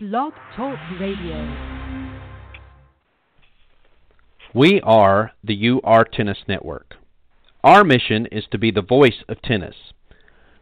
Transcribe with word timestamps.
Blog 0.00 0.32
Talk 0.54 0.78
Radio. 1.00 1.56
We 4.54 4.80
are 4.82 5.32
the 5.42 5.70
UR 5.70 6.04
Tennis 6.04 6.38
Network. 6.46 6.94
Our 7.64 7.82
mission 7.82 8.26
is 8.30 8.44
to 8.52 8.58
be 8.58 8.70
the 8.70 8.80
voice 8.80 9.24
of 9.28 9.42
tennis. 9.42 9.74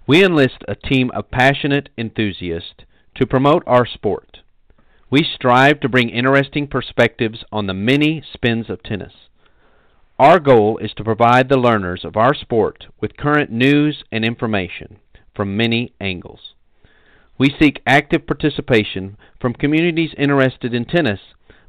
We 0.07 0.25
enlist 0.25 0.64
a 0.67 0.75
team 0.75 1.11
of 1.11 1.30
passionate 1.30 1.91
enthusiasts 1.99 2.87
to 3.17 3.27
promote 3.27 3.62
our 3.67 3.85
sport. 3.85 4.38
We 5.11 5.22
strive 5.22 5.80
to 5.80 5.89
bring 5.91 6.09
interesting 6.09 6.66
perspectives 6.66 7.45
on 7.53 7.66
the 7.66 7.75
many 7.75 8.23
spins 8.32 8.71
of 8.71 8.82
tennis. 8.82 9.12
Our 10.18 10.41
goal 10.41 10.79
is 10.79 10.93
to 10.96 11.05
provide 11.05 11.50
the 11.50 11.59
learners 11.59 12.07
of 12.07 12.16
our 12.16 12.32
sport 12.34 12.87
with 13.03 13.18
current 13.18 13.50
news 13.53 14.03
and 14.11 14.25
information 14.25 14.96
from 15.34 15.59
many 15.59 15.93
angles. 16.00 16.55
We 17.39 17.55
seek 17.61 17.82
active 17.87 18.27
participation 18.27 19.16
from 19.41 19.53
communities 19.55 20.14
interested 20.16 20.73
in 20.73 20.86
tennis, 20.86 21.21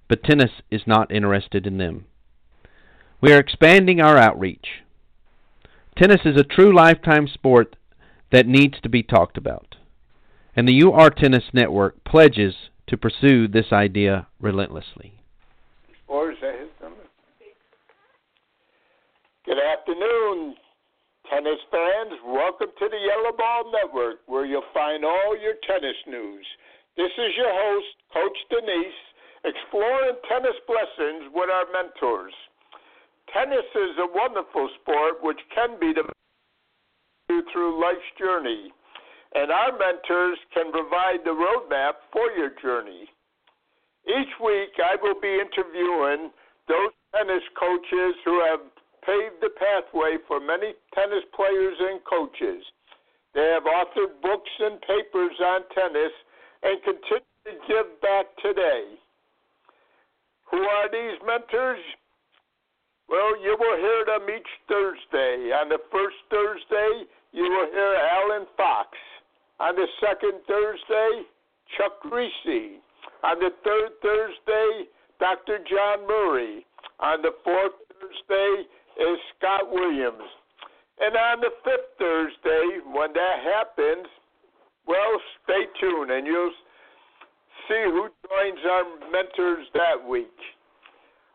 but 0.08 0.24
tennis 0.24 0.52
is 0.72 0.84
not 0.88 1.12
interested 1.12 1.68
in 1.68 1.78
them. 1.78 2.06
We 3.20 3.34
are 3.34 3.40
expanding 3.40 4.00
our 4.00 4.18
outreach. 4.18 4.84
Tennis 5.98 6.22
is 6.24 6.40
a 6.40 6.44
true 6.44 6.74
lifetime 6.74 7.28
sport 7.28 7.76
that 8.32 8.48
needs 8.48 8.80
to 8.82 8.90
be 8.90 9.04
talked 9.04 9.38
about, 9.38 9.76
and 10.56 10.68
the 10.68 10.82
UR 10.84 11.10
Tennis 11.10 11.46
Network 11.54 12.04
pledges 12.04 12.54
to 12.88 12.98
pursue 12.98 13.48
this 13.48 13.72
idea 13.72 14.28
relentlessly. 14.40 15.14
Or 16.08 16.32
is 16.32 16.38
that 16.42 16.60
his 16.60 16.70
number? 16.82 17.02
Good 19.46 19.58
afternoon, 19.58 20.56
Tennis 21.28 21.60
fans, 21.68 22.16
welcome 22.24 22.72
to 22.80 22.88
the 22.88 23.02
Yellow 23.04 23.36
Ball 23.36 23.68
Network, 23.68 24.24
where 24.28 24.46
you'll 24.46 24.72
find 24.74 25.04
all 25.04 25.36
your 25.36 25.60
tennis 25.68 26.00
news. 26.08 26.46
This 26.96 27.12
is 27.20 27.36
your 27.36 27.52
host, 27.52 27.92
Coach 28.16 28.38
Danise, 28.48 29.02
exploring 29.44 30.16
tennis 30.32 30.56
blessings 30.64 31.28
with 31.36 31.52
our 31.52 31.68
mentors. 31.76 32.32
Tennis 33.36 33.68
is 33.76 34.00
a 34.00 34.08
wonderful 34.16 34.72
sport 34.80 35.20
which 35.20 35.40
can 35.52 35.76
be 35.80 35.92
the 35.92 36.08
through 37.52 37.76
life's 37.76 38.12
journey, 38.18 38.72
and 39.36 39.52
our 39.52 39.76
mentors 39.76 40.40
can 40.54 40.72
provide 40.72 41.28
the 41.28 41.36
roadmap 41.36 42.08
for 42.16 42.32
your 42.40 42.56
journey. 42.64 43.04
Each 44.08 44.32
week, 44.40 44.72
I 44.80 44.96
will 45.04 45.20
be 45.20 45.44
interviewing 45.44 46.32
those 46.72 46.96
tennis 47.12 47.44
coaches 47.60 48.16
who 48.24 48.40
have 48.48 48.64
paved 49.08 49.40
the 49.40 49.56
pathway 49.56 50.20
for 50.28 50.44
many 50.44 50.76
tennis 50.92 51.24
players 51.32 51.80
and 51.80 52.04
coaches. 52.04 52.60
They 53.34 53.48
have 53.56 53.64
authored 53.64 54.20
books 54.22 54.52
and 54.60 54.82
papers 54.84 55.38
on 55.40 55.64
tennis 55.72 56.12
and 56.64 56.84
continue 56.84 57.40
to 57.48 57.54
give 57.72 57.88
back 58.04 58.28
today. 58.44 59.00
Who 60.52 60.60
are 60.60 60.92
these 60.92 61.16
mentors? 61.26 61.80
Well, 63.08 63.40
you 63.40 63.56
will 63.56 63.78
hear 63.80 64.04
them 64.04 64.28
each 64.28 64.52
Thursday. 64.68 65.56
On 65.56 65.70
the 65.70 65.80
first 65.92 66.20
Thursday, 66.30 67.08
you 67.32 67.44
will 67.44 67.72
hear 67.72 67.96
Alan 68.12 68.48
Fox. 68.58 68.90
On 69.60 69.76
the 69.76 69.88
second 70.04 70.44
Thursday, 70.48 71.24
Chuck 71.78 72.04
Kriese. 72.04 72.84
On 73.24 73.40
the 73.40 73.52
third 73.64 73.92
Thursday, 74.02 74.92
Dr. 75.20 75.60
John 75.64 76.08
Murray. 76.08 76.66
On 77.00 77.22
the 77.22 77.32
fourth 77.44 77.74
Thursday, 77.96 78.68
is 78.98 79.18
Scott 79.38 79.70
Williams. 79.72 80.26
And 81.00 81.14
on 81.16 81.40
the 81.42 81.54
fifth 81.62 81.94
Thursday, 82.02 82.82
when 82.90 83.14
that 83.14 83.38
happens, 83.46 84.08
well, 84.88 85.14
stay 85.44 85.70
tuned 85.80 86.10
and 86.10 86.26
you'll 86.26 86.58
see 87.70 87.84
who 87.86 88.10
joins 88.26 88.62
our 88.66 88.86
mentors 89.12 89.68
that 89.74 90.02
week. 90.02 90.34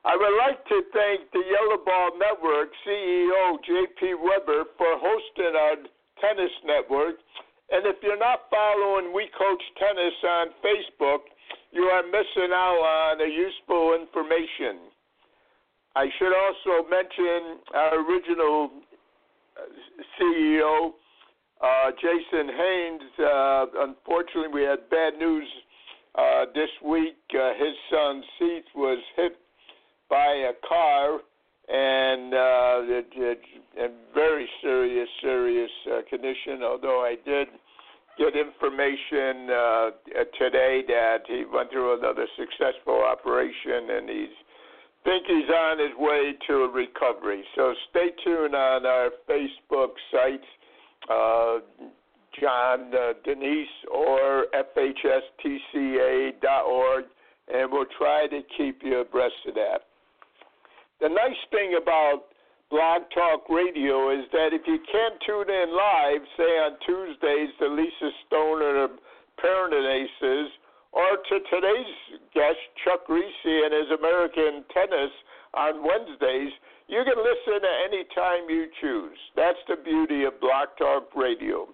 I 0.03 0.19
would 0.19 0.35
like 0.35 0.59
to 0.67 0.83
thank 0.91 1.31
the 1.31 1.47
Yellow 1.47 1.79
Ball 1.79 2.19
Network 2.19 2.75
CEO 2.83 3.55
JP 3.63 4.19
Weber 4.19 4.67
for 4.75 4.99
hosting 4.99 5.55
our 5.55 5.79
tennis 6.19 6.51
network. 6.67 7.23
And 7.71 7.87
if 7.87 8.03
you're 8.03 8.19
not 8.19 8.51
following 8.51 9.15
We 9.15 9.31
Coach 9.39 9.63
Tennis 9.79 10.17
on 10.27 10.47
Facebook, 10.59 11.31
you 11.71 11.87
are 11.87 12.03
missing 12.03 12.51
out 12.51 12.83
on 12.83 13.23
useful 13.31 13.95
information. 13.95 14.92
I 15.95 16.07
should 16.19 16.33
also 16.33 16.89
mention 16.89 17.59
our 17.75 18.01
original 18.01 18.71
uh, 19.57 19.61
CEO, 20.19 20.93
uh, 21.63 21.91
Jason 22.01 22.49
Haynes. 22.49 23.03
Uh, 23.19 23.67
unfortunately, 23.81 24.49
we 24.55 24.63
had 24.63 24.89
bad 24.89 25.19
news 25.19 25.47
uh, 26.15 26.47
this 26.55 26.71
week. 26.83 27.17
Uh, 27.35 27.53
his 27.59 27.75
son, 27.91 28.23
Seth, 28.39 28.75
was 28.75 28.99
hit 29.17 29.37
by 30.09 30.49
a 30.49 30.53
car 30.67 31.21
and 31.69 32.35
uh, 32.35 32.81
it, 32.89 33.07
it, 33.15 33.41
in 33.77 33.93
very 34.15 34.49
serious, 34.63 35.09
serious 35.21 35.71
condition. 36.09 36.63
Although 36.63 37.03
I 37.03 37.17
did 37.25 37.49
get 38.19 38.35
information 38.35 39.47
today 40.39 40.83
that 40.89 41.21
he 41.27 41.45
went 41.53 41.71
through 41.71 41.99
another 41.99 42.27
successful 42.37 43.03
operation 43.05 43.91
and 43.91 44.09
he's 44.09 44.37
think 45.05 45.27
he's 45.27 45.51
on 45.51 45.79
his 45.79 45.97
way 45.99 46.35
to 46.47 46.65
a 46.65 46.69
recovery. 46.69 47.45
So 47.55 47.75
stay 47.91 48.11
tuned 48.25 48.55
on 48.55 48.87
our 48.87 49.11
Facebook 49.29 49.91
sites, 50.11 50.47
uh, 51.11 51.59
John 52.41 52.95
uh, 52.95 53.13
Danise 53.27 53.67
or 53.93 54.47
FHSTCA.org, 54.55 56.35
and 57.53 57.73
we'll 57.73 57.87
try 57.99 58.27
to 58.29 58.41
keep 58.57 58.83
you 58.83 59.01
abreast 59.01 59.35
of 59.49 59.55
that. 59.55 59.83
The 61.01 61.09
nice 61.09 61.37
thing 61.51 61.75
about 61.81 62.33
Blog 62.71 63.03
Talk 63.13 63.49
Radio 63.51 64.11
is 64.11 64.25
that 64.33 64.53
if 64.53 64.63
you 64.67 64.79
can't 64.91 65.21
tune 65.27 65.51
in 65.51 65.77
live, 65.77 66.23
say 66.37 66.57
on 66.63 66.79
Tuesdays, 66.87 67.51
the 67.61 67.69
Lisa 67.69 68.11
Stoner 68.27 68.89
Parent 69.39 69.75
Aces, 69.75 70.53
or 70.93 71.17
to 71.17 71.37
today's 71.49 72.21
guest, 72.35 72.61
Chuck 72.85 73.09
Kriese 73.09 73.65
and 73.65 73.73
his 73.73 73.99
American 73.99 74.65
Tennis 74.73 75.13
on 75.55 75.85
Wednesdays. 75.85 76.53
You 76.89 77.03
can 77.05 77.17
listen 77.17 77.65
at 77.65 77.89
any 77.89 78.05
time 78.15 78.49
you 78.49 78.69
choose. 78.81 79.19
That's 79.35 79.59
the 79.69 79.77
beauty 79.77 80.25
of 80.25 80.41
Blog 80.41 80.69
Talk 80.79 81.09
Radio. 81.17 81.69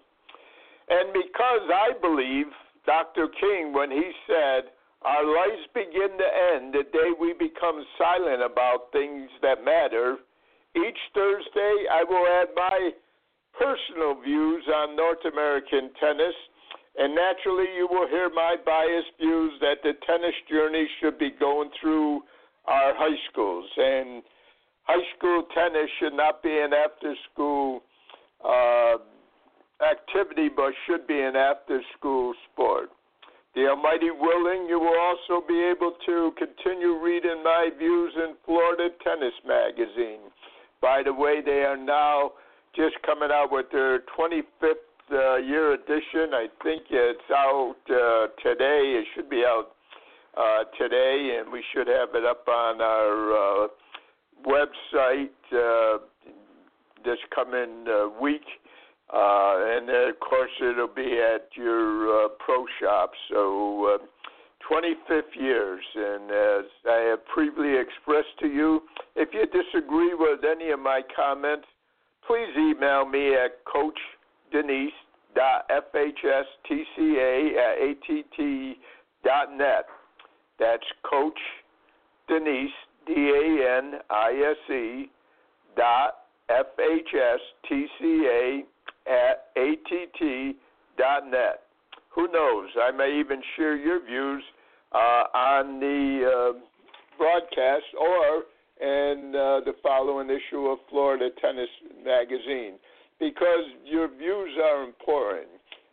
And 0.88 1.12
because 1.12 1.66
I 1.66 1.98
believe 2.00 2.46
Dr. 2.86 3.28
King, 3.40 3.72
when 3.74 3.90
he 3.90 4.10
said, 4.26 4.70
Our 5.02 5.26
lives 5.26 5.66
begin 5.74 6.16
to 6.16 6.28
end 6.54 6.72
the 6.72 6.84
day 6.92 7.10
we 7.18 7.34
become 7.34 7.84
silent 7.98 8.42
about 8.42 8.92
things 8.92 9.28
that 9.42 9.64
matter, 9.64 10.16
each 10.76 11.00
Thursday 11.14 11.74
I 11.90 12.04
will 12.06 12.26
add 12.26 12.48
my 12.54 12.90
personal 13.58 14.20
views 14.22 14.64
on 14.72 14.94
North 14.94 15.24
American 15.30 15.90
tennis 15.98 16.34
and 16.98 17.14
naturally, 17.14 17.66
you 17.76 17.86
will 17.88 18.08
hear 18.08 18.28
my 18.28 18.56
biased 18.66 19.14
views 19.20 19.52
that 19.60 19.78
the 19.84 19.92
tennis 20.04 20.34
journey 20.50 20.88
should 21.00 21.16
be 21.16 21.30
going 21.30 21.70
through 21.80 22.22
our 22.66 22.92
high 22.94 23.16
schools. 23.30 23.66
And 23.76 24.22
high 24.82 25.06
school 25.16 25.44
tennis 25.54 25.88
should 26.00 26.14
not 26.14 26.42
be 26.42 26.50
an 26.50 26.72
after 26.72 27.14
school 27.30 27.82
uh, 28.44 28.96
activity, 29.78 30.48
but 30.54 30.72
should 30.86 31.06
be 31.06 31.20
an 31.20 31.36
after 31.36 31.80
school 31.96 32.34
sport. 32.50 32.90
The 33.54 33.68
Almighty 33.68 34.10
willing, 34.10 34.66
you 34.68 34.80
will 34.80 34.98
also 34.98 35.46
be 35.46 35.70
able 35.70 35.92
to 36.04 36.32
continue 36.36 36.98
reading 36.98 37.42
my 37.44 37.70
views 37.78 38.12
in 38.16 38.34
Florida 38.44 38.88
Tennis 39.04 39.34
Magazine. 39.46 40.30
By 40.82 41.02
the 41.04 41.14
way, 41.14 41.42
they 41.44 41.62
are 41.62 41.76
now 41.76 42.32
just 42.74 42.96
coming 43.06 43.30
out 43.32 43.50
with 43.52 43.66
their 43.70 44.00
25th 44.18 44.87
uh, 45.12 45.36
year 45.36 45.74
edition. 45.74 46.32
I 46.32 46.46
think 46.62 46.84
it's 46.90 47.30
out 47.30 47.76
uh, 47.90 48.26
today. 48.42 49.00
It 49.00 49.06
should 49.14 49.30
be 49.30 49.44
out 49.46 49.72
uh, 50.36 50.64
today, 50.78 51.38
and 51.38 51.52
we 51.52 51.62
should 51.72 51.88
have 51.88 52.10
it 52.14 52.24
up 52.24 52.46
on 52.48 52.80
our 52.80 53.64
uh, 53.64 53.68
website 54.46 55.28
uh, 55.52 55.98
this 57.04 57.18
coming 57.34 57.86
uh, 57.88 58.08
week. 58.20 58.44
Uh, 59.12 59.76
and 59.76 59.88
then, 59.88 60.10
of 60.10 60.20
course, 60.20 60.50
it'll 60.60 60.86
be 60.86 61.18
at 61.18 61.48
your 61.54 62.26
uh, 62.26 62.28
pro 62.44 62.66
shop. 62.80 63.12
So, 63.30 63.98
uh, 64.00 64.06
25th 64.70 65.34
years. 65.34 65.82
And 65.94 66.30
as 66.30 66.64
I 66.86 67.08
have 67.10 67.24
previously 67.26 67.78
expressed 67.78 68.38
to 68.40 68.46
you, 68.46 68.82
if 69.16 69.30
you 69.32 69.46
disagree 69.46 70.14
with 70.14 70.40
any 70.44 70.70
of 70.70 70.80
my 70.80 71.00
comments, 71.16 71.66
please 72.26 72.52
email 72.56 73.06
me 73.06 73.34
at 73.34 73.64
Coach 73.64 73.98
Danise 74.52 74.92
FHSTCA 75.70 77.56
at 77.56 77.78
ATT 77.90 78.76
dot 79.24 79.52
net. 79.56 79.86
That's 80.58 80.86
Coach 81.08 81.38
Danise 82.28 82.68
D 83.06 83.12
A 83.14 83.78
N 83.78 84.00
I 84.10 84.32
S 84.50 84.70
E 84.72 85.10
dot 85.76 86.14
FHSTCA 86.50 87.24
at 89.06 89.46
ATT 89.56 90.56
dot 90.96 91.26
net. 91.30 91.62
who 92.10 92.26
knows? 92.32 92.68
I 92.82 92.90
may 92.90 93.18
even 93.18 93.42
share 93.56 93.76
your 93.76 94.00
views 94.04 94.42
uh, 94.92 95.24
on 95.34 95.78
the 95.78 96.24
uh, 96.26 96.52
broadcast 97.16 97.84
or 97.98 98.44
in 98.80 99.34
uh, 99.34 99.60
the 99.64 99.74
following 99.82 100.30
issue 100.30 100.66
of 100.66 100.78
Florida 100.88 101.30
Tennis 101.40 101.68
Magazine 102.04 102.78
because 103.18 103.64
your 103.84 104.08
views 104.08 104.50
are 104.62 104.84
important. 104.84 105.48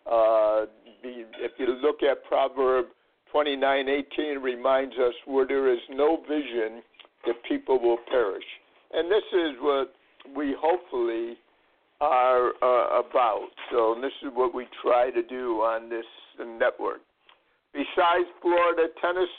Uh, 0.05 0.65
if 1.03 1.51
you 1.57 1.67
look 1.81 2.03
at 2.03 2.23
Proverb 2.25 2.87
29:18, 3.33 4.41
reminds 4.41 4.95
us 4.97 5.13
where 5.25 5.45
there 5.45 5.71
is 5.71 5.79
no 5.89 6.17
vision, 6.27 6.81
the 7.25 7.33
people 7.47 7.79
will 7.79 7.97
perish. 8.09 8.45
And 8.93 9.11
this 9.11 9.23
is 9.33 9.51
what 9.59 9.93
we 10.35 10.55
hopefully 10.59 11.37
are 12.01 12.51
uh, 12.61 12.99
about. 12.99 13.49
So 13.71 13.95
this 14.01 14.13
is 14.21 14.29
what 14.33 14.53
we 14.53 14.67
try 14.81 15.11
to 15.11 15.23
do 15.23 15.61
on 15.61 15.89
this 15.89 16.05
network. 16.39 17.01
Besides 17.73 18.27
Florida 18.41 18.87
Tennis 19.01 19.29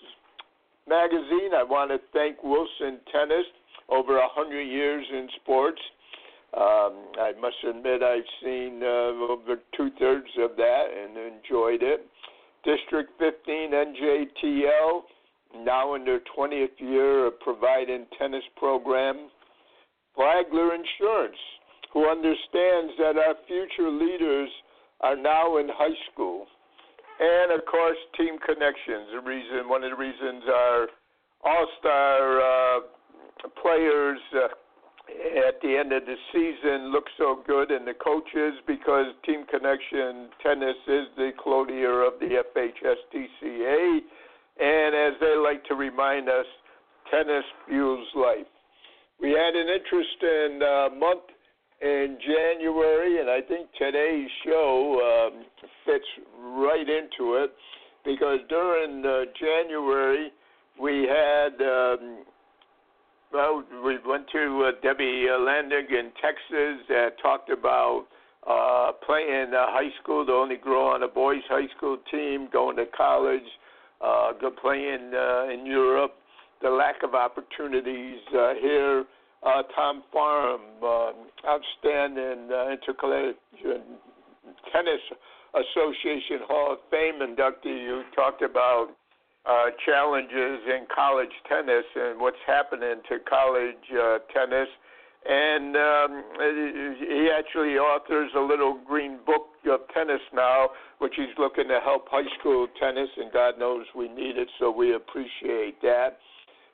Magazine, 0.88 1.55
I 1.55 1.62
want 1.62 1.91
to 1.91 1.99
thank 2.12 2.43
Wilson 2.43 3.00
Tennis, 3.11 3.47
over 3.88 4.19
a 4.19 4.29
hundred 4.29 4.65
years 4.65 5.06
in 5.12 5.29
sports. 5.43 5.81
Um, 6.54 7.12
I 7.20 7.32
must 7.40 7.56
admit 7.69 8.02
I've 8.02 8.22
seen 8.43 8.81
uh, 8.82 9.32
over 9.32 9.56
two 9.76 9.90
thirds 9.98 10.31
of 10.38 10.56
that 10.56 10.84
and 10.94 11.16
enjoyed 11.16 11.82
it. 11.82 12.06
District 12.64 13.10
15 13.19 13.70
NJTL, 13.72 15.02
now 15.64 15.94
in 15.94 16.04
their 16.04 16.20
20th 16.37 16.78
year 16.78 17.26
of 17.26 17.38
providing 17.40 18.06
tennis 18.19 18.44
program. 18.56 19.28
Flagler 20.14 20.75
Insurance, 20.75 21.37
who 21.93 22.08
understands 22.08 22.92
that 22.99 23.16
our 23.16 23.34
future 23.46 23.90
leaders 23.90 24.49
are 25.02 25.16
now 25.16 25.58
in 25.58 25.69
high 25.69 25.96
school. 26.12 26.46
And 27.20 27.52
of 27.52 27.64
course, 27.66 27.96
Team 28.16 28.38
Connections. 28.44 29.08
The 29.12 29.20
reason, 29.20 29.69
one 29.69 29.84
of 29.84 29.90
the 29.90 29.96
reasons 29.96 30.42
our 30.49 30.88
all-star 31.44 32.40
uh, 32.40 32.81
players 33.62 34.19
uh, 34.34 34.49
at 35.48 35.60
the 35.62 35.76
end 35.76 35.92
of 35.92 36.04
the 36.04 36.16
season 36.32 36.92
look 36.92 37.04
so 37.16 37.42
good, 37.46 37.70
and 37.70 37.86
the 37.86 37.94
coaches 37.94 38.54
because 38.66 39.06
Team 39.24 39.44
Connection 39.46 40.28
Tennis 40.42 40.76
is 40.86 41.06
the 41.16 41.30
clothier 41.38 42.06
of 42.06 42.14
the 42.20 42.42
FHSTCA, 42.54 44.00
and 44.58 44.94
as 44.94 45.20
they 45.20 45.36
like 45.36 45.64
to 45.66 45.74
remind 45.74 46.28
us, 46.28 46.46
tennis 47.10 47.44
fuels 47.68 48.06
life. 48.14 48.46
We 49.20 49.30
had 49.30 49.54
an 49.54 49.68
interesting 49.68 50.62
uh, 50.62 50.88
month 50.98 51.24
in 51.80 52.18
January, 52.20 53.20
and 53.20 53.30
I 53.30 53.40
think 53.40 53.68
today's 53.78 54.28
show 54.44 55.30
um, 55.32 55.44
fits 55.84 56.04
right 56.38 56.88
into 56.88 57.34
it 57.36 57.52
because 58.04 58.38
during 58.48 59.04
uh, 59.04 59.24
January 59.38 60.32
we 60.80 61.08
had 61.08 61.60
um, 61.60 62.24
well, 63.37 63.62
we 63.85 63.99
went 64.06 64.27
to 64.33 64.65
uh, 64.69 64.81
Debbie 64.83 65.27
Landig 65.29 65.91
in 65.91 66.11
Texas 66.23 66.87
that 66.88 67.11
talked 67.21 67.50
about 67.50 68.06
uh, 68.49 68.93
playing 69.05 69.53
uh, 69.53 69.67
high 69.69 69.91
school, 70.03 70.25
the 70.25 70.33
only 70.33 70.56
girl 70.56 70.87
on 70.87 71.03
a 71.03 71.09
boys' 71.09 71.43
high 71.47 71.69
school 71.77 71.99
team, 72.11 72.49
going 72.50 72.77
to 72.77 72.87
college, 72.97 73.43
uh, 74.00 74.33
playing 74.62 75.12
uh, 75.15 75.53
in 75.53 75.67
Europe, 75.67 76.15
the 76.62 76.71
lack 76.71 77.03
of 77.03 77.15
opportunities 77.15 78.21
uh, 78.35 78.55
here. 78.55 79.05
Uh, 79.44 79.62
Tom 79.75 80.03
Farm, 80.12 80.62
uh, 80.83 81.12
outstanding 81.47 82.49
uh, 82.50 82.71
intercollegiate 82.71 83.37
tennis 84.73 85.00
Association 85.53 86.41
Hall 86.49 86.73
of 86.73 86.79
Fame 86.91 87.21
inductee 87.21 87.87
who 87.87 88.03
talked 88.15 88.41
about 88.41 88.88
uh, 89.46 89.70
challenges 89.84 90.60
in 90.66 90.87
college 90.94 91.31
tennis 91.48 91.84
and 91.94 92.20
what's 92.20 92.43
happening 92.46 92.96
to 93.08 93.19
college 93.28 93.84
uh, 93.93 94.19
tennis. 94.34 94.69
And 95.28 95.76
um, 95.76 96.25
he 97.00 97.31
actually 97.37 97.78
authors 97.78 98.31
a 98.37 98.40
little 98.40 98.78
green 98.87 99.19
book 99.26 99.48
of 99.69 99.81
tennis 99.93 100.20
now, 100.32 100.70
which 100.98 101.14
he's 101.16 101.34
looking 101.38 101.66
to 101.69 101.81
help 101.82 102.06
high 102.08 102.28
school 102.38 102.69
tennis, 102.78 103.08
and 103.16 103.32
God 103.32 103.58
knows 103.58 103.87
we 103.96 104.08
need 104.08 104.37
it, 104.37 104.48
so 104.60 104.70
we 104.70 104.94
appreciate 104.94 105.82
that. 105.82 106.19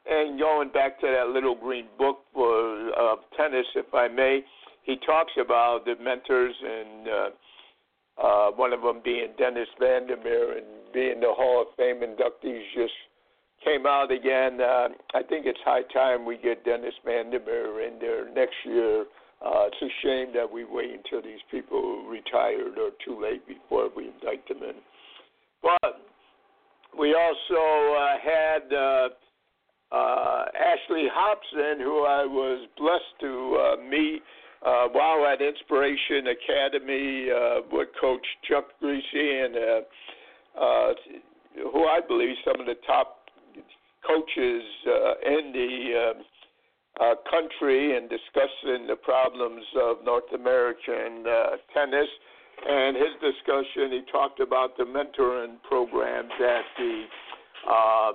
And 0.05 0.39
going 0.39 0.71
back 0.71 1.01
to 1.01 1.07
that 1.07 1.33
little 1.33 1.55
green 1.55 1.87
book 1.97 2.25
for 2.35 2.91
uh, 2.91 3.17
tennis, 3.37 3.67
if 3.75 3.95
I 3.95 4.09
may, 4.09 4.45
he 4.83 4.97
talks 5.07 5.33
about 5.41 5.85
the 5.85 5.95
mentors 6.03 6.55
and 6.63 7.09
uh, 7.09 7.29
uh, 8.23 8.51
one 8.51 8.73
of 8.73 8.83
them 8.83 9.01
being 9.05 9.29
Dennis 9.39 9.69
van 9.79 10.07
der 10.07 10.17
Meer 10.17 10.59
and 10.59 10.67
being 10.93 11.21
the 11.21 11.33
Hall 11.33 11.63
of 11.63 11.69
Fame 11.77 12.01
inductees 12.01 12.63
just 12.75 12.93
came 13.65 13.87
out 13.87 14.11
again. 14.11 14.61
Uh, 14.61 14.89
I 15.15 15.23
think 15.23 15.47
it's 15.47 15.59
high 15.65 15.83
time 15.95 16.27
we 16.27 16.37
get 16.37 16.65
Dennis 16.65 16.95
van 17.05 17.31
der 17.31 17.41
Meer 17.41 17.87
in 17.87 17.99
there 17.99 18.33
next 18.33 18.57
year. 18.65 19.05
Uh, 19.45 19.67
it's 19.67 19.83
a 19.83 19.93
shame 20.03 20.33
that 20.35 20.51
we 20.51 20.65
wait 20.65 20.91
until 20.91 21.23
these 21.23 21.41
people 21.51 22.05
retired 22.07 22.79
or 22.79 22.91
too 23.05 23.21
late 23.21 23.47
before 23.47 23.89
we 23.97 24.09
indict 24.09 24.47
them 24.47 24.63
in. 24.63 24.77
But 25.63 26.01
we 26.99 27.15
also 27.15 27.95
uh, 27.97 28.17
had 28.23 28.73
uh, 28.73 29.09
uh, 29.93 30.45
Ashley 30.55 31.07
Hobson, 31.13 31.81
who 31.81 32.05
I 32.05 32.25
was 32.25 32.67
blessed 32.79 33.21
to 33.21 33.59
uh, 33.59 33.83
meet 33.89 34.23
uh, 34.65 34.89
while 34.93 35.27
at 35.27 35.41
Inspiration 35.43 36.29
Academy 36.29 37.29
uh, 37.31 37.61
with 37.71 37.89
Coach 38.01 38.27
Chuck 38.49 38.67
Kriese 38.83 39.45
and 39.45 39.57
uh, 39.57 40.61
uh, 40.61 40.95
who 41.73 41.85
I 41.87 42.01
believe 42.07 42.37
some 42.45 42.61
of 42.61 42.67
the 42.67 42.77
top 42.87 43.19
coaches 44.07 44.63
uh, 44.87 45.15
in 45.27 45.53
the 45.53 45.93
uh, 45.95 47.05
uh, 47.05 47.15
country 47.31 47.97
and 47.97 48.09
discussing 48.09 48.87
the 48.87 48.97
problems 49.03 49.65
of 49.81 50.05
North 50.05 50.31
American 50.35 51.25
uh, 51.27 51.57
tennis. 51.73 52.09
And 52.69 52.97
his 52.97 53.15
discussion, 53.21 53.91
he 53.91 54.03
talked 54.13 54.39
about 54.39 54.77
the 54.77 54.85
mentoring 54.85 55.57
programs 55.69 56.31
that 56.39 56.63
the 56.79 57.05
uh, 57.69 58.13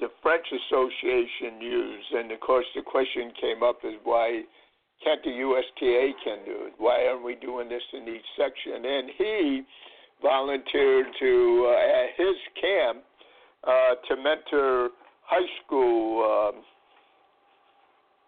the 0.00 0.08
French 0.22 0.46
Association 0.46 1.60
used, 1.60 2.12
and 2.12 2.30
of 2.30 2.38
course 2.38 2.66
the 2.76 2.82
question 2.82 3.32
came 3.40 3.62
up 3.62 3.78
is 3.82 3.94
why 4.04 4.42
can't 5.04 5.22
the 5.22 5.30
USTA 5.30 6.12
can 6.24 6.38
do 6.44 6.66
it? 6.66 6.74
Why 6.78 7.06
aren't 7.06 7.24
we 7.24 7.34
doing 7.36 7.68
this 7.68 7.82
in 7.92 8.08
each 8.08 8.26
section? 8.36 8.84
And 8.84 9.10
he 9.16 9.62
volunteered 10.22 11.06
to 11.20 11.66
uh, 11.68 12.00
at 12.02 12.08
his 12.16 12.36
camp 12.60 13.04
uh, 13.64 13.94
to 14.08 14.16
mentor 14.16 14.88
high 15.22 15.48
school 15.64 16.24
um, 16.24 16.62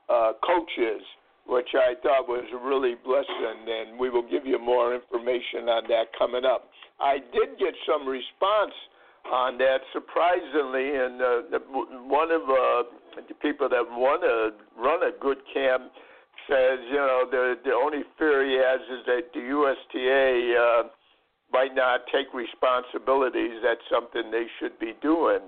uh, 0.09 0.33
coaches, 0.45 1.03
which 1.47 1.69
I 1.75 1.95
thought 2.03 2.29
was 2.29 2.45
really 2.63 2.95
blessing. 3.05 3.65
And 3.67 3.99
we 3.99 4.11
will 4.11 4.29
give 4.29 4.47
you 4.47 4.59
more 4.59 4.95
information 4.95 5.69
on 5.69 5.85
that 5.89 6.13
coming 6.19 6.45
up. 6.45 6.69
I 7.01 7.19
did 7.19 7.59
get 7.59 7.75
some 7.87 8.07
response 8.07 8.73
on 9.33 9.59
that, 9.59 9.79
surprisingly, 9.93 10.95
and 10.95 11.21
uh, 11.21 11.59
one 12.07 12.31
of 12.31 12.43
uh, 12.43 13.23
the 13.29 13.35
people 13.43 13.69
that 13.69 13.83
want 13.83 14.23
to 14.23 14.81
run 14.81 15.03
a 15.03 15.11
good 15.19 15.39
camp 15.53 15.91
says, 16.49 16.79
you 16.89 16.97
know, 16.97 17.25
the 17.31 17.59
the 17.65 17.73
only 17.73 18.03
fear 18.19 18.45
he 18.45 18.55
has 18.55 18.81
is 18.89 19.05
that 19.07 19.33
the 19.33 19.41
USTA 19.41 20.55
uh, 20.57 20.89
might 21.53 21.75
not 21.75 22.01
take 22.13 22.33
responsibilities. 22.35 23.61
That's 23.63 23.85
something 23.91 24.31
they 24.31 24.47
should 24.59 24.79
be 24.79 24.95
doing. 25.03 25.41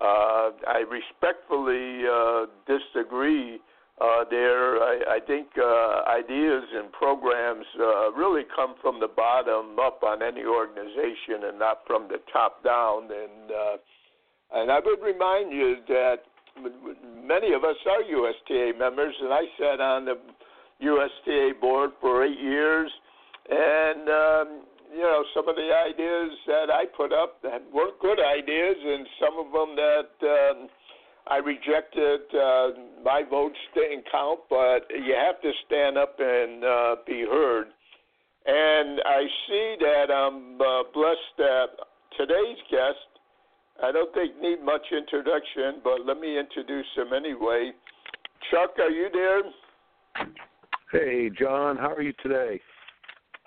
Uh, 0.00 0.50
I 0.66 0.84
respectfully 0.88 2.02
uh, 2.06 2.46
disagree. 2.66 3.60
Uh, 4.00 4.24
there, 4.28 4.82
I, 4.82 4.98
I 5.16 5.20
think 5.24 5.46
uh, 5.56 6.02
ideas 6.10 6.64
and 6.74 6.90
programs 6.90 7.64
uh, 7.78 8.10
really 8.10 8.42
come 8.54 8.74
from 8.82 8.98
the 8.98 9.06
bottom 9.06 9.78
up 9.78 10.02
on 10.02 10.20
any 10.20 10.42
organization 10.42 11.46
and 11.46 11.60
not 11.60 11.82
from 11.86 12.08
the 12.08 12.18
top 12.32 12.64
down. 12.64 13.04
And 13.04 13.50
uh, 13.52 13.76
and 14.52 14.70
I 14.70 14.80
would 14.84 15.00
remind 15.00 15.52
you 15.52 15.76
that 15.88 16.26
many 17.24 17.52
of 17.52 17.64
us 17.64 17.76
are 17.86 18.02
USTA 18.02 18.78
members, 18.78 19.14
and 19.20 19.32
I 19.32 19.42
sat 19.58 19.80
on 19.80 20.04
the 20.04 20.16
USTA 20.80 21.60
board 21.60 21.90
for 22.00 22.24
eight 22.24 22.38
years, 22.38 22.90
and 23.48 24.08
um, 24.08 24.62
you 24.92 25.02
know 25.02 25.24
some 25.34 25.48
of 25.48 25.56
the 25.56 25.70
ideas 25.72 26.30
that 26.46 26.70
I 26.70 26.84
put 26.96 27.12
up 27.12 27.42
that 27.42 27.62
weren't 27.72 27.98
good 28.00 28.18
ideas, 28.20 28.76
and 28.84 29.06
some 29.20 29.38
of 29.38 29.52
them 29.52 29.76
that 29.76 30.12
um, 30.22 30.68
I 31.26 31.38
rejected. 31.38 32.20
Uh, 32.34 32.68
my 33.04 33.22
votes 33.28 33.58
didn't 33.74 34.04
count, 34.10 34.40
but 34.50 34.86
you 34.90 35.14
have 35.14 35.40
to 35.42 35.52
stand 35.66 35.96
up 35.96 36.16
and 36.18 36.64
uh, 36.64 36.96
be 37.06 37.22
heard. 37.22 37.68
And 38.46 39.00
I 39.06 39.24
see 39.48 39.76
that 39.80 40.12
I'm 40.12 40.60
uh, 40.60 40.82
blessed 40.92 41.32
that 41.38 41.66
today's 42.18 42.58
guest 42.70 43.13
I 43.82 43.92
don't 43.92 44.12
think 44.14 44.40
need 44.40 44.62
much 44.62 44.86
introduction, 44.92 45.80
but 45.82 46.06
let 46.06 46.18
me 46.20 46.38
introduce 46.38 46.86
him 46.96 47.12
anyway. 47.12 47.72
Chuck, 48.50 48.74
are 48.78 48.90
you 48.90 49.08
there? 49.12 49.42
Hey, 50.92 51.30
John, 51.38 51.76
how 51.76 51.92
are 51.92 52.02
you 52.02 52.12
today? 52.22 52.60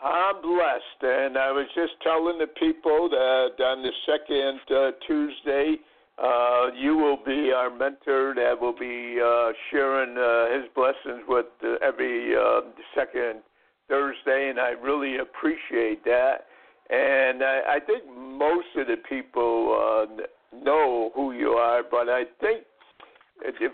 I'm 0.03 0.41
blessed, 0.41 1.01
and 1.01 1.37
I 1.37 1.51
was 1.51 1.65
just 1.73 1.93
telling 2.03 2.37
the 2.37 2.47
people 2.47 3.09
that 3.09 3.63
on 3.63 3.81
the 3.81 3.91
second 4.05 4.59
uh, 4.75 4.91
Tuesday, 5.07 5.77
uh, 6.21 6.67
you 6.75 6.95
will 6.97 7.17
be 7.25 7.51
our 7.55 7.69
mentor 7.69 8.33
that 8.35 8.59
will 8.59 8.77
be 8.77 9.19
uh, 9.23 9.53
sharing 9.71 10.17
uh, 10.17 10.59
his 10.59 10.69
blessings 10.75 11.23
with 11.27 11.45
uh, 11.63 11.75
every 11.81 12.35
uh, 12.35 12.61
second 12.93 13.41
Thursday, 13.87 14.49
and 14.49 14.59
I 14.59 14.71
really 14.71 15.17
appreciate 15.17 16.03
that. 16.05 16.46
And 16.89 17.43
I, 17.43 17.61
I 17.75 17.79
think 17.85 18.03
most 18.07 18.67
of 18.77 18.87
the 18.87 18.95
people 19.09 20.07
uh, 20.09 20.57
know 20.63 21.11
who 21.15 21.33
you 21.33 21.49
are, 21.49 21.83
but 21.83 22.09
I 22.09 22.23
think 22.39 22.63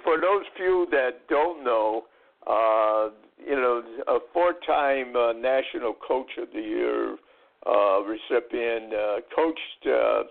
for 0.04 0.20
those 0.20 0.44
few 0.58 0.88
that 0.92 1.28
don't 1.30 1.64
know, 1.64 2.04
uh, 2.48 3.10
you 3.46 3.56
know, 3.56 3.84
a 4.08 4.20
four-time 4.34 5.16
uh, 5.16 5.34
National 5.34 5.94
Coach 5.94 6.32
of 6.42 6.50
the 6.54 6.62
Year 6.62 7.16
uh, 7.66 8.02
recipient, 8.02 8.94
uh, 8.94 9.16
coached. 9.36 9.86
Uh, 9.86 10.24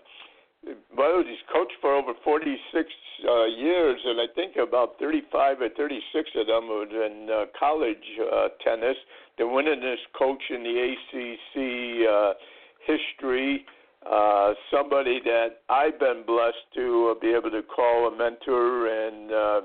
well, 0.96 1.22
he's 1.26 1.42
coached 1.52 1.74
for 1.80 1.94
over 1.94 2.12
46 2.22 2.88
uh, 3.28 3.44
years, 3.46 4.00
and 4.04 4.20
I 4.20 4.26
think 4.34 4.56
about 4.56 4.98
35 5.00 5.60
or 5.60 5.68
36 5.70 6.30
of 6.36 6.46
them 6.46 6.68
was 6.68 6.88
in 6.92 7.28
uh, 7.30 7.44
college 7.58 7.96
uh, 8.20 8.48
tennis. 8.62 8.96
The 9.38 9.44
winningest 9.44 10.06
coach 10.16 10.42
in 10.50 10.62
the 10.62 10.94
ACC 10.94 12.36
history. 12.86 13.64
Uh, 14.04 14.54
somebody 14.70 15.20
that 15.24 15.60
I've 15.68 15.98
been 15.98 16.24
blessed 16.26 16.56
to 16.74 17.14
uh, 17.16 17.20
be 17.20 17.28
able 17.28 17.50
to 17.50 17.62
call 17.62 18.08
a 18.08 18.16
mentor 18.16 18.88
and. 18.88 19.32
Uh, 19.32 19.60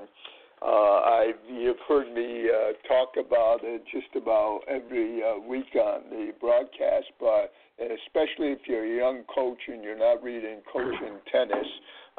uh, 0.60 0.66
I 0.66 1.32
you've 1.48 1.78
heard 1.88 2.12
me 2.12 2.50
uh, 2.50 2.72
talk 2.88 3.14
about 3.16 3.60
it 3.62 3.84
just 3.92 4.08
about 4.16 4.62
every 4.66 5.22
uh, 5.22 5.38
week 5.38 5.72
on 5.76 6.10
the 6.10 6.32
broadcast, 6.40 7.06
but 7.20 7.52
and 7.78 7.92
especially 7.92 8.50
if 8.50 8.58
you're 8.66 8.84
a 8.84 8.96
young 8.96 9.22
coach 9.32 9.58
and 9.68 9.84
you're 9.84 9.98
not 9.98 10.22
reading 10.22 10.60
Coaching 10.72 11.18
Tennis, 11.30 11.66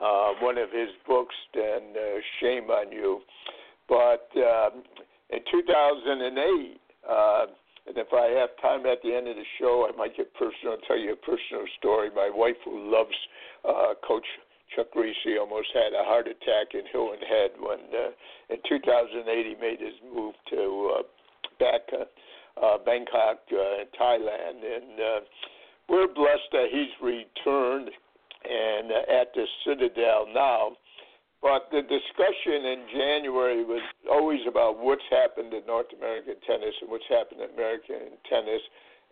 uh, 0.01 0.31
one 0.41 0.57
of 0.57 0.71
his 0.71 0.87
books, 1.05 1.35
then 1.53 1.93
uh, 1.95 2.19
shame 2.39 2.69
on 2.69 2.91
you. 2.91 3.19
But 3.89 4.29
uh, 4.37 4.69
in 5.31 5.39
2008, 5.51 6.79
uh, 7.09 7.45
and 7.89 7.97
if 7.97 8.13
I 8.13 8.29
have 8.37 8.53
time 8.61 8.85
at 8.85 9.01
the 9.01 9.09
end 9.09 9.27
of 9.27 9.35
the 9.35 9.49
show, 9.57 9.89
I 9.89 9.97
might 9.97 10.15
get 10.15 10.31
personal 10.35 10.77
and 10.77 10.83
tell 10.85 10.97
you 10.97 11.13
a 11.13 11.25
personal 11.25 11.65
story. 11.81 12.09
My 12.13 12.29
wife, 12.29 12.55
who 12.63 12.93
loves 12.93 13.17
uh, 13.65 13.97
Coach 14.05 14.25
Chuck 14.75 14.93
Kriese 14.95 15.39
almost 15.39 15.69
had 15.73 15.97
a 15.97 16.05
heart 16.05 16.27
attack 16.27 16.77
in 16.77 16.85
Hilton 16.91 17.25
Head 17.25 17.51
when 17.57 17.79
uh, 17.89 18.13
in 18.53 18.61
2008 18.69 19.25
he 19.25 19.55
made 19.59 19.81
his 19.81 19.97
move 20.13 20.35
to 20.53 20.99
uh, 20.99 21.03
back 21.59 21.81
uh, 21.91 22.05
uh, 22.61 22.77
Bangkok 22.85 23.41
uh, 23.51 23.89
Thailand, 23.99 24.61
and 24.61 24.93
uh, 24.99 25.19
we're 25.89 26.13
blessed 26.13 26.49
that 26.51 26.67
he's 26.71 26.93
returned 27.01 27.89
and 28.45 28.91
uh, 28.91 29.21
at 29.21 29.33
the 29.33 29.45
Citadel 29.65 30.27
now. 30.33 30.77
But 31.41 31.71
the 31.71 31.81
discussion 31.81 32.65
in 32.65 32.83
January 32.91 33.63
was 33.63 33.81
always 34.11 34.41
about 34.47 34.77
what's 34.79 35.07
happened 35.09 35.53
in 35.53 35.65
North 35.65 35.87
American 35.95 36.35
tennis 36.45 36.75
and 36.81 36.89
what's 36.91 37.07
happened 37.07 37.41
in 37.41 37.49
American 37.55 38.19
tennis, 38.29 38.61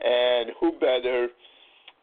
and 0.03 0.51
who 0.59 0.73
better 0.73 1.29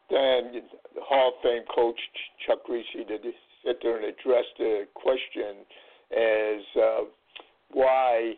than 0.09 0.65
the 0.93 1.01
Hall 1.01 1.29
of 1.29 1.41
Fame 1.43 1.63
coach 1.73 1.99
Chuck 2.45 2.59
Kriese 2.67 3.07
to 3.07 3.31
sit 3.63 3.77
there 3.81 3.97
and 3.97 4.05
address 4.05 4.45
the 4.57 4.87
question 4.93 5.65
as 6.11 6.61
uh, 6.75 6.99
why, 7.71 8.33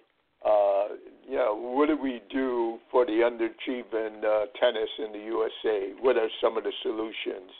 uh, 0.45 0.95
you 1.27 1.35
know, 1.35 1.55
what 1.55 1.87
do 1.87 1.97
we 1.97 2.21
do 2.31 2.79
for 2.91 3.05
the 3.05 3.23
underachieving 3.23 4.23
uh, 4.23 4.45
tennis 4.59 4.89
in 4.99 5.11
the 5.11 5.25
USA? 5.25 5.93
What 6.01 6.17
are 6.17 6.29
some 6.41 6.57
of 6.57 6.63
the 6.63 6.71
solutions? 6.83 7.51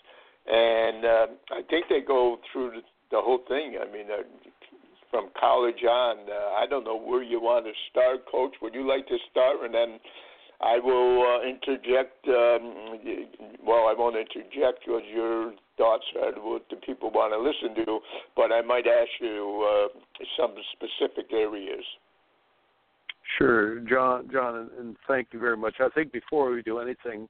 And 0.47 1.05
uh, 1.05 1.27
I 1.51 1.61
think 1.69 1.85
they 1.89 1.99
go 1.99 2.39
through 2.51 2.71
the, 2.71 2.81
the 3.11 3.21
whole 3.21 3.39
thing. 3.47 3.77
I 3.81 3.91
mean, 3.91 4.07
uh, 4.11 4.23
from 5.09 5.29
college 5.39 5.83
on, 5.83 6.17
uh, 6.29 6.55
I 6.59 6.65
don't 6.69 6.83
know 6.83 6.99
where 6.99 7.23
you 7.23 7.39
want 7.41 7.65
to 7.65 7.71
start, 7.91 8.25
Coach. 8.29 8.55
Would 8.61 8.73
you 8.73 8.87
like 8.87 9.07
to 9.07 9.17
start, 9.31 9.57
and 9.63 9.73
then 9.73 9.99
I 10.61 10.79
will 10.79 11.23
uh, 11.23 11.47
interject. 11.47 12.27
Um, 12.27 12.99
well, 13.65 13.87
I 13.87 13.95
won't 13.97 14.15
interject 14.15 14.85
because 14.85 15.03
your 15.13 15.53
thoughts 15.77 16.05
are 16.21 16.31
what 16.41 16.65
the 16.69 16.77
people 16.77 17.11
want 17.11 17.31
to 17.33 17.39
listen 17.39 17.85
to, 17.85 17.99
but 18.35 18.51
I 18.51 18.61
might 18.61 18.87
ask 18.87 19.09
you 19.21 19.89
uh, 19.93 19.99
some 20.37 20.55
specific 20.73 21.31
areas. 21.31 21.83
Sure, 23.37 23.79
John. 23.81 24.29
John, 24.31 24.69
and, 24.79 24.95
thank 25.07 25.27
you 25.31 25.39
very 25.39 25.57
much. 25.57 25.75
I 25.79 25.89
think 25.89 26.11
before 26.11 26.51
we 26.51 26.63
do 26.63 26.79
anything, 26.79 27.27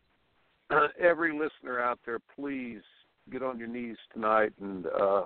every 1.00 1.34
listener 1.34 1.80
out 1.80 2.00
there, 2.06 2.20
please 2.36 2.82
get 3.32 3.44
on 3.44 3.60
your 3.60 3.68
knees 3.68 3.98
tonight 4.14 4.54
and 4.62 4.86
uh, 4.88 5.24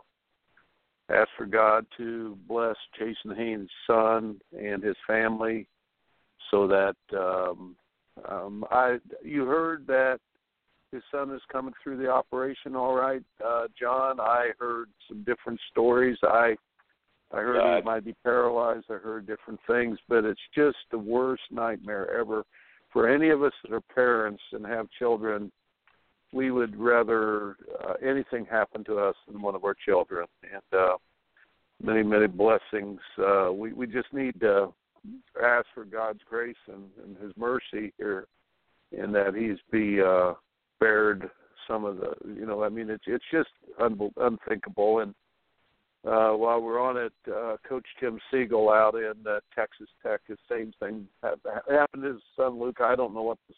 ask 1.14 1.30
for 1.38 1.46
God 1.46 1.86
to 1.98 2.38
bless 2.48 2.76
Jason 2.98 3.36
Haynes' 3.36 3.70
son 3.88 4.40
and 4.58 4.84
his 4.84 4.96
family, 5.08 5.68
so 6.50 6.68
that 6.68 6.96
um, 7.18 7.76
um, 8.30 8.66
I 8.70 8.98
you 9.24 9.46
heard 9.46 9.86
that 9.88 10.20
his 10.92 11.04
son 11.12 11.32
is 11.34 11.42
coming 11.52 11.74
through 11.82 11.98
the 11.98 12.10
operation 12.10 12.76
all 12.76 12.96
right, 12.96 13.24
uh, 13.46 13.68
John. 13.80 14.20
I 14.20 14.50
heard 14.60 14.90
some 15.08 15.24
different 15.24 15.60
stories. 15.72 16.18
I 16.24 16.56
I 17.34 17.38
heard 17.38 17.58
God. 17.58 17.78
he 17.78 17.84
might 17.84 18.06
be 18.06 18.16
paralyzed. 18.24 18.86
I 18.90 18.96
heard 18.96 19.26
different 19.26 19.60
things, 19.68 19.98
but 20.10 20.26
it's 20.26 20.40
just 20.54 20.78
the 20.92 20.98
worst 20.98 21.44
nightmare 21.50 22.12
ever 22.20 22.44
for 22.92 23.08
any 23.08 23.30
of 23.30 23.42
us 23.42 23.54
that 23.64 23.74
are 23.74 23.82
parents 23.82 24.42
and 24.52 24.66
have 24.66 24.88
children. 25.00 25.52
We 26.32 26.52
would 26.52 26.80
rather 26.80 27.58
uh, 27.84 27.94
anything 28.06 28.46
happen 28.46 28.84
to 28.86 29.00
us 29.00 29.16
than 29.28 29.42
one 29.42 29.56
of 29.56 29.66
our 29.66 29.76
children, 29.86 30.28
and 30.44 30.80
uh, 30.80 30.98
many 31.84 32.04
many 32.04 32.28
blessings. 32.28 33.00
Uh, 33.18 33.52
we 33.52 33.74
we 33.74 33.88
just 33.88 34.14
need 34.14 34.40
to 34.40 34.74
ask 35.44 35.66
for 35.74 35.84
God's 35.86 36.22
grace 36.30 36.56
and, 36.68 36.86
and 37.04 37.18
His 37.18 37.34
mercy 37.38 37.94
here, 37.98 38.28
and 38.98 39.14
that 39.14 39.36
He's 39.36 39.58
be 39.72 40.02
uh, 40.02 40.34
spared 40.78 41.30
some 41.68 41.86
of 41.86 41.98
the. 41.98 42.14
You 42.26 42.46
know, 42.46 42.64
I 42.64 42.70
mean, 42.70 42.90
it's 42.90 43.04
it's 43.08 43.26
just 43.32 43.50
un- 43.80 44.12
unthinkable. 44.18 45.00
And 45.00 45.14
uh, 46.06 46.32
while 46.32 46.62
we're 46.62 46.82
on 46.82 46.98
it, 46.98 47.14
uh, 47.28 47.58
Coach 47.68 47.86
Tim 48.00 48.20
Siegel 48.32 48.70
out 48.70 48.96
in 48.96 49.14
uh, 49.28 49.40
Texas 49.54 49.88
Tech, 50.02 50.22
the 50.28 50.38
same 50.50 50.74
thing 50.80 51.08
happened 51.22 52.04
to 52.04 52.14
his 52.14 52.22
son 52.36 52.60
Luke. 52.60 52.80
I 52.82 52.96
don't 52.96 53.14
know 53.14 53.24
what 53.24 53.38
the 53.48 53.56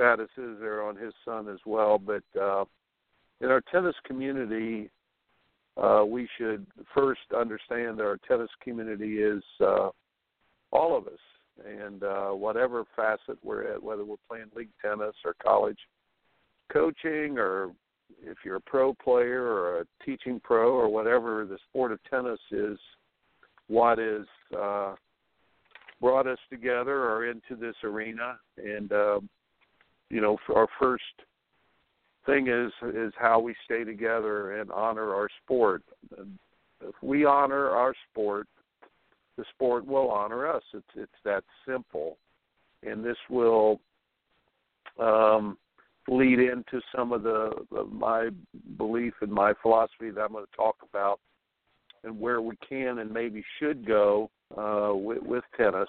status 0.00 0.30
is 0.38 0.58
there 0.60 0.82
on 0.82 0.96
his 0.96 1.12
son 1.26 1.46
as 1.48 1.58
well, 1.66 1.98
but 1.98 2.22
uh, 2.40 2.64
in 3.42 3.50
our 3.50 3.60
tennis 3.70 3.94
community, 4.06 4.90
uh, 5.76 6.02
we 6.06 6.26
should 6.38 6.66
first 6.94 7.20
understand 7.38 7.98
that 7.98 8.04
our 8.04 8.18
tennis 8.26 8.48
community 8.62 9.18
is 9.18 9.42
uh, 9.60 9.90
all 10.72 10.96
of 10.96 11.06
us, 11.06 11.18
and 11.66 12.02
uh, 12.02 12.30
whatever 12.30 12.84
facet 12.96 13.36
we're 13.42 13.74
at, 13.74 13.82
whether 13.82 14.04
we're 14.04 14.16
playing 14.26 14.46
league 14.56 14.70
tennis 14.80 15.14
or 15.24 15.34
college 15.42 15.78
coaching, 16.72 17.36
or 17.36 17.72
if 18.22 18.38
you're 18.42 18.56
a 18.56 18.60
pro 18.60 18.94
player 18.94 19.42
or 19.44 19.80
a 19.80 19.84
teaching 20.04 20.40
pro 20.42 20.72
or 20.72 20.88
whatever, 20.88 21.44
the 21.44 21.58
sport 21.68 21.92
of 21.92 21.98
tennis 22.08 22.40
is 22.50 22.78
what 23.68 23.98
is 23.98 24.26
uh, 24.58 24.94
brought 26.00 26.26
us 26.26 26.38
together 26.48 27.04
or 27.04 27.26
into 27.26 27.54
this 27.54 27.76
arena. 27.84 28.38
And 28.56 28.92
uh, 28.92 29.20
you 30.10 30.20
know, 30.20 30.36
our 30.54 30.68
first 30.78 31.04
thing 32.26 32.48
is 32.48 32.72
is 32.94 33.12
how 33.18 33.40
we 33.40 33.54
stay 33.64 33.84
together 33.84 34.60
and 34.60 34.70
honor 34.70 35.14
our 35.14 35.28
sport. 35.42 35.82
If 36.18 36.94
we 37.02 37.24
honor 37.24 37.70
our 37.70 37.94
sport, 38.10 38.46
the 39.36 39.44
sport 39.54 39.86
will 39.86 40.10
honor 40.10 40.46
us. 40.46 40.62
It's 40.74 40.86
it's 40.94 41.12
that 41.24 41.44
simple, 41.66 42.18
and 42.82 43.04
this 43.04 43.16
will 43.28 43.80
um, 44.98 45.56
lead 46.08 46.40
into 46.40 46.80
some 46.94 47.12
of 47.12 47.22
the, 47.22 47.52
the 47.70 47.84
my 47.84 48.30
belief 48.76 49.14
and 49.20 49.32
my 49.32 49.52
philosophy 49.62 50.10
that 50.10 50.20
I'm 50.20 50.32
going 50.32 50.44
to 50.44 50.56
talk 50.56 50.76
about, 50.88 51.20
and 52.04 52.18
where 52.18 52.42
we 52.42 52.56
can 52.68 52.98
and 52.98 53.10
maybe 53.12 53.44
should 53.58 53.86
go 53.86 54.30
uh, 54.56 54.92
with, 54.94 55.22
with 55.22 55.44
tennis. 55.56 55.88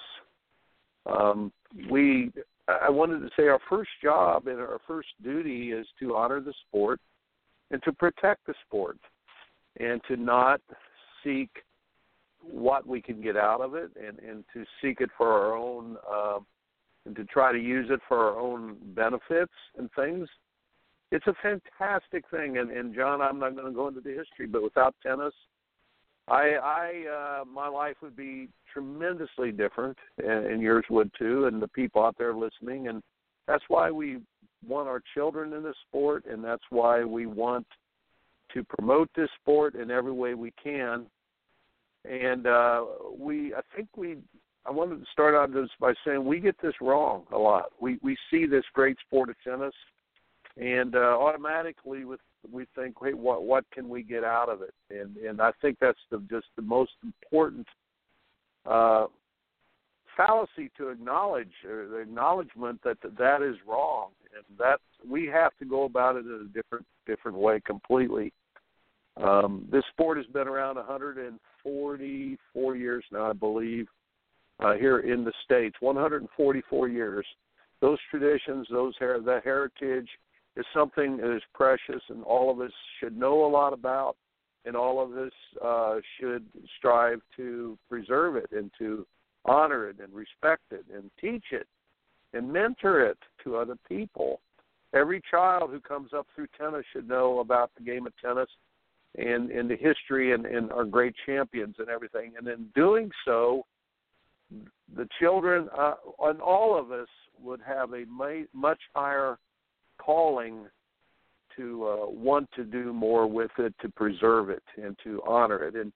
Um, 1.06 1.52
we 1.90 2.32
I 2.68 2.90
wanted 2.90 3.20
to 3.20 3.30
say 3.36 3.48
our 3.48 3.60
first 3.70 3.90
job 4.04 4.48
and 4.48 4.60
our 4.60 4.80
first 4.88 5.10
duty 5.24 5.72
is 5.72 5.88
to 6.00 6.16
honor 6.16 6.40
the 6.40 6.54
sport 6.68 7.00
and 7.72 7.82
to 7.84 7.92
protect 7.92 8.46
the 8.46 8.54
sport 8.66 8.98
and 9.80 10.02
to 10.08 10.16
not 10.16 10.62
seek 11.24 11.50
what 12.42 12.88
we 12.88 13.02
can 13.02 13.22
get 13.22 13.38
out 13.38 13.62
of 13.62 13.76
it 13.76 13.92
and, 13.96 14.20
and 14.20 14.44
to 14.54 14.64
seek 14.82 15.02
it 15.02 15.10
for 15.18 15.32
our 15.32 15.56
own 15.56 15.98
uh, 16.12 16.40
and 17.06 17.16
to 17.16 17.24
try 17.26 17.52
to 17.52 17.60
use 17.60 17.88
it 17.90 18.00
for 18.08 18.18
our 18.18 18.40
own 18.40 18.78
benefits 18.96 19.54
and 19.78 19.90
things. 19.96 20.28
It's 21.12 21.28
a 21.28 21.34
fantastic 21.42 22.24
thing, 22.30 22.58
and, 22.58 22.72
and 22.72 22.96
John, 22.96 23.22
I'm 23.22 23.40
not 23.40 23.56
going 23.56 23.68
to 23.68 23.74
go 23.74 23.88
into 23.88 24.02
the 24.02 24.12
history, 24.12 24.48
but 24.48 24.64
without 24.64 24.96
tennis, 25.04 25.34
I, 26.32 26.56
I, 26.64 27.42
uh, 27.42 27.46
my 27.46 27.68
life 27.68 27.98
would 28.02 28.16
be 28.16 28.48
tremendously 28.72 29.52
different, 29.52 29.98
and, 30.18 30.46
and 30.46 30.62
yours 30.62 30.86
would 30.90 31.12
too, 31.20 31.46
and 31.46 31.62
the 31.62 31.68
people 31.68 32.02
out 32.02 32.16
there 32.18 32.34
listening. 32.34 32.88
And 32.88 33.04
that's 33.48 33.64
why 33.68 33.92
we 33.92 34.20
want 34.66 34.88
our 34.88 35.02
children 35.14 35.52
in 35.52 35.62
this 35.62 35.76
sport, 35.90 36.26
and 36.26 36.42
that's 36.42 36.64
why 36.70 37.04
we 37.04 37.26
want 37.26 37.68
to 38.54 38.64
promote 38.64 39.10
this 39.14 39.30
sport 39.42 39.76
in 39.76 39.92
every 39.92 40.14
way 40.14 40.34
we 40.34 40.54
can. 40.64 41.06
And 42.06 42.48
uh, 42.48 42.86
we, 43.18 43.54
I 43.54 43.60
think 43.76 43.90
we, 43.98 44.18
I 44.66 44.72
wanted 44.72 45.00
to 45.02 45.12
start 45.12 45.36
out 45.36 45.54
just 45.54 45.78
by 45.82 45.94
saying 46.06 46.24
we 46.24 46.40
get 46.40 46.56
this 46.62 46.76
wrong 46.80 47.24
a 47.34 47.38
lot. 47.38 47.72
We 47.80 48.00
we 48.02 48.16
see 48.30 48.46
this 48.46 48.64
great 48.74 48.98
sport 49.06 49.30
of 49.30 49.36
tennis, 49.44 49.74
and 50.58 50.96
uh, 50.96 51.18
automatically 51.20 52.06
with 52.06 52.20
we 52.50 52.66
think, 52.76 52.96
hey, 53.02 53.14
what 53.14 53.44
what 53.44 53.66
can 53.72 53.90
we 53.90 54.04
get 54.04 54.24
out 54.24 54.50
of 54.50 54.62
it? 54.62 54.74
And 54.90 55.18
and 55.18 55.42
I 55.42 55.52
think 55.62 55.78
that's 55.80 56.00
the 56.10 56.20
just 56.30 56.48
the 56.56 56.62
most 56.62 56.92
important 57.04 57.68
uh, 58.66 59.08
fallacy 60.16 60.70
to 60.78 60.90
acknowledge 60.90 61.52
or 61.68 61.88
the 61.88 61.98
acknowledgement 61.98 62.82
that 62.84 62.98
that 63.18 63.42
is 63.42 63.56
wrong, 63.68 64.10
and 64.36 64.44
that 64.58 64.80
we 65.08 65.26
have 65.28 65.52
to 65.60 65.66
go 65.66 65.84
about 65.84 66.16
it 66.16 66.26
in 66.26 66.50
a 66.50 66.54
different 66.54 66.86
different 67.06 67.38
way 67.38 67.60
completely. 67.66 68.34
Um, 69.18 69.68
this 69.72 69.84
sport 69.92 70.18
has 70.18 70.26
been 70.28 70.48
around 70.48 70.78
144 70.78 72.76
years 72.76 73.04
now, 73.12 73.30
I 73.30 73.34
believe, 73.34 73.90
uh, 74.60 74.74
here 74.74 75.00
in 75.00 75.26
the 75.26 75.34
states. 75.44 75.76
144 75.82 76.88
years. 76.88 77.26
Those 77.82 78.00
traditions, 78.10 78.68
those 78.72 78.96
her- 78.98 79.20
that 79.20 79.44
heritage, 79.44 80.10
is 80.58 80.66
something 80.74 81.18
that 81.18 81.36
is 81.36 81.42
precious, 81.54 82.02
and 82.10 82.24
all 82.24 82.52
of 82.52 82.60
us 82.60 82.72
should 83.00 83.18
know 83.18 83.46
a 83.46 83.48
lot 83.48 83.74
about, 83.74 84.16
and 84.66 84.76
all 84.76 85.02
of 85.02 85.18
us 85.18 85.32
uh, 85.64 85.96
should 86.20 86.46
strive 86.78 87.22
to 87.38 87.78
preserve 87.90 88.36
it 88.36 88.50
and 88.52 88.72
to 88.78 89.06
honor 89.46 89.90
it 89.90 89.98
and 90.00 90.14
respect 90.14 90.64
it 90.72 90.86
and 90.94 91.10
teach 91.20 91.46
it 91.52 91.68
and 92.34 92.52
mentor 92.52 93.06
it 93.06 93.18
to 93.44 93.58
other 93.58 93.76
people. 93.88 94.40
Every 94.94 95.22
child 95.32 95.70
who 95.72 95.80
comes 95.80 96.12
up 96.14 96.28
through 96.36 96.48
tennis 96.58 96.86
should 96.92 97.08
know 97.08 97.40
about 97.40 97.72
the 97.78 97.84
game 97.84 98.06
of 98.06 98.14
tennis 98.24 98.50
and, 99.18 99.50
and 99.52 99.70
the 99.70 99.76
history 99.76 100.34
and, 100.34 100.46
and 100.46 100.72
our 100.72 100.86
great 100.86 101.16
champions 101.26 101.76
and 101.80 101.90
everything. 101.90 102.34
And 102.38 102.48
in 102.48 102.68
doing 102.76 103.10
so, 103.26 103.66
the 104.96 105.08
children 105.20 105.70
uh, 105.78 105.96
and 106.22 106.42
all 106.42 106.78
of 106.78 106.92
us 106.92 107.08
would 107.42 107.62
have 107.66 107.94
a 107.94 108.04
much 108.54 108.80
higher 108.94 109.38
calling 110.04 110.66
to 111.58 111.88
uh, 111.88 112.10
want 112.10 112.50
to 112.56 112.64
do 112.64 112.94
more 112.94 113.28
with 113.28 113.52
it, 113.58 113.74
to 113.82 113.90
preserve 113.90 114.50
it, 114.50 114.64
and 114.82 114.98
to 115.04 115.22
honor 115.28 115.64
it. 115.64 115.76
And 115.76 115.92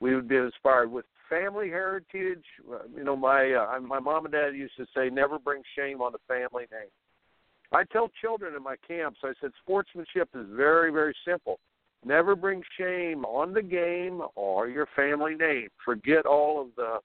we 0.00 0.14
would 0.14 0.28
be 0.28 0.36
inspired 0.36 0.90
with 0.90 1.06
family 1.28 1.68
heritage. 1.68 2.44
Uh, 2.70 2.78
you 2.94 3.04
know, 3.04 3.16
my 3.16 3.52
uh, 3.52 3.80
my 3.80 3.98
mom 3.98 4.26
and 4.26 4.32
dad 4.32 4.54
used 4.54 4.76
to 4.76 4.86
say, 4.94 5.10
"Never 5.10 5.38
bring 5.38 5.62
shame 5.76 6.00
on 6.00 6.12
the 6.12 6.18
family 6.28 6.66
name." 6.70 6.90
I 7.72 7.84
tell 7.84 8.10
children 8.20 8.54
in 8.54 8.62
my 8.62 8.76
camps, 8.86 9.18
I 9.22 9.32
said, 9.40 9.50
sportsmanship 9.62 10.30
is 10.34 10.46
very, 10.52 10.90
very 10.90 11.14
simple. 11.26 11.58
Never 12.04 12.34
bring 12.34 12.62
shame 12.78 13.24
on 13.24 13.52
the 13.52 13.62
game 13.62 14.22
or 14.36 14.68
your 14.68 14.88
family 14.96 15.34
name. 15.34 15.68
Forget 15.84 16.24
all 16.24 16.62
of 16.62 16.68
the 16.76 16.98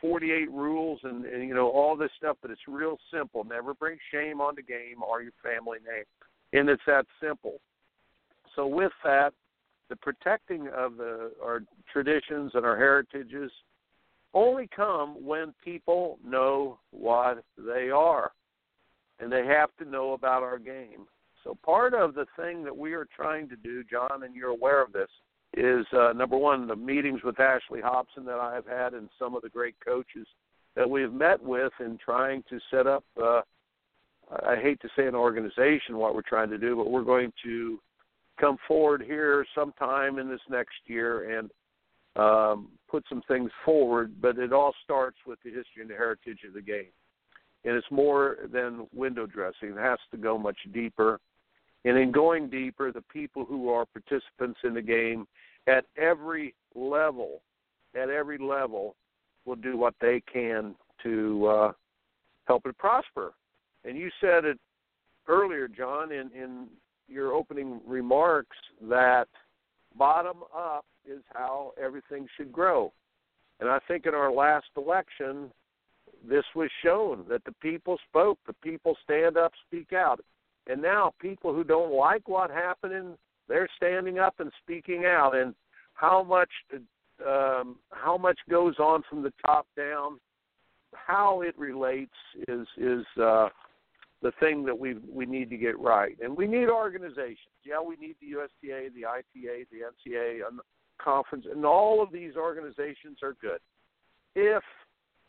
48 0.00 0.50
rules 0.50 1.00
and, 1.04 1.24
and 1.24 1.48
you 1.48 1.54
know 1.54 1.68
all 1.70 1.96
this 1.96 2.10
stuff, 2.16 2.36
but 2.42 2.50
it's 2.50 2.60
real 2.68 2.98
simple. 3.12 3.44
Never 3.44 3.74
bring 3.74 3.98
shame 4.12 4.40
on 4.40 4.54
the 4.54 4.62
game 4.62 5.02
or 5.06 5.22
your 5.22 5.32
family 5.42 5.78
name, 5.78 6.04
and 6.52 6.68
it's 6.68 6.82
that 6.86 7.06
simple. 7.20 7.60
So 8.54 8.66
with 8.66 8.92
that, 9.04 9.32
the 9.88 9.96
protecting 9.96 10.68
of 10.68 10.96
the 10.96 11.32
our 11.42 11.62
traditions 11.92 12.52
and 12.54 12.64
our 12.64 12.76
heritages 12.76 13.50
only 14.34 14.68
come 14.74 15.16
when 15.24 15.54
people 15.64 16.18
know 16.24 16.78
what 16.90 17.42
they 17.56 17.90
are, 17.90 18.32
and 19.20 19.32
they 19.32 19.46
have 19.46 19.70
to 19.78 19.88
know 19.88 20.12
about 20.12 20.42
our 20.42 20.58
game. 20.58 21.06
So 21.42 21.56
part 21.64 21.94
of 21.94 22.14
the 22.14 22.26
thing 22.36 22.64
that 22.64 22.76
we 22.76 22.92
are 22.94 23.06
trying 23.14 23.48
to 23.48 23.56
do, 23.56 23.84
John, 23.84 24.24
and 24.24 24.34
you're 24.34 24.50
aware 24.50 24.82
of 24.82 24.92
this, 24.92 25.08
is 25.54 25.86
uh, 25.92 26.12
number 26.12 26.36
one 26.36 26.66
the 26.66 26.76
meetings 26.76 27.22
with 27.22 27.40
Ashley 27.40 27.80
Hobson 27.80 28.24
that 28.26 28.38
I 28.38 28.54
have 28.54 28.66
had 28.66 28.94
and 28.94 29.08
some 29.18 29.34
of 29.34 29.42
the 29.42 29.48
great 29.48 29.74
coaches 29.84 30.26
that 30.74 30.88
we've 30.88 31.12
met 31.12 31.42
with 31.42 31.72
in 31.80 31.98
trying 31.98 32.44
to 32.50 32.58
set 32.70 32.86
up. 32.86 33.04
Uh, 33.20 33.40
I 34.46 34.56
hate 34.56 34.80
to 34.82 34.88
say 34.96 35.06
an 35.06 35.14
organization 35.14 35.96
what 35.96 36.14
we're 36.14 36.22
trying 36.22 36.50
to 36.50 36.58
do, 36.58 36.76
but 36.76 36.90
we're 36.90 37.02
going 37.02 37.32
to 37.44 37.78
come 38.38 38.58
forward 38.68 39.02
here 39.02 39.46
sometime 39.54 40.18
in 40.18 40.28
this 40.28 40.40
next 40.50 40.74
year 40.86 41.38
and 41.38 41.50
um, 42.16 42.68
put 42.90 43.04
some 43.08 43.22
things 43.28 43.50
forward. 43.64 44.20
But 44.20 44.38
it 44.38 44.52
all 44.52 44.74
starts 44.84 45.16
with 45.26 45.38
the 45.44 45.50
history 45.50 45.80
and 45.80 45.90
the 45.90 45.94
heritage 45.94 46.40
of 46.46 46.54
the 46.54 46.60
game, 46.60 46.92
and 47.64 47.76
it's 47.76 47.86
more 47.90 48.38
than 48.52 48.86
window 48.92 49.26
dressing. 49.26 49.70
It 49.70 49.78
has 49.78 49.98
to 50.10 50.16
go 50.16 50.36
much 50.36 50.58
deeper. 50.74 51.20
And 51.84 51.96
in 51.96 52.10
going 52.10 52.48
deeper, 52.50 52.90
the 52.90 53.02
people 53.02 53.44
who 53.44 53.70
are 53.70 53.86
participants 53.86 54.58
in 54.64 54.74
the 54.74 54.82
game 54.82 55.26
at 55.66 55.84
every 55.96 56.54
level, 56.74 57.42
at 57.94 58.10
every 58.10 58.38
level, 58.38 58.96
will 59.44 59.56
do 59.56 59.76
what 59.76 59.94
they 60.00 60.20
can 60.32 60.74
to 61.02 61.46
uh, 61.46 61.72
help 62.46 62.66
it 62.66 62.76
prosper. 62.78 63.32
And 63.84 63.96
you 63.96 64.10
said 64.20 64.44
it 64.44 64.58
earlier, 65.28 65.68
John, 65.68 66.10
in, 66.10 66.30
in 66.32 66.66
your 67.08 67.32
opening 67.32 67.80
remarks 67.86 68.56
that 68.88 69.28
bottom 69.96 70.38
up 70.54 70.84
is 71.06 71.22
how 71.32 71.72
everything 71.82 72.26
should 72.36 72.52
grow. 72.52 72.92
And 73.60 73.68
I 73.68 73.78
think 73.86 74.06
in 74.06 74.14
our 74.14 74.32
last 74.32 74.66
election, 74.76 75.50
this 76.28 76.44
was 76.54 76.68
shown 76.84 77.24
that 77.28 77.44
the 77.44 77.54
people 77.62 77.96
spoke, 78.08 78.38
the 78.46 78.54
people 78.54 78.96
stand 79.04 79.36
up, 79.36 79.52
speak 79.66 79.92
out. 79.92 80.20
And 80.68 80.82
now 80.82 81.12
people 81.20 81.54
who 81.54 81.64
don't 81.64 81.92
like 81.92 82.28
what 82.28 82.50
happened, 82.50 83.16
they're 83.48 83.68
standing 83.76 84.18
up 84.18 84.34
and 84.40 84.50
speaking 84.62 85.04
out. 85.04 85.36
And 85.36 85.54
how 85.94 86.22
much 86.22 86.50
um, 87.26 87.76
how 87.90 88.18
much 88.18 88.38
goes 88.50 88.74
on 88.78 89.02
from 89.08 89.22
the 89.22 89.32
top 89.44 89.66
down, 89.76 90.20
how 90.92 91.42
it 91.42 91.56
relates 91.58 92.12
is 92.48 92.66
is 92.76 93.04
uh, 93.20 93.48
the 94.22 94.32
thing 94.40 94.64
that 94.64 94.78
we 94.78 94.94
we 95.10 95.26
need 95.26 95.50
to 95.50 95.56
get 95.56 95.78
right. 95.78 96.16
And 96.22 96.36
we 96.36 96.46
need 96.46 96.68
organizations. 96.68 97.38
Yeah, 97.64 97.80
we 97.80 97.96
need 97.96 98.16
the 98.20 98.28
USTA, 98.28 98.90
the 98.94 99.04
ITA, 99.06 99.66
the 99.70 100.10
NCA, 100.10 100.46
and 100.48 100.60
conference, 101.02 101.46
and 101.50 101.64
all 101.64 102.02
of 102.02 102.12
these 102.12 102.36
organizations 102.36 103.18
are 103.22 103.36
good. 103.40 103.60
If 104.34 104.62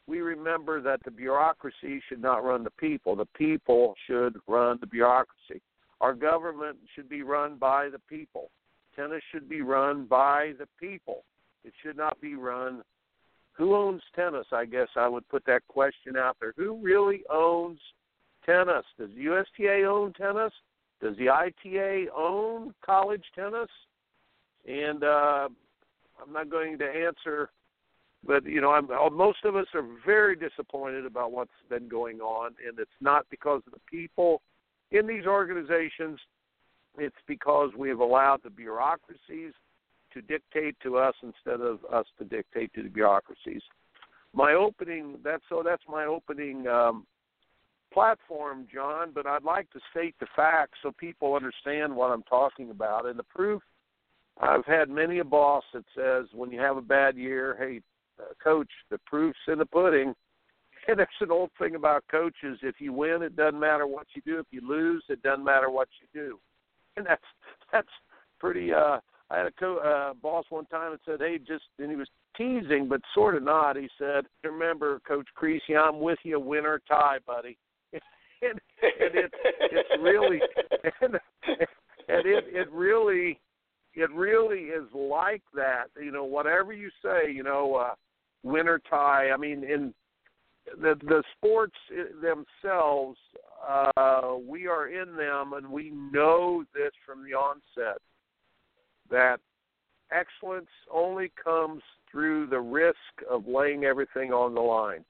we 0.07 0.21
remember 0.21 0.81
that 0.81 1.03
the 1.03 1.11
bureaucracy 1.11 2.01
should 2.07 2.21
not 2.21 2.43
run 2.43 2.63
the 2.63 2.71
people. 2.71 3.15
The 3.15 3.25
people 3.37 3.93
should 4.07 4.37
run 4.47 4.77
the 4.79 4.87
bureaucracy. 4.87 5.61
Our 5.99 6.13
government 6.13 6.77
should 6.95 7.09
be 7.09 7.23
run 7.23 7.57
by 7.57 7.89
the 7.89 7.99
people. 7.99 8.49
Tennis 8.95 9.21
should 9.31 9.49
be 9.49 9.61
run 9.61 10.05
by 10.05 10.53
the 10.57 10.67
people. 10.79 11.23
It 11.63 11.73
should 11.83 11.97
not 11.97 12.19
be 12.21 12.35
run. 12.35 12.83
Who 13.53 13.75
owns 13.75 14.01
tennis? 14.15 14.47
I 14.51 14.65
guess 14.65 14.87
I 14.95 15.07
would 15.07 15.27
put 15.27 15.43
that 15.45 15.67
question 15.67 16.15
out 16.15 16.37
there. 16.39 16.53
Who 16.55 16.77
really 16.81 17.23
owns 17.29 17.79
tennis? 18.45 18.85
Does 18.97 19.09
the 19.15 19.23
USTA 19.23 19.83
own 19.83 20.13
tennis? 20.13 20.53
Does 21.01 21.17
the 21.17 21.29
ITA 21.29 22.07
own 22.15 22.73
college 22.85 23.23
tennis? 23.35 23.69
And 24.67 25.03
uh, 25.03 25.49
I'm 26.21 26.33
not 26.33 26.49
going 26.49 26.77
to 26.79 26.85
answer 26.85 27.49
but 28.25 28.45
you 28.45 28.61
know, 28.61 28.71
I'm, 28.71 28.89
uh, 28.89 29.09
most 29.09 29.39
of 29.45 29.55
us 29.55 29.67
are 29.73 29.85
very 30.05 30.35
disappointed 30.35 31.05
about 31.05 31.31
what's 31.31 31.51
been 31.69 31.87
going 31.87 32.19
on, 32.19 32.55
and 32.65 32.77
it's 32.79 32.89
not 33.01 33.25
because 33.29 33.61
of 33.67 33.73
the 33.73 33.79
people 33.89 34.41
in 34.91 35.07
these 35.07 35.25
organizations. 35.25 36.19
It's 36.97 37.15
because 37.27 37.71
we 37.77 37.89
have 37.89 37.99
allowed 37.99 38.41
the 38.43 38.49
bureaucracies 38.49 39.53
to 40.13 40.21
dictate 40.21 40.75
to 40.81 40.97
us 40.97 41.13
instead 41.21 41.61
of 41.61 41.79
us 41.93 42.05
to 42.17 42.25
dictate 42.25 42.73
to 42.73 42.83
the 42.83 42.89
bureaucracies. 42.89 43.61
My 44.33 44.53
opening 44.53 45.17
that's 45.23 45.43
so 45.49 45.61
that's 45.63 45.83
my 45.87 46.05
opening 46.05 46.67
um, 46.67 47.05
platform, 47.93 48.67
John. 48.73 49.11
But 49.13 49.25
I'd 49.25 49.43
like 49.43 49.71
to 49.71 49.79
state 49.91 50.15
the 50.19 50.27
facts 50.35 50.79
so 50.81 50.91
people 50.91 51.35
understand 51.35 51.95
what 51.95 52.11
I'm 52.11 52.23
talking 52.23 52.71
about. 52.71 53.05
And 53.05 53.17
the 53.17 53.23
proof, 53.23 53.61
I've 54.39 54.65
had 54.65 54.89
many 54.89 55.19
a 55.19 55.23
boss 55.23 55.63
that 55.73 55.85
says 55.95 56.25
when 56.33 56.51
you 56.51 56.59
have 56.59 56.77
a 56.77 56.81
bad 56.81 57.15
year, 57.15 57.55
hey, 57.59 57.81
uh, 58.19 58.33
coach, 58.43 58.69
the 58.89 58.99
proof's 59.05 59.37
in 59.47 59.59
the 59.59 59.65
pudding. 59.65 60.13
And 60.89 60.99
there's 60.99 61.09
an 61.19 61.31
old 61.31 61.49
thing 61.59 61.75
about 61.75 62.05
coaches: 62.09 62.59
if 62.61 62.75
you 62.79 62.93
win, 62.93 63.21
it 63.21 63.35
doesn't 63.35 63.59
matter 63.59 63.85
what 63.85 64.07
you 64.15 64.21
do. 64.25 64.39
If 64.39 64.45
you 64.51 64.65
lose, 64.65 65.03
it 65.09 65.21
doesn't 65.21 65.43
matter 65.43 65.69
what 65.69 65.89
you 65.99 66.07
do. 66.17 66.39
And 66.95 67.05
that's 67.05 67.21
that's 67.73 67.89
pretty. 68.39 68.71
uh 68.71 68.99
I 69.29 69.37
had 69.37 69.47
a 69.47 69.51
co- 69.51 69.79
uh, 69.79 70.13
boss 70.13 70.45
one 70.49 70.65
time 70.67 70.91
that 70.91 71.01
said, 71.05 71.19
"Hey, 71.19 71.37
just," 71.37 71.65
and 71.79 71.89
he 71.89 71.97
was 71.97 72.07
teasing, 72.37 72.87
but 72.87 73.01
sort 73.13 73.35
of 73.35 73.43
not. 73.43 73.75
He 73.75 73.89
said, 73.97 74.25
"Remember, 74.43 75.01
Coach 75.05 75.27
Kriese, 75.37 75.77
I'm 75.77 75.99
with 75.99 76.19
you, 76.23 76.39
win 76.39 76.65
or 76.65 76.79
tie, 76.87 77.17
buddy." 77.25 77.57
and, 77.93 78.01
and 78.81 79.15
it's 79.15 79.33
it's 79.59 79.89
really 80.01 80.39
and, 81.01 81.15
and 82.07 82.25
it 82.25 82.45
it 82.47 82.71
really 82.71 83.39
it 83.95 84.11
really 84.11 84.65
is 84.65 84.87
like 84.93 85.43
that. 85.55 85.85
You 86.01 86.11
know, 86.11 86.23
whatever 86.23 86.71
you 86.71 86.89
say, 87.03 87.31
you 87.31 87.43
know, 87.43 87.75
uh, 87.75 87.95
win 88.43 88.67
or 88.67 88.79
tie. 88.89 89.31
I 89.31 89.37
mean, 89.37 89.63
in 89.63 89.93
the 90.79 90.95
the 91.01 91.23
sports 91.37 91.75
themselves, 92.21 93.17
uh, 93.67 94.35
we 94.47 94.67
are 94.67 94.87
in 94.89 95.15
them, 95.15 95.53
and 95.53 95.69
we 95.69 95.91
know 95.91 96.63
this 96.73 96.91
from 97.05 97.23
the 97.23 97.33
onset 97.33 98.01
that 99.09 99.39
excellence 100.11 100.67
only 100.91 101.31
comes 101.41 101.81
through 102.11 102.47
the 102.47 102.59
risk 102.59 102.97
of 103.29 103.47
laying 103.47 103.83
everything 103.83 104.31
on 104.31 104.53
the 104.53 104.61
line. 104.61 105.03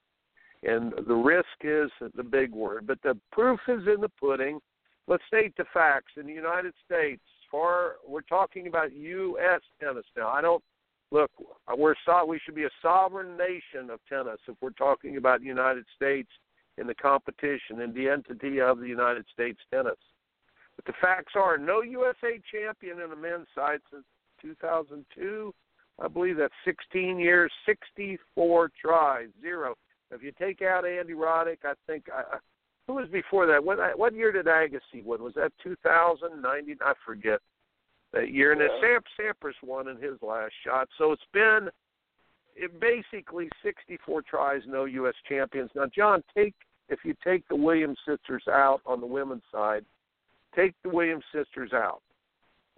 And 0.63 0.94
the 1.08 1.16
risk 1.16 1.48
is 1.62 1.92
the 2.16 2.24
big 2.24 2.52
word, 2.52 2.88
but 2.88 3.02
the 3.04 3.18
proof 3.32 3.60
is 3.68 3.84
in 3.94 4.02
the 4.02 4.10
pudding. 4.10 4.60
Let's 5.08 5.24
state 5.28 5.56
the 5.56 5.66
facts. 5.74 6.13
In 6.18 6.26
the 6.26 6.34
United 6.34 6.74
States, 6.86 7.22
far 7.52 7.96
we're 8.08 8.22
talking 8.22 8.68
about 8.68 8.94
U.S. 8.94 9.62
tennis 9.80 10.06
now. 10.18 10.30
I 10.30 10.42
don't 10.42 10.63
look. 11.12 11.32
We're 11.78 11.96
so, 12.06 12.26
we 12.26 12.39
should 12.43 12.56
be 12.56 12.65
a 12.65 12.70
sovereign 12.82 13.38
nation 13.38 13.89
of 13.89 14.00
tennis 14.08 14.39
if 14.48 14.56
we're 14.62 14.72
talking 14.72 15.17
about 15.17 15.41
the 15.41 15.48
United 15.48 15.86
States 15.96 16.30
in 16.78 16.88
the 16.88 16.96
competition 16.96 17.82
and 17.82 17.93
the 17.93 18.10
entity 18.10 18.62
of 18.62 18.80
the 18.80 18.88
United 18.88 19.26
States 19.34 19.60
tennis. 19.72 19.98
But 20.76 20.86
the 20.86 20.93
facts 21.02 21.34
are 21.36 21.58
no 21.58 21.82
USA 21.82 22.39
champion 22.52 23.02
in 23.02 23.10
the 23.10 23.15
men's 23.15 23.48
side 23.56 23.80
since 23.91 24.06
2002. 24.41 25.54
I 26.00 26.08
believe 26.08 26.38
that's 26.38 26.54
16 26.63 27.17
years, 27.17 27.52
64 27.65 28.72
tries, 28.80 29.30
zero. 29.41 29.76
If 30.12 30.22
you 30.22 30.32
take 30.39 30.62
out 30.62 30.86
Andy 30.86 31.13
Roddick, 31.13 31.58
I 31.65 31.74
think 31.88 32.06
I, 32.13 32.38
who 32.88 32.93
was 32.93 33.10
before 33.10 33.46
that? 33.48 33.63
What 33.63 33.78
what 33.98 34.13
year 34.13 34.32
did 34.32 34.46
Agassi 34.46 35.04
win? 35.04 35.22
Was 35.22 35.34
that 35.34 35.52
2090? 35.63 36.76
I 36.82 36.93
forget 37.06 37.39
that 38.13 38.32
year. 38.32 38.52
And 38.52 38.62
yeah. 38.62 38.67
Sam 38.82 39.02
Sampras 39.20 39.67
won 39.67 39.88
in 39.88 39.98
his 39.98 40.22
last 40.22 40.54
shot. 40.65 40.88
So 40.98 41.12
it's 41.12 41.22
been 41.34 41.70
it 42.56 42.80
basically 42.80 43.50
64 43.63 44.24
tries, 44.24 44.62
no 44.67 44.86
U.S. 44.86 45.13
champions. 45.30 45.70
Now, 45.76 45.86
John, 45.96 46.24
take 46.36 46.56
if 46.89 47.00
you 47.04 47.13
take 47.24 47.48
the 47.48 47.56
Williams 47.56 47.98
sisters 48.08 48.43
out 48.50 48.82
on 48.86 49.02
the 49.02 49.06
women's 49.06 49.43
side, 49.52 49.84
take 50.56 50.74
the 50.84 50.89
Williams 50.89 51.26
sisters 51.34 51.72
out. 51.74 52.02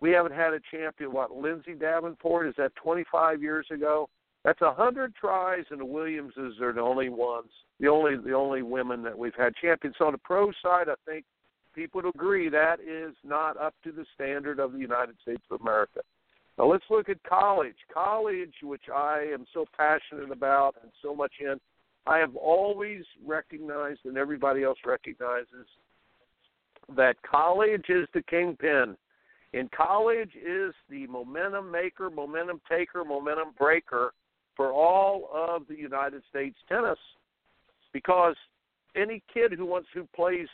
We 0.01 0.11
haven't 0.11 0.33
had 0.33 0.53
a 0.53 0.59
champion. 0.71 1.11
What 1.11 1.31
Lindsay 1.31 1.73
Davenport 1.73 2.47
is 2.47 2.55
that 2.57 2.75
25 2.75 3.41
years 3.41 3.67
ago? 3.71 4.09
That's 4.43 4.59
hundred 4.61 5.13
tries, 5.15 5.65
and 5.69 5.81
the 5.81 5.85
Williamses 5.85 6.61
are 6.61 6.71
the 6.71 6.79
only 6.79 7.09
ones, 7.09 7.49
the 7.79 7.87
only 7.87 8.15
the 8.15 8.33
only 8.33 8.61
women 8.61 9.03
that 9.03 9.17
we've 9.17 9.35
had 9.37 9.53
champions. 9.55 9.95
So 9.97 10.05
on 10.05 10.13
the 10.13 10.19
pro 10.19 10.51
side, 10.63 10.87
I 10.87 10.95
think 11.05 11.25
people 11.73 12.01
would 12.01 12.15
agree 12.15 12.49
that 12.49 12.79
is 12.79 13.13
not 13.23 13.58
up 13.58 13.73
to 13.84 13.91
the 13.91 14.05
standard 14.15 14.60
of 14.60 14.73
the 14.73 14.79
United 14.79 15.15
States 15.21 15.41
of 15.51 15.62
America. 15.62 16.01
Now 16.58 16.65
let's 16.65 16.84
look 16.89 17.10
at 17.10 17.23
college. 17.23 17.75
College, 17.93 18.53
which 18.63 18.89
I 18.93 19.27
am 19.34 19.45
so 19.53 19.65
passionate 19.77 20.32
about 20.32 20.75
and 20.82 20.91
so 21.01 21.15
much 21.15 21.34
in, 21.39 21.60
I 22.05 22.17
have 22.17 22.36
always 22.36 23.03
recognized, 23.25 24.01
and 24.05 24.17
everybody 24.17 24.63
else 24.63 24.79
recognizes, 24.86 25.67
that 26.95 27.15
college 27.29 27.86
is 27.89 28.08
the 28.13 28.23
kingpin. 28.23 28.97
And 29.53 29.71
college 29.71 30.32
is 30.36 30.73
the 30.89 31.08
momentum 31.08 31.71
maker, 31.71 32.10
momentum 32.10 32.62
taker, 32.69 33.03
momentum 33.03 33.53
breaker 33.58 34.13
for 34.55 34.71
all 34.71 35.29
of 35.34 35.67
the 35.67 35.77
United 35.77 36.21
States 36.29 36.58
tennis 36.67 36.99
because 37.93 38.36
any 38.95 39.23
kid 39.34 39.53
who 39.53 39.65
wants 39.65 39.88
who 39.93 40.08
plays 40.15 40.47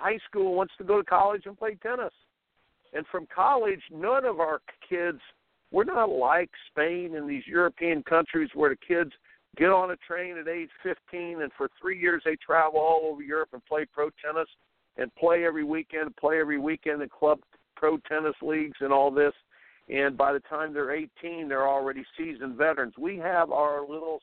high 0.00 0.18
school 0.28 0.54
wants 0.54 0.74
to 0.78 0.84
go 0.84 0.98
to 0.98 1.04
college 1.04 1.42
and 1.46 1.58
play 1.58 1.76
tennis. 1.82 2.12
And 2.92 3.06
from 3.06 3.26
college, 3.32 3.80
none 3.92 4.24
of 4.24 4.40
our 4.40 4.60
kids 4.88 5.20
we're 5.72 5.84
not 5.84 6.10
like 6.10 6.50
Spain 6.72 7.14
and 7.14 7.30
these 7.30 7.46
European 7.46 8.02
countries 8.02 8.50
where 8.54 8.70
the 8.70 8.76
kids 8.76 9.12
get 9.56 9.70
on 9.70 9.92
a 9.92 9.96
train 9.98 10.36
at 10.36 10.48
age 10.48 10.70
15 10.82 11.42
and 11.42 11.52
for 11.56 11.68
3 11.80 11.96
years 11.96 12.22
they 12.24 12.34
travel 12.44 12.80
all 12.80 13.02
over 13.04 13.22
Europe 13.22 13.50
and 13.52 13.64
play 13.66 13.84
pro 13.84 14.10
tennis 14.24 14.48
and 14.96 15.14
play 15.14 15.44
every 15.44 15.62
weekend, 15.62 16.16
play 16.16 16.40
every 16.40 16.58
weekend 16.58 17.02
in 17.02 17.08
club 17.08 17.38
pro 17.76 17.98
tennis 17.98 18.34
leagues 18.42 18.78
and 18.80 18.92
all 18.92 19.12
this 19.12 19.32
and 19.90 20.16
by 20.16 20.32
the 20.32 20.40
time 20.40 20.72
they're 20.72 20.92
18, 20.92 21.48
they're 21.48 21.68
already 21.68 22.04
seasoned 22.16 22.56
veterans. 22.56 22.94
We 22.96 23.16
have 23.18 23.50
our 23.50 23.80
little 23.80 24.20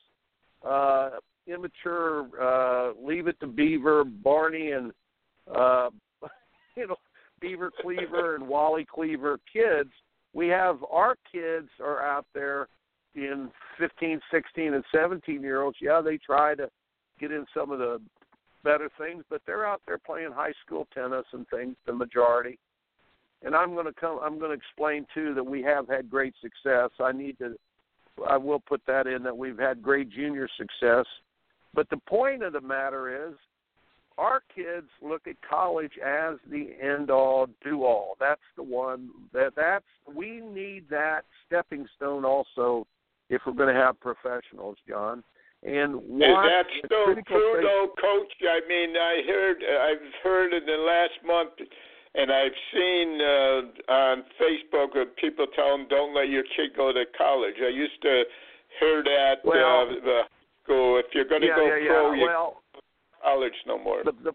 uh, 0.66 1.10
immature, 1.46 2.28
uh, 2.40 2.92
leave 3.00 3.26
it 3.26 3.38
to 3.40 3.46
Beaver, 3.46 4.04
Barney, 4.04 4.72
and 4.72 4.92
uh, 5.54 5.90
you 6.76 6.86
know 6.86 6.96
Beaver 7.40 7.70
Cleaver 7.80 8.34
and 8.34 8.46
Wally 8.46 8.86
Cleaver 8.92 9.38
kids. 9.52 9.90
We 10.34 10.48
have 10.48 10.78
our 10.90 11.16
kids 11.30 11.68
are 11.80 12.02
out 12.02 12.26
there 12.34 12.68
in 13.14 13.50
15, 13.78 14.20
16, 14.30 14.74
and 14.74 14.84
17 14.94 15.42
year 15.42 15.62
olds. 15.62 15.78
Yeah, 15.80 16.00
they 16.00 16.18
try 16.18 16.54
to 16.54 16.68
get 17.18 17.32
in 17.32 17.46
some 17.54 17.70
of 17.70 17.78
the 17.78 18.00
better 18.62 18.90
things, 18.98 19.24
but 19.30 19.40
they're 19.46 19.66
out 19.66 19.80
there 19.86 19.98
playing 19.98 20.32
high 20.32 20.52
school 20.64 20.86
tennis 20.94 21.24
and 21.32 21.46
things. 21.48 21.76
The 21.86 21.92
majority 21.92 22.58
and 23.42 23.54
I'm 23.54 23.74
going 23.74 23.86
to 23.86 23.92
come. 23.92 24.18
I'm 24.22 24.38
going 24.38 24.50
to 24.50 24.56
explain 24.56 25.06
too 25.14 25.34
that 25.34 25.44
we 25.44 25.62
have 25.62 25.88
had 25.88 26.10
great 26.10 26.34
success. 26.40 26.90
I 27.00 27.12
need 27.12 27.38
to. 27.38 27.54
I 28.28 28.36
will 28.36 28.60
put 28.60 28.82
that 28.86 29.06
in 29.06 29.22
that 29.22 29.36
we've 29.36 29.58
had 29.58 29.80
great 29.80 30.10
junior 30.10 30.48
success. 30.56 31.06
But 31.72 31.88
the 31.90 31.98
point 32.08 32.42
of 32.42 32.52
the 32.52 32.60
matter 32.60 33.28
is, 33.28 33.34
our 34.18 34.42
kids 34.54 34.88
look 35.00 35.26
at 35.26 35.36
college 35.48 35.92
as 36.04 36.34
the 36.50 36.70
end 36.82 37.10
all, 37.10 37.46
do 37.64 37.84
all. 37.84 38.16
That's 38.18 38.40
the 38.56 38.62
one 38.62 39.10
that 39.32 39.52
that's 39.56 39.84
we 40.14 40.40
need 40.40 40.84
that 40.90 41.22
stepping 41.46 41.86
stone 41.96 42.24
also 42.24 42.86
if 43.30 43.42
we're 43.46 43.52
going 43.52 43.74
to 43.74 43.80
have 43.80 44.00
professionals, 44.00 44.76
John. 44.88 45.22
And 45.62 45.96
is 45.96 46.20
that 46.20 46.66
still 46.84 47.14
true, 47.26 47.60
though, 47.62 47.88
Coach? 48.00 48.32
I 48.42 48.60
mean, 48.68 48.96
I 48.96 49.22
heard 49.26 49.56
I've 49.58 50.12
heard 50.22 50.52
in 50.52 50.66
the 50.66 50.76
last 50.76 51.18
month 51.24 51.50
and 52.14 52.32
I've 52.32 52.58
seen 52.72 53.20
uh, 53.20 53.92
on 53.92 54.24
Facebook 54.40 55.00
of 55.00 55.14
people 55.16 55.46
telling 55.54 55.86
don't 55.88 56.14
let 56.14 56.28
your 56.28 56.44
kid 56.56 56.76
go 56.76 56.92
to 56.92 57.04
college. 57.16 57.54
I 57.62 57.68
used 57.68 58.00
to 58.02 58.24
hear 58.80 59.02
that 59.02 59.36
well, 59.44 59.82
uh, 59.82 59.94
the 60.04 60.20
school 60.62 60.98
if 60.98 61.06
you're 61.12 61.28
going 61.28 61.42
to 61.42 61.48
yeah, 61.48 61.56
go 61.56 61.66
yeah, 61.66 61.86
pro, 61.88 62.12
yeah. 62.12 62.18
you 62.18 62.26
well, 62.26 62.62
college 63.28 63.52
no 63.66 63.78
more. 63.78 64.02
The, 64.04 64.12
the 64.24 64.32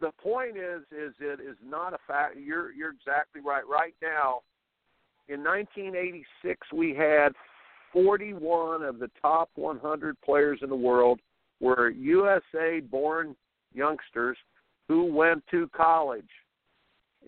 the 0.00 0.10
point 0.22 0.56
is 0.56 0.82
is 0.90 1.14
it 1.20 1.40
is 1.40 1.56
not 1.64 1.94
a 1.94 1.98
fact. 2.06 2.36
You're 2.36 2.72
you're 2.72 2.92
exactly 2.92 3.40
right. 3.40 3.66
Right 3.66 3.94
now, 4.02 4.40
in 5.28 5.42
1986, 5.44 6.66
we 6.72 6.94
had 6.94 7.32
41 7.92 8.82
of 8.82 8.98
the 8.98 9.10
top 9.20 9.50
100 9.54 10.20
players 10.22 10.58
in 10.62 10.68
the 10.68 10.76
world 10.76 11.20
were 11.60 11.90
USA 11.90 12.80
born 12.80 13.36
youngsters 13.72 14.36
who 14.88 15.04
went 15.04 15.44
to 15.50 15.68
college 15.68 16.28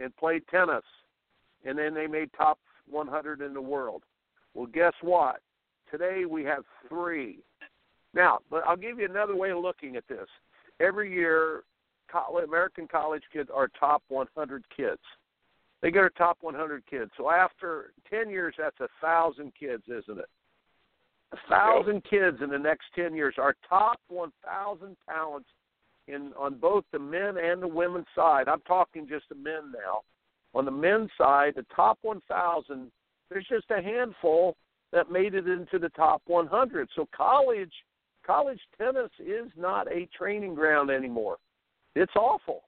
and 0.00 0.14
played 0.16 0.42
tennis, 0.50 0.82
and 1.64 1.78
then 1.78 1.94
they 1.94 2.06
made 2.06 2.30
top 2.36 2.58
100 2.90 3.40
in 3.40 3.54
the 3.54 3.60
world. 3.60 4.02
Well, 4.54 4.66
guess 4.66 4.92
what? 5.00 5.40
Today 5.90 6.24
we 6.24 6.42
have 6.44 6.64
three. 6.88 7.38
Now, 8.12 8.40
but 8.50 8.64
I'll 8.66 8.76
give 8.76 8.98
you 8.98 9.04
another 9.04 9.36
way 9.36 9.50
of 9.50 9.58
looking 9.58 9.96
at 9.96 10.06
this. 10.08 10.28
Every 10.80 11.12
year, 11.12 11.62
American 12.44 12.86
college 12.86 13.22
kids 13.32 13.48
are 13.52 13.68
top 13.78 14.02
100 14.08 14.64
kids. 14.76 15.00
They 15.82 15.90
get 15.90 15.98
our 16.00 16.10
top 16.10 16.38
100 16.40 16.84
kids. 16.86 17.10
So 17.16 17.30
after 17.30 17.92
10 18.08 18.30
years, 18.30 18.54
that's 18.56 18.80
a 18.80 18.88
thousand 19.00 19.52
kids, 19.58 19.82
isn't 19.86 20.18
it? 20.18 20.28
A 21.32 21.36
thousand 21.48 22.02
kids 22.08 22.38
in 22.42 22.50
the 22.50 22.58
next 22.58 22.86
10 22.94 23.14
years. 23.14 23.34
Our 23.38 23.54
top 23.68 24.00
1,000 24.08 24.96
talents 25.08 25.48
in 26.06 26.32
on 26.38 26.54
both 26.54 26.84
the 26.92 26.98
men 26.98 27.36
and 27.38 27.62
the 27.62 27.68
women's 27.68 28.06
side. 28.14 28.48
I'm 28.48 28.60
talking 28.62 29.08
just 29.08 29.28
the 29.28 29.34
men 29.34 29.72
now. 29.72 30.00
On 30.54 30.64
the 30.64 30.70
men's 30.70 31.10
side, 31.18 31.54
the 31.56 31.66
top 31.74 31.98
1,000, 32.02 32.90
there's 33.28 33.46
just 33.48 33.70
a 33.70 33.82
handful 33.82 34.56
that 34.92 35.10
made 35.10 35.34
it 35.34 35.48
into 35.48 35.78
the 35.78 35.88
top 35.90 36.22
100. 36.26 36.88
So 36.94 37.08
college, 37.14 37.72
college 38.26 38.60
tennis 38.78 39.10
is 39.18 39.50
not 39.56 39.90
a 39.90 40.08
training 40.16 40.54
ground 40.54 40.90
anymore. 40.90 41.36
It's 41.94 42.14
awful. 42.16 42.62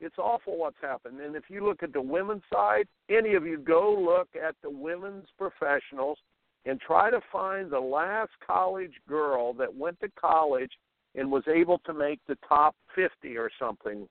It's 0.00 0.18
awful 0.18 0.58
what's 0.58 0.76
happened. 0.82 1.20
And 1.20 1.36
if 1.36 1.44
you 1.48 1.64
look 1.64 1.82
at 1.82 1.92
the 1.92 2.02
women's 2.02 2.42
side, 2.52 2.86
any 3.08 3.34
of 3.34 3.46
you 3.46 3.58
go 3.58 3.96
look 3.96 4.28
at 4.34 4.56
the 4.62 4.70
women's 4.70 5.28
professionals 5.38 6.18
and 6.64 6.80
try 6.80 7.10
to 7.10 7.20
find 7.30 7.70
the 7.70 7.80
last 7.80 8.30
college 8.44 8.94
girl 9.08 9.52
that 9.54 9.74
went 9.74 10.00
to 10.00 10.08
college 10.20 10.72
and 11.14 11.30
was 11.30 11.44
able 11.46 11.78
to 11.86 11.92
make 11.92 12.20
the 12.26 12.36
top 12.48 12.74
50 12.94 13.36
or 13.36 13.50
something. 13.60 14.08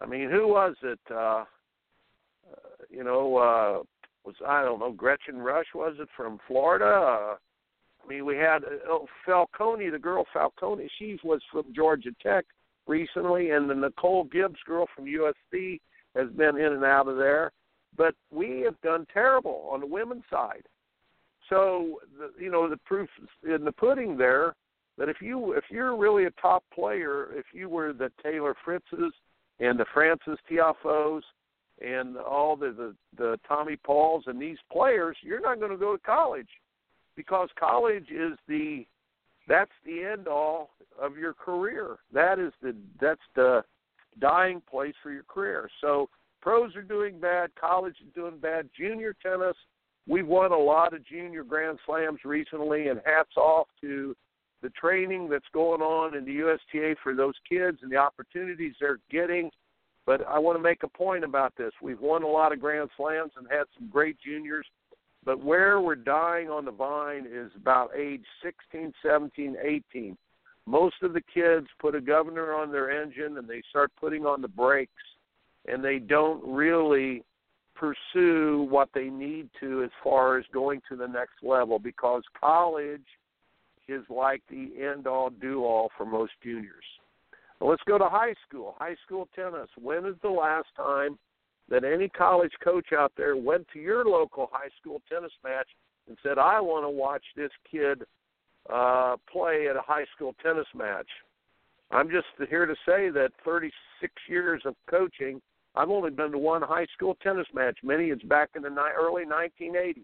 I 0.00 0.06
mean, 0.06 0.30
who 0.30 0.48
was 0.48 0.74
it? 0.82 0.98
Uh, 1.10 1.14
uh, 1.14 1.44
you 2.90 3.04
know, 3.04 3.36
uh, 3.36 3.82
was 4.24 4.34
I 4.46 4.62
don't 4.62 4.80
know 4.80 4.92
Gretchen 4.92 5.38
Rush 5.38 5.66
was 5.74 5.96
it 6.00 6.08
from 6.16 6.38
Florida? 6.48 6.84
Uh, 6.84 7.36
I 8.04 8.08
mean, 8.08 8.26
we 8.26 8.36
had 8.36 8.64
uh, 8.64 8.68
oh, 8.88 9.06
Falconi, 9.26 9.90
the 9.90 9.98
girl 9.98 10.24
Falconi. 10.34 10.88
She 10.98 11.18
was 11.24 11.40
from 11.50 11.64
Georgia 11.74 12.10
Tech 12.22 12.44
recently, 12.86 13.50
and 13.50 13.68
the 13.68 13.74
Nicole 13.74 14.24
Gibbs 14.24 14.58
girl 14.66 14.86
from 14.94 15.06
USC 15.06 15.80
has 16.14 16.28
been 16.36 16.56
in 16.56 16.72
and 16.72 16.84
out 16.84 17.08
of 17.08 17.16
there. 17.16 17.50
But 17.96 18.14
we 18.30 18.60
have 18.60 18.80
done 18.82 19.06
terrible 19.12 19.68
on 19.72 19.80
the 19.80 19.86
women's 19.86 20.24
side. 20.30 20.64
So, 21.48 22.00
the, 22.18 22.32
you 22.42 22.50
know, 22.50 22.68
the 22.68 22.78
proof 22.78 23.08
in 23.44 23.64
the 23.64 23.72
pudding 23.72 24.16
there 24.16 24.54
But 24.96 25.08
if 25.08 25.18
you 25.20 25.52
if 25.52 25.64
you're 25.70 25.96
really 25.96 26.24
a 26.24 26.30
top 26.32 26.64
player, 26.74 27.28
if 27.32 27.46
you 27.52 27.68
were 27.68 27.92
the 27.92 28.10
Taylor 28.22 28.54
Fritzes 28.64 29.12
and 29.60 29.78
the 29.78 29.86
Frances 29.92 30.38
Tiafoes 30.50 31.22
and 31.84 32.16
all 32.16 32.56
the, 32.56 32.72
the 32.72 32.94
the 33.16 33.38
Tommy 33.46 33.76
Pauls 33.76 34.24
and 34.26 34.40
these 34.40 34.58
players, 34.72 35.16
you're 35.22 35.40
not 35.40 35.58
going 35.58 35.72
to 35.72 35.76
go 35.76 35.96
to 35.96 36.02
college 36.02 36.48
because 37.16 37.48
college 37.58 38.10
is 38.10 38.38
the 38.48 38.86
that's 39.46 39.72
the 39.84 40.02
end 40.02 40.26
all 40.26 40.70
of 41.00 41.16
your 41.16 41.34
career. 41.34 41.96
That 42.12 42.38
is 42.38 42.52
the 42.62 42.74
that's 43.00 43.20
the 43.34 43.62
dying 44.20 44.62
place 44.70 44.94
for 45.02 45.10
your 45.10 45.24
career. 45.24 45.68
So 45.80 46.08
pros 46.40 46.74
are 46.76 46.82
doing 46.82 47.18
bad, 47.18 47.50
college 47.60 47.96
is 48.00 48.12
doing 48.14 48.38
bad, 48.38 48.68
junior 48.76 49.14
tennis. 49.22 49.56
We've 50.06 50.26
won 50.26 50.52
a 50.52 50.58
lot 50.58 50.92
of 50.92 51.04
junior 51.06 51.44
grand 51.44 51.78
slams 51.86 52.20
recently, 52.24 52.88
and 52.88 53.00
hats 53.04 53.36
off 53.36 53.68
to 53.80 54.14
the 54.62 54.70
training 54.70 55.28
that's 55.28 55.44
going 55.52 55.80
on 55.82 56.16
in 56.16 56.24
the 56.24 56.32
USTA 56.32 56.96
for 57.02 57.14
those 57.14 57.34
kids 57.48 57.78
and 57.82 57.90
the 57.90 57.96
opportunities 57.96 58.74
they're 58.80 59.00
getting. 59.10 59.50
But 60.06 60.26
I 60.26 60.38
want 60.38 60.58
to 60.58 60.62
make 60.62 60.82
a 60.82 60.88
point 60.88 61.24
about 61.24 61.54
this. 61.56 61.72
We've 61.82 62.00
won 62.00 62.22
a 62.22 62.28
lot 62.28 62.52
of 62.52 62.60
grand 62.60 62.90
slams 62.96 63.32
and 63.36 63.46
had 63.50 63.64
some 63.78 63.88
great 63.88 64.16
juniors 64.24 64.66
but 65.24 65.42
where 65.42 65.80
we're 65.80 65.94
dying 65.94 66.48
on 66.48 66.64
the 66.64 66.70
vine 66.70 67.26
is 67.30 67.50
about 67.56 67.90
age 67.96 68.24
16, 68.42 68.92
17, 69.02 69.56
18. 69.62 70.16
Most 70.66 70.96
of 71.02 71.12
the 71.12 71.22
kids 71.32 71.66
put 71.78 71.94
a 71.94 72.00
governor 72.00 72.54
on 72.54 72.72
their 72.72 73.02
engine 73.02 73.36
and 73.38 73.48
they 73.48 73.62
start 73.70 73.90
putting 74.00 74.24
on 74.24 74.42
the 74.42 74.48
brakes, 74.48 74.92
and 75.66 75.84
they 75.84 75.98
don't 75.98 76.42
really 76.44 77.22
pursue 77.74 78.66
what 78.70 78.88
they 78.94 79.04
need 79.04 79.48
to 79.60 79.82
as 79.82 79.90
far 80.02 80.38
as 80.38 80.44
going 80.52 80.80
to 80.88 80.96
the 80.96 81.06
next 81.06 81.42
level 81.42 81.78
because 81.78 82.22
college 82.38 83.04
is 83.88 84.02
like 84.08 84.42
the 84.48 84.70
end 84.80 85.06
all 85.06 85.30
do 85.30 85.64
all 85.64 85.90
for 85.96 86.06
most 86.06 86.32
juniors. 86.42 86.84
Let's 87.60 87.82
go 87.86 87.98
to 87.98 88.08
high 88.08 88.34
school. 88.48 88.74
High 88.78 88.96
school 89.04 89.28
tennis. 89.34 89.68
When 89.80 90.04
is 90.06 90.16
the 90.22 90.28
last 90.28 90.68
time 90.76 91.18
that 91.68 91.84
any 91.84 92.08
college 92.08 92.52
coach 92.62 92.92
out 92.92 93.12
there 93.16 93.36
went 93.36 93.66
to 93.72 93.78
your 93.78 94.04
local 94.04 94.48
high 94.52 94.68
school 94.80 95.00
tennis 95.10 95.32
match 95.42 95.68
and 96.08 96.16
said, 96.22 96.38
I 96.38 96.60
want 96.60 96.84
to 96.84 96.90
watch 96.90 97.24
this 97.36 97.50
kid 97.70 98.02
uh, 98.72 99.16
play 99.30 99.68
at 99.68 99.76
a 99.76 99.82
high 99.82 100.04
school 100.14 100.34
tennis 100.42 100.66
match. 100.74 101.08
I'm 101.90 102.10
just 102.10 102.26
here 102.48 102.66
to 102.66 102.74
say 102.86 103.10
that 103.10 103.30
36 103.44 104.12
years 104.28 104.62
of 104.64 104.74
coaching, 104.88 105.40
I've 105.74 105.90
only 105.90 106.10
been 106.10 106.32
to 106.32 106.38
one 106.38 106.62
high 106.62 106.86
school 106.94 107.16
tennis 107.22 107.46
match. 107.54 107.78
Many 107.82 108.06
it's 108.06 108.22
back 108.24 108.50
in 108.56 108.62
the 108.62 108.70
ni- 108.70 108.94
early 108.98 109.24
1980s, 109.24 110.02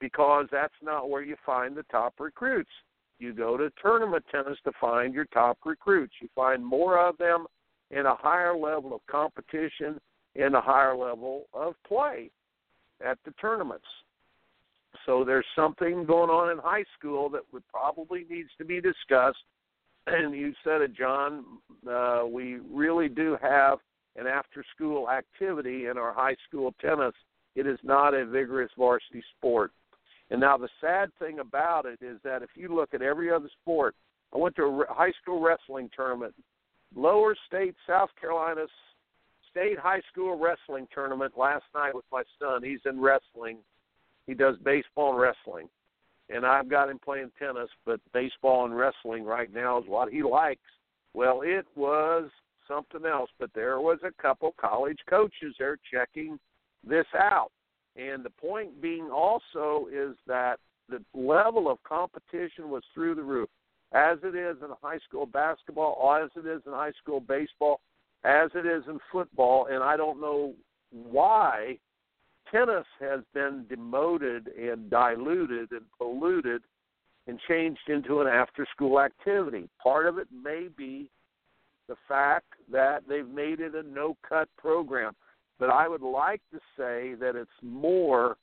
because 0.00 0.46
that's 0.50 0.74
not 0.82 1.10
where 1.10 1.22
you 1.22 1.36
find 1.44 1.76
the 1.76 1.84
top 1.84 2.14
recruits. 2.18 2.70
You 3.18 3.34
go 3.34 3.56
to 3.56 3.70
tournament 3.82 4.24
tennis 4.30 4.58
to 4.64 4.72
find 4.80 5.12
your 5.12 5.26
top 5.26 5.58
recruits. 5.64 6.14
You 6.20 6.28
find 6.34 6.64
more 6.64 6.98
of 6.98 7.18
them 7.18 7.46
in 7.90 8.06
a 8.06 8.14
higher 8.14 8.56
level 8.56 8.94
of 8.94 9.00
competition 9.10 10.00
in 10.40 10.54
a 10.54 10.60
higher 10.60 10.96
level 10.96 11.46
of 11.52 11.74
play 11.86 12.30
at 13.04 13.18
the 13.24 13.32
tournaments. 13.32 13.86
So 15.06 15.24
there's 15.24 15.46
something 15.54 16.04
going 16.04 16.30
on 16.30 16.50
in 16.50 16.58
high 16.58 16.84
school 16.98 17.28
that 17.30 17.42
would 17.52 17.66
probably 17.68 18.26
needs 18.28 18.50
to 18.58 18.64
be 18.64 18.80
discussed. 18.80 19.44
And 20.06 20.34
you 20.34 20.52
said 20.64 20.80
it, 20.80 20.94
John. 20.96 21.44
Uh, 21.88 22.22
we 22.30 22.58
really 22.70 23.08
do 23.08 23.36
have 23.40 23.78
an 24.16 24.26
after-school 24.26 25.08
activity 25.08 25.86
in 25.86 25.96
our 25.96 26.12
high 26.12 26.36
school 26.48 26.74
tennis. 26.80 27.14
It 27.54 27.66
is 27.66 27.78
not 27.82 28.14
a 28.14 28.26
vigorous 28.26 28.70
varsity 28.76 29.22
sport. 29.38 29.72
And 30.30 30.40
now 30.40 30.56
the 30.56 30.68
sad 30.80 31.10
thing 31.18 31.38
about 31.38 31.86
it 31.86 32.00
is 32.02 32.18
that 32.24 32.42
if 32.42 32.50
you 32.54 32.74
look 32.74 32.94
at 32.94 33.02
every 33.02 33.32
other 33.32 33.48
sport, 33.62 33.94
I 34.34 34.38
went 34.38 34.56
to 34.56 34.62
a 34.62 34.92
high 34.92 35.12
school 35.22 35.40
wrestling 35.40 35.90
tournament. 35.94 36.34
Lower 36.94 37.36
State, 37.46 37.74
South 37.86 38.10
Carolina 38.20 38.66
state 39.50 39.78
high 39.78 40.00
school 40.10 40.38
wrestling 40.38 40.86
tournament 40.94 41.32
last 41.36 41.64
night 41.74 41.94
with 41.94 42.04
my 42.12 42.22
son. 42.40 42.62
He's 42.62 42.80
in 42.84 43.00
wrestling. 43.00 43.58
He 44.26 44.34
does 44.34 44.56
baseball 44.64 45.10
and 45.10 45.20
wrestling. 45.20 45.68
And 46.28 46.46
I've 46.46 46.68
got 46.68 46.88
him 46.88 47.00
playing 47.04 47.32
tennis, 47.38 47.68
but 47.84 48.00
baseball 48.14 48.64
and 48.64 48.76
wrestling 48.76 49.24
right 49.24 49.52
now 49.52 49.78
is 49.78 49.84
what 49.88 50.12
he 50.12 50.22
likes. 50.22 50.60
Well, 51.12 51.42
it 51.42 51.66
was 51.74 52.30
something 52.68 53.04
else, 53.04 53.30
but 53.40 53.50
there 53.54 53.80
was 53.80 53.98
a 54.04 54.22
couple 54.22 54.54
college 54.60 54.98
coaches 55.08 55.56
there 55.58 55.76
checking 55.92 56.38
this 56.86 57.06
out. 57.14 57.50
And 57.96 58.24
the 58.24 58.30
point 58.30 58.80
being 58.80 59.10
also 59.10 59.88
is 59.92 60.14
that 60.28 60.60
the 60.88 61.02
level 61.14 61.68
of 61.68 61.82
competition 61.82 62.70
was 62.70 62.82
through 62.94 63.16
the 63.16 63.22
roof, 63.22 63.48
as 63.92 64.18
it 64.22 64.36
is 64.36 64.56
in 64.62 64.68
high 64.80 64.98
school 65.08 65.26
basketball, 65.26 66.16
as 66.22 66.30
it 66.36 66.48
is 66.48 66.62
in 66.64 66.72
high 66.72 66.92
school 67.02 67.20
baseball, 67.20 67.80
as 68.24 68.50
it 68.54 68.66
is 68.66 68.82
in 68.88 68.98
football, 69.10 69.66
and 69.66 69.82
I 69.82 69.96
don't 69.96 70.20
know 70.20 70.54
why 70.90 71.78
tennis 72.50 72.86
has 73.00 73.20
been 73.32 73.64
demoted 73.68 74.48
and 74.48 74.90
diluted 74.90 75.70
and 75.72 75.84
polluted 75.98 76.62
and 77.26 77.38
changed 77.48 77.88
into 77.88 78.20
an 78.20 78.26
after 78.26 78.66
school 78.74 79.00
activity. 79.00 79.68
Part 79.82 80.06
of 80.06 80.18
it 80.18 80.28
may 80.32 80.68
be 80.76 81.08
the 81.88 81.96
fact 82.08 82.46
that 82.70 83.02
they've 83.08 83.28
made 83.28 83.60
it 83.60 83.74
a 83.74 83.82
no 83.82 84.16
cut 84.28 84.48
program. 84.58 85.12
But 85.58 85.70
I 85.70 85.88
would 85.88 86.02
like 86.02 86.40
to 86.52 86.58
say 86.76 87.14
that 87.20 87.36
it's 87.36 87.50
more 87.62 88.36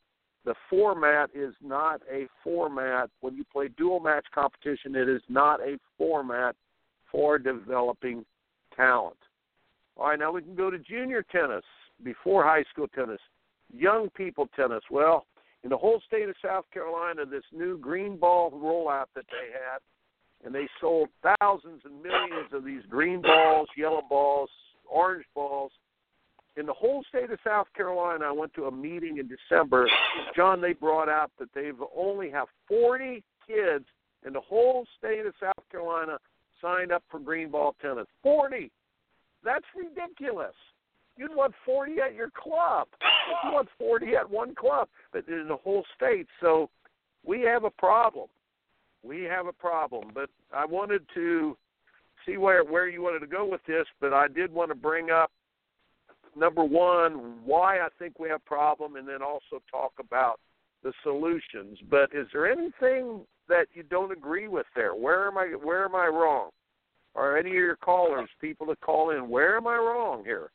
the 0.45 0.55
format 0.69 1.29
is 1.33 1.53
not 1.61 2.01
a 2.11 2.27
format 2.43 3.09
when 3.19 3.35
you 3.35 3.43
play 3.51 3.67
dual 3.77 3.99
match 3.99 4.25
competition 4.33 4.95
it 4.95 5.09
is 5.09 5.21
not 5.27 5.59
a 5.59 5.77
format 5.97 6.55
for 7.11 7.37
developing 7.37 8.23
talent 8.73 9.17
all 9.97 10.09
right, 10.09 10.19
now 10.19 10.31
we 10.31 10.41
can 10.41 10.55
go 10.55 10.69
to 10.69 10.77
junior 10.77 11.23
tennis 11.23 11.63
before 12.03 12.43
high 12.43 12.63
school 12.71 12.87
tennis, 12.87 13.19
young 13.73 14.09
people 14.11 14.47
tennis. 14.55 14.83
Well, 14.91 15.25
in 15.63 15.69
the 15.69 15.77
whole 15.77 16.01
state 16.05 16.29
of 16.29 16.35
South 16.43 16.65
Carolina, 16.71 17.25
this 17.25 17.43
new 17.51 17.77
green 17.77 18.17
ball 18.17 18.51
rollout 18.51 19.07
that 19.15 19.25
they 19.31 19.51
had, 19.51 19.79
and 20.45 20.53
they 20.53 20.67
sold 20.79 21.09
thousands 21.23 21.81
and 21.83 22.01
millions 22.01 22.53
of 22.53 22.63
these 22.63 22.83
green 22.89 23.21
balls, 23.21 23.67
yellow 23.75 24.03
balls, 24.07 24.49
orange 24.89 25.25
balls. 25.33 25.71
In 26.57 26.65
the 26.65 26.73
whole 26.73 27.03
state 27.09 27.31
of 27.31 27.39
South 27.43 27.67
Carolina, 27.75 28.25
I 28.25 28.31
went 28.31 28.53
to 28.53 28.65
a 28.65 28.71
meeting 28.71 29.17
in 29.17 29.27
December. 29.27 29.89
John, 30.35 30.61
they 30.61 30.73
brought 30.73 31.09
out 31.09 31.31
that 31.39 31.49
they've 31.53 31.79
only 31.95 32.29
have 32.29 32.47
40 32.67 33.23
kids 33.47 33.85
in 34.25 34.33
the 34.33 34.41
whole 34.41 34.85
state 34.97 35.25
of 35.25 35.33
South 35.39 35.69
Carolina 35.71 36.17
signed 36.61 36.91
up 36.91 37.03
for 37.09 37.19
green 37.19 37.49
ball 37.49 37.75
tennis. 37.81 38.07
40. 38.23 38.71
That's 39.47 39.65
ridiculous. 39.73 40.53
You'd 41.15 41.33
want 41.33 41.53
40 41.65 41.93
at 42.05 42.13
your 42.13 42.29
club. 42.31 42.89
You 43.45 43.51
want 43.53 43.69
40 43.79 44.07
at 44.17 44.29
one 44.29 44.53
club, 44.53 44.89
but 45.13 45.25
in 45.29 45.47
the 45.47 45.55
whole 45.55 45.85
state. 45.95 46.27
So 46.41 46.69
we 47.25 47.43
have 47.43 47.63
a 47.63 47.69
problem. 47.69 48.27
We 49.03 49.23
have 49.23 49.47
a 49.47 49.53
problem. 49.53 50.11
But 50.13 50.29
I 50.53 50.65
wanted 50.65 51.03
to 51.13 51.55
see 52.25 52.35
where 52.35 52.65
where 52.65 52.89
you 52.89 53.01
wanted 53.01 53.19
to 53.19 53.27
go 53.27 53.49
with 53.49 53.61
this, 53.65 53.85
but 54.01 54.11
I 54.11 54.27
did 54.27 54.51
want 54.51 54.69
to 54.69 54.75
bring 54.75 55.11
up 55.11 55.31
number 56.35 56.65
one 56.65 57.37
why 57.45 57.79
I 57.79 57.87
think 57.97 58.19
we 58.19 58.27
have 58.27 58.41
a 58.45 58.49
problem, 58.49 58.97
and 58.97 59.07
then 59.07 59.21
also 59.21 59.63
talk 59.71 59.93
about 59.97 60.41
the 60.83 60.91
solutions. 61.03 61.79
But 61.89 62.09
is 62.13 62.27
there 62.33 62.51
anything 62.51 63.21
that 63.47 63.67
you 63.73 63.83
don't 63.83 64.11
agree 64.11 64.49
with 64.49 64.65
there? 64.75 64.93
Where 64.93 65.25
am 65.25 65.37
I 65.37 65.45
where 65.63 65.85
am 65.85 65.95
I 65.95 66.07
wrong? 66.07 66.49
Or 67.17 67.37
any 67.37 67.49
of 67.49 67.55
your 67.55 67.75
callers, 67.75 68.29
people 68.39 68.67
that 68.67 68.79
call 68.79 69.09
in, 69.09 69.27
where 69.27 69.57
am 69.57 69.67
I 69.67 69.75
wrong 69.75 70.23
here? 70.23 70.51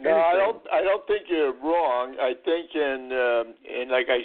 No, 0.00 0.16
I 0.16 0.32
don't. 0.32 0.62
I 0.72 0.80
don't 0.80 1.06
think 1.06 1.26
you're 1.28 1.52
wrong. 1.52 2.16
I 2.18 2.32
think, 2.44 2.70
in 2.74 3.10
um, 3.12 3.54
and 3.68 3.90
like 3.90 4.06
I 4.08 4.20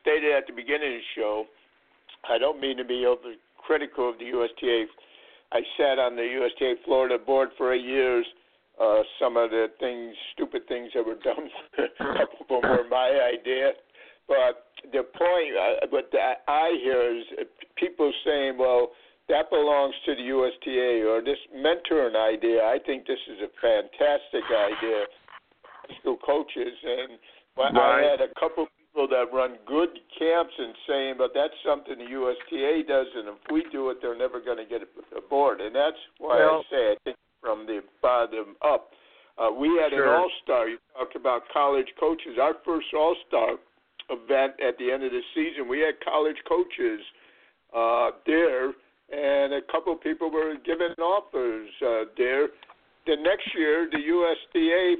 stated 0.00 0.30
at 0.30 0.46
the 0.46 0.52
beginning 0.52 0.94
of 0.94 1.00
the 1.00 1.20
show, 1.20 1.44
I 2.30 2.38
don't 2.38 2.60
mean 2.60 2.76
to 2.76 2.84
be 2.84 3.06
over 3.06 3.34
critical 3.58 4.10
of 4.10 4.18
the 4.18 4.26
USTA. 4.26 4.84
I 5.50 5.60
sat 5.76 5.98
on 5.98 6.14
the 6.14 6.22
USTA 6.22 6.74
Florida 6.84 7.18
board 7.18 7.48
for 7.58 7.72
eight 7.74 7.84
years. 7.84 8.24
Uh, 8.80 9.02
some 9.18 9.36
of 9.36 9.50
the 9.50 9.66
things, 9.80 10.14
stupid 10.34 10.62
things 10.68 10.90
that 10.94 11.04
were 11.04 11.16
done, 11.24 11.50
couple 11.98 12.58
of 12.58 12.62
them 12.62 12.70
were 12.70 12.88
my 12.88 13.10
idea. 13.34 13.72
But 14.28 14.66
the 14.92 15.02
point, 15.02 15.56
uh, 15.58 15.86
what 15.90 16.12
I 16.46 16.78
hear 16.84 17.16
is 17.16 17.24
people 17.76 18.12
saying, 18.24 18.58
"Well, 18.58 18.90
that 19.28 19.50
belongs 19.50 19.94
to 20.06 20.14
the 20.14 20.22
USTA 20.22 21.02
or 21.06 21.20
this 21.20 21.38
mentoring 21.54 22.14
idea. 22.14 22.62
I 22.62 22.78
think 22.84 23.06
this 23.06 23.18
is 23.30 23.42
a 23.42 23.50
fantastic 23.60 24.46
idea. 24.50 25.04
School 26.00 26.18
coaches 26.24 26.74
and 26.82 27.18
right. 27.56 27.74
I 27.74 28.10
had 28.10 28.20
a 28.20 28.32
couple 28.38 28.66
people 28.96 29.08
that 29.08 29.32
run 29.32 29.56
good 29.66 29.90
camps 30.18 30.54
and 30.58 30.74
saying, 30.88 31.14
but 31.18 31.30
that's 31.34 31.54
something 31.64 31.98
the 31.98 32.10
USTA 32.10 32.82
does, 32.86 33.06
and 33.14 33.28
if 33.28 33.40
we 33.52 33.64
do 33.70 33.90
it, 33.90 33.98
they're 34.02 34.18
never 34.18 34.40
going 34.40 34.58
to 34.58 34.66
get 34.66 34.82
aboard. 35.16 35.60
And 35.60 35.74
that's 35.74 35.98
why 36.18 36.38
well, 36.38 36.64
I 36.66 36.70
say 36.70 36.82
I 36.92 36.96
think 37.04 37.16
from 37.40 37.66
the 37.66 37.80
bottom 38.02 38.56
up. 38.64 38.90
Uh, 39.38 39.50
we 39.52 39.68
had 39.80 39.92
sure. 39.92 40.14
an 40.14 40.20
All 40.20 40.30
Star. 40.42 40.68
You 40.68 40.78
talked 40.98 41.14
about 41.14 41.42
college 41.52 41.88
coaches. 42.00 42.38
Our 42.40 42.54
first 42.64 42.86
All 42.94 43.14
Star 43.28 43.56
event 44.10 44.54
at 44.66 44.78
the 44.78 44.90
end 44.90 45.04
of 45.04 45.12
the 45.12 45.20
season, 45.34 45.68
we 45.68 45.80
had 45.80 45.94
college 46.02 46.36
coaches 46.48 47.00
uh, 47.76 48.10
there, 48.26 48.72
a 49.56 49.72
couple 49.72 49.92
of 49.92 50.00
people 50.00 50.30
were 50.30 50.54
given 50.64 50.92
offers 51.02 51.68
uh, 51.82 52.04
there. 52.16 52.48
The 53.06 53.16
next 53.22 53.48
year, 53.56 53.88
the 53.90 53.98
USTA 53.98 54.96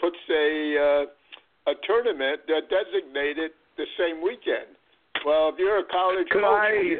puts 0.00 0.16
a 0.30 1.06
uh, 1.08 1.70
a 1.72 1.74
tournament 1.86 2.40
that 2.48 2.62
designated 2.70 3.50
the 3.76 3.84
same 3.98 4.22
weekend. 4.22 4.74
Well, 5.26 5.50
if 5.50 5.56
you're 5.58 5.78
a 5.80 5.84
college 5.90 6.28
Could 6.30 6.42
coach, 6.42 6.62
I- 6.62 6.72
you 6.80 6.98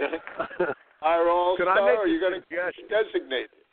are 1.03 1.31
all 1.31 1.57
Could 1.57 1.69
I 1.69 1.75
star. 1.77 1.87
make 1.87 2.07
a 2.07 2.11
you're 2.11 2.21
going 2.21 2.41
to 2.41 2.47
suggestion? 2.49 2.85
designate 2.89 3.45
it. 3.45 3.65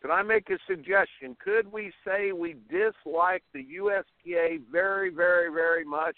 Could 0.00 0.12
I 0.12 0.22
make 0.22 0.48
a 0.50 0.58
suggestion? 0.68 1.36
Could 1.42 1.70
we 1.72 1.92
say 2.06 2.30
we 2.32 2.54
dislike 2.70 3.42
the 3.52 3.62
USTA 3.68 4.58
very, 4.70 5.10
very, 5.10 5.52
very 5.52 5.84
much, 5.84 6.16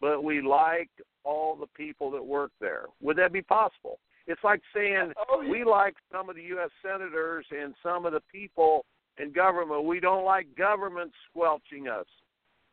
but 0.00 0.24
we 0.24 0.42
like 0.42 0.90
all 1.22 1.54
the 1.54 1.68
people 1.68 2.10
that 2.10 2.24
work 2.24 2.50
there? 2.60 2.86
Would 3.00 3.16
that 3.18 3.32
be 3.32 3.40
possible? 3.42 4.00
It's 4.30 4.44
like 4.44 4.62
saying 4.72 5.12
oh, 5.18 5.24
oh, 5.28 5.40
yeah. 5.40 5.50
we 5.50 5.64
like 5.64 5.96
some 6.12 6.30
of 6.30 6.36
the 6.36 6.42
U.S. 6.54 6.70
senators 6.82 7.44
and 7.50 7.74
some 7.82 8.06
of 8.06 8.12
the 8.12 8.22
people 8.32 8.84
in 9.18 9.32
government. 9.32 9.84
We 9.84 9.98
don't 9.98 10.24
like 10.24 10.46
government 10.56 11.10
squelching 11.28 11.88
us. 11.88 12.06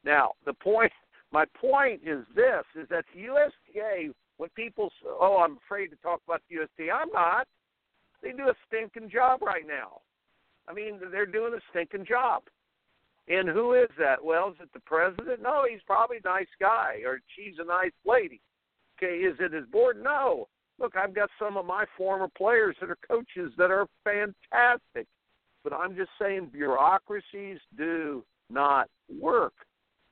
Now, 0.06 0.34
the 0.46 0.54
point, 0.54 0.92
my 1.32 1.46
point 1.60 2.02
is 2.06 2.26
this: 2.36 2.64
is 2.80 2.88
that 2.90 3.06
the 3.16 3.22
USTA, 3.22 4.14
when 4.38 4.50
people, 4.56 4.86
s- 4.86 5.10
oh, 5.20 5.38
I'm 5.44 5.58
afraid 5.66 5.88
to 5.88 5.96
talk 5.98 6.22
about 6.28 6.44
the 6.48 6.58
USTA. 6.58 6.92
I'm 6.94 7.10
not. 7.12 7.48
They 8.22 8.34
do 8.34 8.50
a 8.50 8.54
stinking 8.68 9.10
job 9.10 9.42
right 9.42 9.66
now. 9.68 10.02
I 10.68 10.74
mean, 10.74 11.00
they're 11.12 11.26
doing 11.26 11.54
a 11.54 11.62
stinking 11.72 12.06
job. 12.06 12.44
And 13.28 13.50
who 13.50 13.74
is 13.74 13.90
that? 13.98 14.24
Well, 14.24 14.50
is 14.50 14.56
it 14.62 14.70
the 14.74 14.80
president? 14.82 15.42
No, 15.42 15.66
he's 15.70 15.82
probably 15.88 16.18
a 16.18 16.28
nice 16.28 16.48
guy, 16.60 17.02
or 17.04 17.20
she's 17.36 17.56
a 17.60 17.66
nice 17.66 17.92
lady. 18.06 18.42
Okay, 18.98 19.18
is 19.18 19.36
it 19.40 19.54
his 19.54 19.66
board? 19.66 19.98
No. 20.04 20.48
Look, 20.80 20.96
I've 20.96 21.16
got 21.16 21.30
some 21.40 21.58
of 21.58 21.66
my 21.66 21.86
former 21.98 22.28
players 22.38 22.76
that 22.80 22.90
are 22.90 22.98
coaches 23.08 23.52
that 23.58 23.72
are 23.72 23.88
fantastic. 24.04 25.08
But 25.64 25.74
I'm 25.74 25.96
just 25.96 26.12
saying 26.22 26.50
bureaucracies 26.54 27.58
do 27.78 28.24
not 28.50 28.88
work. 29.20 29.54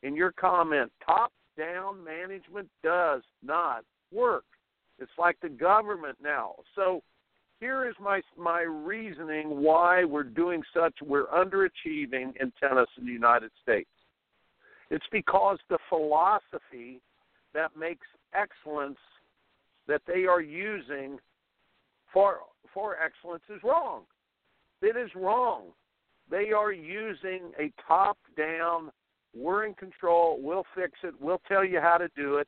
In 0.04 0.15
your 0.15 0.32
comment, 0.34 0.91
top 1.06 1.32
down 1.58 2.04
management 2.04 2.67
does 2.84 3.21
not 3.43 3.84
work. 4.12 4.43
It's 4.99 5.12
like 5.17 5.38
the 5.41 5.49
government 5.49 6.17
now. 6.21 6.56
So 6.75 7.01
here 7.60 7.88
is 7.88 7.95
my 8.01 8.21
my 8.38 8.62
reasoning 8.62 9.62
why 9.62 10.04
we're 10.04 10.23
doing 10.23 10.62
such 10.73 10.93
we're 11.01 11.28
underachieving 11.28 12.34
in 12.39 12.51
tennis 12.60 12.88
in 12.97 13.06
the 13.06 13.12
United 13.12 13.51
States. 13.62 13.89
It's 14.89 15.06
because 15.12 15.58
the 15.69 15.80
philosophy 15.89 17.01
that 17.54 17.71
makes 17.78 18.06
excellence 18.34 18.99
that 19.88 20.02
they 20.08 20.26
are 20.26 20.41
using 20.41 21.19
for 22.12 22.39
for 22.74 22.98
excellence 22.98 23.43
is 23.50 23.62
wrong. 23.63 24.04
It 24.82 24.98
is 24.98 25.10
wrong. 25.15 25.67
They 26.30 26.52
are 26.52 26.71
using 26.71 27.52
a 27.60 27.71
top 27.88 28.17
down, 28.36 28.91
we're 29.36 29.65
in 29.65 29.74
control, 29.76 30.39
we'll 30.41 30.65
fix 30.76 30.93
it, 31.04 31.13
we'll 31.19 31.41
tell 31.48 31.63
you 31.63 31.80
how 31.80 31.98
to 31.98 32.10
do 32.15 32.38
it. 32.38 32.48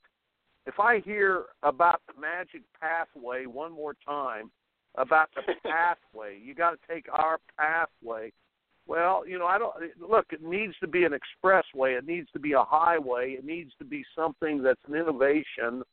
If 0.65 0.79
I 0.79 0.99
hear 0.99 1.45
about 1.63 2.01
the 2.07 2.19
magic 2.19 2.63
pathway 2.79 3.45
one 3.45 3.71
more 3.71 3.95
time, 4.05 4.51
about 4.95 5.29
the 5.35 5.53
pathway, 5.63 6.39
you 6.43 6.55
got 6.55 6.71
to 6.71 6.77
take 6.91 7.05
our 7.11 7.39
pathway. 7.57 8.31
Well, 8.87 9.27
you 9.27 9.37
know, 9.37 9.45
I 9.45 9.59
don't 9.59 9.75
look. 9.99 10.27
It 10.31 10.41
needs 10.41 10.73
to 10.79 10.87
be 10.87 11.03
an 11.03 11.11
expressway. 11.11 11.97
It 11.97 12.07
needs 12.07 12.29
to 12.31 12.39
be 12.39 12.53
a 12.53 12.63
highway. 12.63 13.35
It 13.37 13.45
needs 13.45 13.71
to 13.79 13.85
be 13.85 14.03
something 14.15 14.63
that's 14.63 14.79
an 14.87 14.95
innovation 14.95 15.83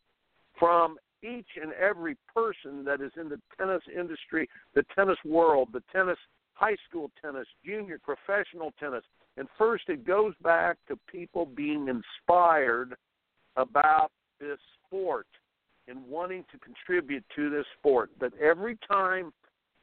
from 0.59 0.97
each 1.25 1.47
and 1.61 1.73
every 1.73 2.17
person 2.35 2.85
that 2.85 3.01
is 3.01 3.13
in 3.21 3.29
the 3.29 3.41
tennis 3.59 3.83
industry, 3.97 4.49
the 4.75 4.85
tennis 4.95 5.19
world, 5.25 5.69
the 5.73 5.83
tennis 5.93 6.19
high 6.55 6.77
school 6.89 7.11
tennis, 7.21 7.47
junior 7.65 7.99
professional 7.99 8.73
tennis. 8.79 9.03
And 9.37 9.49
first, 9.59 9.85
it 9.89 10.07
goes 10.07 10.35
back 10.43 10.77
to 10.89 10.97
people 11.11 11.47
being 11.47 11.89
inspired 11.89 12.95
about 13.57 14.11
this 14.41 14.59
sport 14.87 15.27
and 15.89 16.07
wanting 16.07 16.45
to 16.53 16.59
contribute 16.59 17.25
to 17.37 17.51
this 17.51 17.67
sport. 17.79 18.11
That 18.21 18.33
every 18.41 18.79
time 18.89 19.33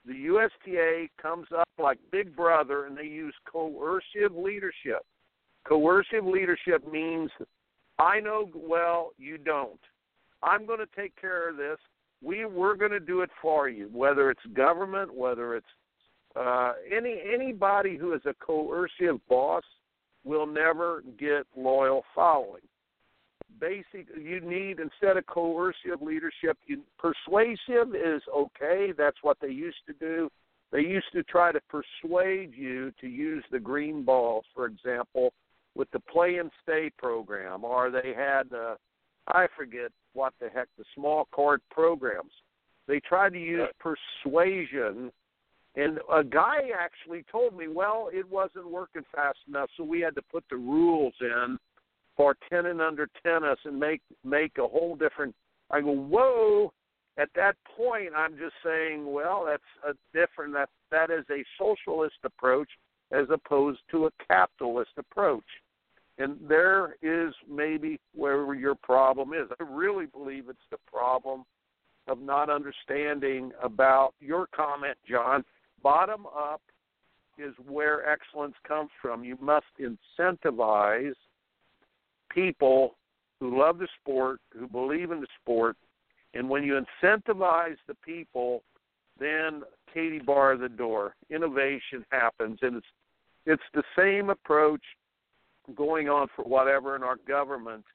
the 0.06 0.13
USTA 0.13 1.08
comes 1.21 1.47
up 1.56 1.67
like 1.77 1.99
Big 2.12 2.36
Brother 2.36 2.86
and 2.86 2.97
they 2.97 3.04
use 3.04 3.36
coercive 3.51 4.36
leadership, 4.36 5.06
coercive 5.67 6.25
leadership 6.25 6.89
means 6.91 7.30
I 7.99 8.19
know 8.19 8.49
well, 8.56 9.12
you 9.17 9.38
don't. 9.38 9.80
I'm 10.43 10.65
going 10.65 10.80
to 10.80 10.88
take 10.95 11.19
care 11.19 11.49
of 11.49 11.58
this. 11.58 11.77
We 12.23 12.45
we're 12.45 12.75
going 12.75 12.91
to 12.91 12.99
do 12.99 13.21
it 13.21 13.30
for 13.41 13.67
you, 13.67 13.89
whether 13.93 14.30
it's 14.30 14.45
government, 14.54 15.13
whether 15.13 15.56
it's 15.56 15.65
uh, 16.36 16.73
any 16.95 17.19
anybody 17.34 17.97
who 17.97 18.13
is 18.13 18.21
a 18.25 18.34
coercive 18.45 19.19
boss 19.27 19.63
will 20.23 20.45
never 20.45 21.04
get 21.17 21.47
loyal 21.56 22.04
following. 22.13 22.62
Basic, 23.60 24.08
you 24.17 24.39
need 24.39 24.80
instead 24.80 25.17
of 25.17 25.25
coercive 25.25 26.01
leadership, 26.01 26.58
you, 26.65 26.82
persuasive 26.97 27.95
is 27.95 28.21
okay. 28.36 28.93
That's 28.97 29.17
what 29.21 29.38
they 29.41 29.49
used 29.49 29.77
to 29.88 29.93
do. 29.93 30.30
They 30.71 30.82
used 30.82 31.12
to 31.13 31.23
try 31.23 31.51
to 31.51 31.60
persuade 31.69 32.54
you 32.56 32.91
to 33.01 33.08
use 33.08 33.43
the 33.51 33.60
green 33.60 34.04
balls, 34.04 34.45
for 34.56 34.67
example, 34.67 35.34
with 35.75 35.91
the 35.91 35.99
play 35.99 36.38
and 36.38 36.49
stay 36.63 36.91
program, 36.97 37.63
or 37.63 37.91
they 37.91 38.13
had 38.15 38.43
uh, 38.54 38.75
I 39.27 39.47
forget 39.57 39.91
what 40.13 40.34
the 40.39 40.49
heck 40.49 40.67
the 40.77 40.86
small 40.95 41.25
court 41.31 41.62
programs. 41.69 42.31
They 42.88 42.99
tried 42.99 43.34
to 43.34 43.39
use 43.39 43.69
persuasion 43.79 45.12
and 45.75 45.99
a 46.12 46.23
guy 46.23 46.69
actually 46.77 47.23
told 47.31 47.57
me, 47.57 47.67
well, 47.67 48.10
it 48.12 48.29
wasn't 48.29 48.69
working 48.69 49.03
fast 49.15 49.38
enough, 49.47 49.69
so 49.77 49.84
we 49.84 50.01
had 50.01 50.15
to 50.15 50.21
put 50.21 50.43
the 50.49 50.57
rules 50.57 51.13
in 51.21 51.57
for 52.17 52.36
ten 52.49 52.65
and 52.65 52.81
under 52.81 53.07
tennis 53.23 53.57
and 53.63 53.79
make 53.79 54.01
make 54.23 54.57
a 54.57 54.67
whole 54.67 54.95
different. 54.95 55.34
I 55.69 55.79
go, 55.79 55.91
whoa! 55.91 56.73
At 57.17 57.29
that 57.36 57.55
point, 57.77 58.12
I'm 58.15 58.38
just 58.38 58.55
saying, 58.65 59.10
well, 59.10 59.45
that's 59.47 59.63
a 59.88 60.17
different. 60.17 60.53
That 60.53 60.69
that 60.91 61.10
is 61.10 61.23
a 61.29 61.43
socialist 61.57 62.17
approach 62.25 62.69
as 63.13 63.27
opposed 63.29 63.79
to 63.91 64.07
a 64.07 64.12
capitalist 64.27 64.91
approach. 64.97 65.43
And 66.21 66.38
there 66.47 66.97
is 67.01 67.34
maybe 67.49 67.99
where 68.13 68.53
your 68.53 68.75
problem 68.75 69.34
is. 69.34 69.47
I 69.60 69.63
really 69.63 70.05
believe 70.05 70.49
it's 70.49 70.60
the 70.69 70.77
problem 70.86 71.45
of 72.07 72.21
not 72.21 72.47
understanding 72.47 73.51
about 73.63 74.13
your 74.19 74.47
comment, 74.55 74.97
John. 75.10 75.43
Bottom 75.81 76.27
up 76.27 76.62
is 77.39 77.55
where 77.67 78.07
excellence 78.07 78.53
comes 78.67 78.91
from. 79.01 79.23
You 79.23 79.36
must 79.41 79.65
incentivize 79.79 81.15
people 82.29 82.97
who 83.39 83.60
love 83.60 83.79
the 83.79 83.88
sport, 83.99 84.39
who 84.55 84.67
believe 84.67 85.10
in 85.10 85.21
the 85.21 85.27
sport, 85.41 85.75
and 86.36 86.47
when 86.47 86.63
you 86.63 86.79
incentivize 86.79 87.77
the 87.88 87.95
people, 88.05 88.62
then 89.19 89.63
Katie 89.91 90.19
bar 90.19 90.55
the 90.55 90.69
door. 90.69 91.15
Innovation 91.31 92.05
happens, 92.12 92.60
and 92.62 92.77
it's 92.77 92.86
it's 93.47 93.63
the 93.73 93.84
same 93.97 94.29
approach 94.29 94.84
going 95.71 96.10
on 96.10 96.27
for 96.36 96.43
whatever 96.43 96.95
in 96.95 97.03
our 97.03 97.17
government 97.27 97.86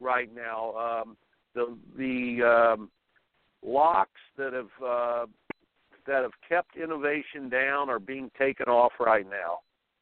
right 0.00 0.30
now. 0.34 0.72
Um, 0.74 1.16
the 1.54 1.76
the 1.96 2.44
um, 2.44 2.90
locks 3.64 4.20
that 4.36 4.52
have 4.52 4.86
uh, 4.86 5.26
that 6.06 6.22
have 6.22 6.32
kept 6.48 6.76
innovation 6.76 7.48
down 7.48 7.90
are 7.90 7.98
being 7.98 8.30
taken 8.38 8.66
off 8.66 8.92
right 8.98 9.28
now. 9.28 9.58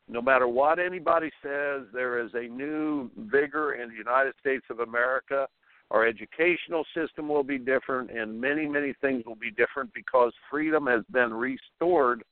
No 0.08 0.22
matter 0.22 0.46
what 0.46 0.78
anybody 0.78 1.30
says, 1.42 1.82
there 1.92 2.20
is 2.24 2.30
a 2.34 2.46
new 2.48 3.10
vigor 3.16 3.74
in 3.74 3.88
the 3.88 3.96
United 3.96 4.34
States 4.38 4.64
of 4.70 4.80
America. 4.80 5.48
Our 5.90 6.06
educational 6.06 6.84
system 6.94 7.28
will 7.28 7.42
be 7.42 7.58
different, 7.58 8.10
and 8.10 8.40
many, 8.40 8.66
many 8.66 8.94
things 9.00 9.24
will 9.24 9.36
be 9.36 9.50
different 9.50 9.92
because 9.94 10.32
freedom 10.50 10.86
has 10.86 11.02
been 11.12 11.32
restored 11.34 12.22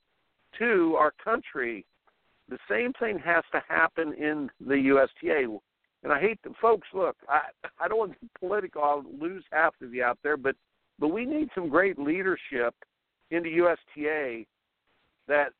to 0.59 0.95
our 0.97 1.13
country. 1.21 1.85
The 2.49 2.57
same 2.69 2.93
thing 2.93 3.19
has 3.19 3.43
to 3.51 3.63
happen 3.67 4.13
in 4.13 4.49
the 4.65 4.75
USTA. 4.75 5.57
And 6.03 6.13
I 6.13 6.19
hate 6.19 6.39
the 6.43 6.53
folks. 6.61 6.87
Look, 6.93 7.15
I 7.27 7.41
I 7.79 7.87
don't 7.87 7.97
want 7.97 8.13
to 8.13 8.19
be 8.19 8.29
political. 8.39 8.83
I'll 8.83 9.03
lose 9.19 9.43
half 9.51 9.73
of 9.81 9.93
you 9.93 10.03
out 10.03 10.19
there, 10.21 10.37
but 10.37 10.55
but 10.99 11.07
we 11.07 11.25
need 11.25 11.49
some 11.55 11.69
great 11.69 11.97
leadership 11.97 12.75
in 13.31 13.43
the 13.43 13.49
USTA 13.49 14.45
that 15.27 15.51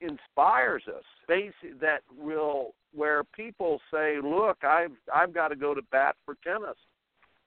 inspires 0.00 0.84
us. 0.86 1.02
Basic, 1.26 1.80
that 1.80 2.02
will 2.16 2.74
where 2.94 3.24
people 3.24 3.80
say, 3.92 4.18
"Look, 4.22 4.62
I've 4.62 4.96
I've 5.12 5.34
got 5.34 5.48
to 5.48 5.56
go 5.56 5.74
to 5.74 5.82
bat 5.90 6.14
for 6.24 6.36
tennis. 6.44 6.76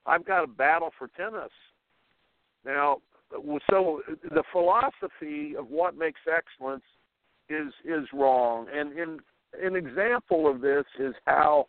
I've 0.06 0.26
got 0.26 0.42
to 0.42 0.48
battle 0.48 0.92
for 0.98 1.08
tennis." 1.16 1.52
Now, 2.66 2.98
so 3.70 4.02
the 4.24 4.44
philosophy 4.52 5.56
of 5.56 5.70
what 5.70 5.98
makes 5.98 6.20
excellence 6.32 6.84
is 7.50 7.74
is 7.86 8.08
wrong. 8.14 8.68
And 8.74 8.92
an 9.62 9.76
example 9.76 10.48
of 10.48 10.62
this 10.62 10.86
is 11.00 11.14
how 11.26 11.68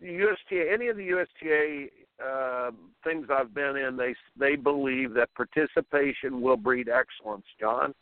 the 0.00 0.08
USTA, 0.08 0.72
any 0.72 0.88
of 0.88 0.96
the 0.96 1.08
USTA 1.08 1.88
uh, 2.24 2.70
things 3.02 3.26
things 3.26 3.28
I've 3.30 3.54
been 3.54 3.76
in, 3.76 3.96
they 3.96 4.14
they 4.38 4.56
believe 4.56 5.14
that 5.14 5.30
participation 5.34 6.40
will 6.40 6.56
breed 6.56 6.88
excellence. 6.88 7.44
John, 7.58 7.94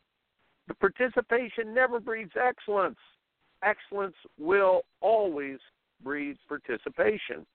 the 0.69 0.75
participation 0.75 1.75
never 1.75 2.01
breeds 2.01 2.33
excellence. 2.41 2.99
Excellence 3.63 4.17
will 4.39 4.83
always 5.01 5.59
breed 6.03 6.37
participation. 6.49 7.47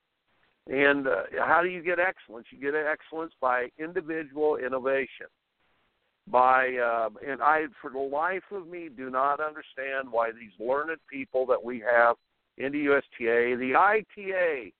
And 0.67 1.07
uh, 1.07 1.23
how 1.39 1.61
do 1.61 1.69
you 1.69 1.81
get 1.81 1.99
excellence? 1.99 2.47
You 2.51 2.59
get 2.59 2.73
excellence 2.75 3.33
by 3.39 3.69
individual 3.77 4.57
innovation. 4.57 5.27
By 6.29 6.75
uh, 6.75 7.09
and 7.25 7.41
I, 7.41 7.65
for 7.81 7.89
the 7.89 7.99
life 7.99 8.43
of 8.51 8.67
me, 8.67 8.89
do 8.95 9.09
not 9.09 9.39
understand 9.39 10.11
why 10.11 10.31
these 10.31 10.51
learned 10.59 10.99
people 11.09 11.45
that 11.45 11.63
we 11.63 11.79
have 11.79 12.17
in 12.57 12.71
the 12.71 12.79
USTA, 12.79 13.57
the 13.57 13.73
ITA, 13.75 14.73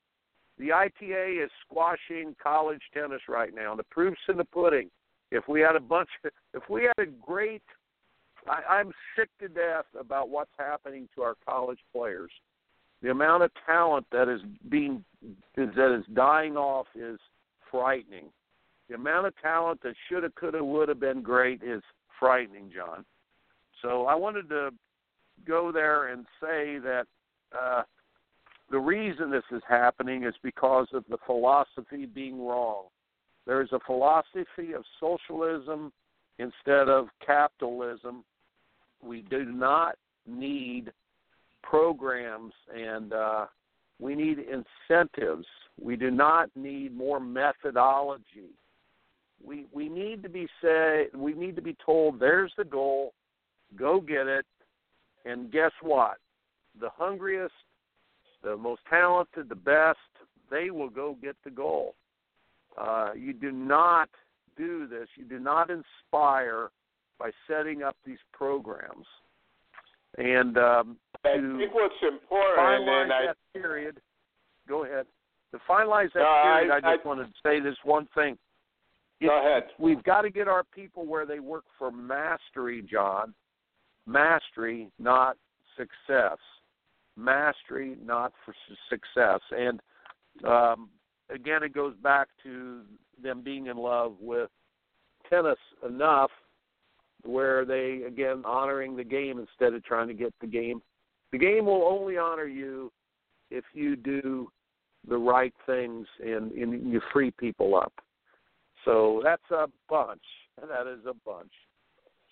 the 0.58 0.72
ITA 0.72 1.42
is 1.42 1.50
squashing 1.66 2.34
college 2.42 2.82
tennis 2.92 3.22
right 3.28 3.54
now. 3.54 3.74
The 3.74 3.84
proof's 3.84 4.20
in 4.28 4.36
the 4.36 4.44
pudding. 4.44 4.90
If 5.30 5.48
we 5.48 5.60
had 5.60 5.76
a 5.76 5.80
bunch, 5.80 6.08
of, 6.24 6.32
if 6.52 6.68
we 6.68 6.82
had 6.84 6.98
a 6.98 7.06
great, 7.06 7.62
I, 8.46 8.74
I'm 8.74 8.92
sick 9.16 9.28
to 9.40 9.48
death 9.48 9.86
about 9.98 10.28
what's 10.28 10.50
happening 10.58 11.08
to 11.14 11.22
our 11.22 11.36
college 11.46 11.78
players 11.94 12.30
the 13.02 13.10
amount 13.10 13.42
of 13.42 13.50
talent 13.66 14.06
that 14.12 14.28
is 14.28 14.40
being 14.68 15.04
that 15.56 15.96
is 15.98 16.04
dying 16.14 16.56
off 16.56 16.86
is 16.94 17.18
frightening. 17.70 18.26
The 18.88 18.94
amount 18.94 19.26
of 19.26 19.34
talent 19.40 19.82
that 19.82 19.94
shoulda, 20.08 20.30
coulda, 20.38 20.64
woulda 20.64 20.94
been 20.94 21.22
great 21.22 21.62
is 21.62 21.82
frightening, 22.18 22.70
John. 22.74 23.04
So 23.82 24.06
I 24.06 24.14
wanted 24.14 24.48
to 24.48 24.70
go 25.46 25.70
there 25.70 26.08
and 26.08 26.26
say 26.40 26.78
that 26.78 27.04
uh, 27.58 27.82
the 28.70 28.78
reason 28.78 29.30
this 29.30 29.44
is 29.50 29.62
happening 29.68 30.24
is 30.24 30.34
because 30.42 30.88
of 30.92 31.04
the 31.08 31.18
philosophy 31.26 32.06
being 32.06 32.44
wrong. 32.44 32.84
There 33.46 33.62
is 33.62 33.72
a 33.72 33.80
philosophy 33.86 34.72
of 34.74 34.84
socialism 35.00 35.92
instead 36.38 36.88
of 36.88 37.08
capitalism. 37.24 38.24
We 39.02 39.22
do 39.22 39.44
not 39.44 39.96
need 40.26 40.92
programs 41.62 42.52
and 42.74 43.12
uh, 43.12 43.46
we 43.98 44.14
need 44.14 44.38
incentives. 44.38 45.46
We 45.80 45.96
do 45.96 46.10
not 46.10 46.50
need 46.54 46.96
more 46.96 47.20
methodology. 47.20 48.50
We 49.44 49.66
we 49.72 49.88
need 49.88 50.22
to 50.24 50.28
be 50.28 50.48
say 50.62 51.06
we 51.14 51.32
need 51.34 51.56
to 51.56 51.62
be 51.62 51.76
told 51.84 52.18
there's 52.20 52.52
the 52.56 52.64
goal, 52.64 53.12
go 53.76 54.00
get 54.00 54.26
it, 54.26 54.46
and 55.24 55.50
guess 55.52 55.72
what? 55.80 56.18
The 56.80 56.90
hungriest, 56.96 57.54
the 58.42 58.56
most 58.56 58.82
talented, 58.90 59.48
the 59.48 59.54
best, 59.54 59.98
they 60.50 60.70
will 60.70 60.90
go 60.90 61.16
get 61.22 61.36
the 61.44 61.50
goal. 61.50 61.94
Uh, 62.76 63.10
you 63.16 63.32
do 63.32 63.50
not 63.52 64.08
do 64.56 64.86
this. 64.86 65.08
You 65.16 65.24
do 65.24 65.38
not 65.38 65.70
inspire 65.70 66.70
by 67.18 67.30
setting 67.48 67.82
up 67.82 67.96
these 68.06 68.18
programs. 68.32 69.06
And 70.18 70.56
um, 70.58 70.96
I 71.24 71.34
think 71.36 71.74
what's 71.74 71.94
important, 72.02 72.58
finalize 72.58 73.02
and 73.04 73.12
I, 73.12 73.26
that 73.26 73.36
period. 73.52 74.00
Go 74.68 74.84
ahead. 74.84 75.06
To 75.52 75.58
finalize 75.68 76.12
that 76.14 76.20
No, 76.20 76.42
period, 76.42 76.70
I- 76.72 76.76
I, 76.76 76.80
just 76.96 77.04
I- 77.04 77.08
wanted 77.08 77.26
to 77.26 77.32
say 77.42 77.60
this 77.60 77.76
one 77.84 78.08
thing. 78.14 78.36
Go 79.20 79.38
ahead. 79.38 79.64
We've 79.78 80.02
got 80.04 80.22
to 80.22 80.30
get 80.30 80.46
our 80.48 80.64
people 80.64 81.06
where 81.06 81.26
they 81.26 81.40
work 81.40 81.64
for 81.78 81.90
mastery, 81.90 82.82
John. 82.88 83.34
Mastery, 84.06 84.90
not 84.98 85.36
success. 85.76 86.38
Mastery, 87.16 87.96
not 88.04 88.32
for 88.44 88.54
success. 88.88 89.40
And 89.50 89.80
um, 90.46 90.88
again, 91.34 91.62
it 91.62 91.74
goes 91.74 91.94
back 92.02 92.28
to 92.44 92.82
them 93.20 93.42
being 93.42 93.66
in 93.66 93.76
love 93.76 94.14
with 94.20 94.50
tennis 95.28 95.58
enough 95.86 96.30
where 97.24 97.64
they 97.64 98.02
again 98.06 98.42
honoring 98.44 98.96
the 98.96 99.04
game 99.04 99.38
instead 99.40 99.74
of 99.74 99.84
trying 99.84 100.06
to 100.08 100.14
get 100.14 100.32
the 100.40 100.46
game. 100.46 100.80
The 101.32 101.38
game 101.38 101.66
will 101.66 101.82
only 101.82 102.16
honor 102.16 102.46
you 102.46 102.92
if 103.50 103.64
you 103.74 103.96
do 103.96 104.50
the 105.08 105.16
right 105.16 105.52
things 105.66 106.06
and, 106.24 106.52
and 106.52 106.90
you 106.90 107.00
free 107.12 107.30
people 107.32 107.74
up. 107.76 107.92
So 108.88 109.20
that's 109.22 109.50
a 109.50 109.66
bunch. 109.90 110.24
That 110.56 110.88
is 110.88 111.04
a 111.04 111.12
bunch. 111.12 111.52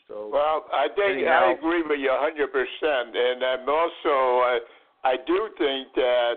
So 0.09 0.31
Well, 0.33 0.65
I 0.73 0.89
think 0.97 1.19
Anyhow. 1.19 1.51
I 1.51 1.53
agree 1.53 1.83
with 1.83 2.01
you 2.01 2.11
a 2.11 2.19
hundred 2.19 2.49
percent, 2.51 3.15
and 3.15 3.45
I'm 3.45 3.69
also 3.69 4.41
I, 4.41 4.59
I 5.05 5.17
do 5.27 5.51
think 5.59 5.93
that 5.97 6.35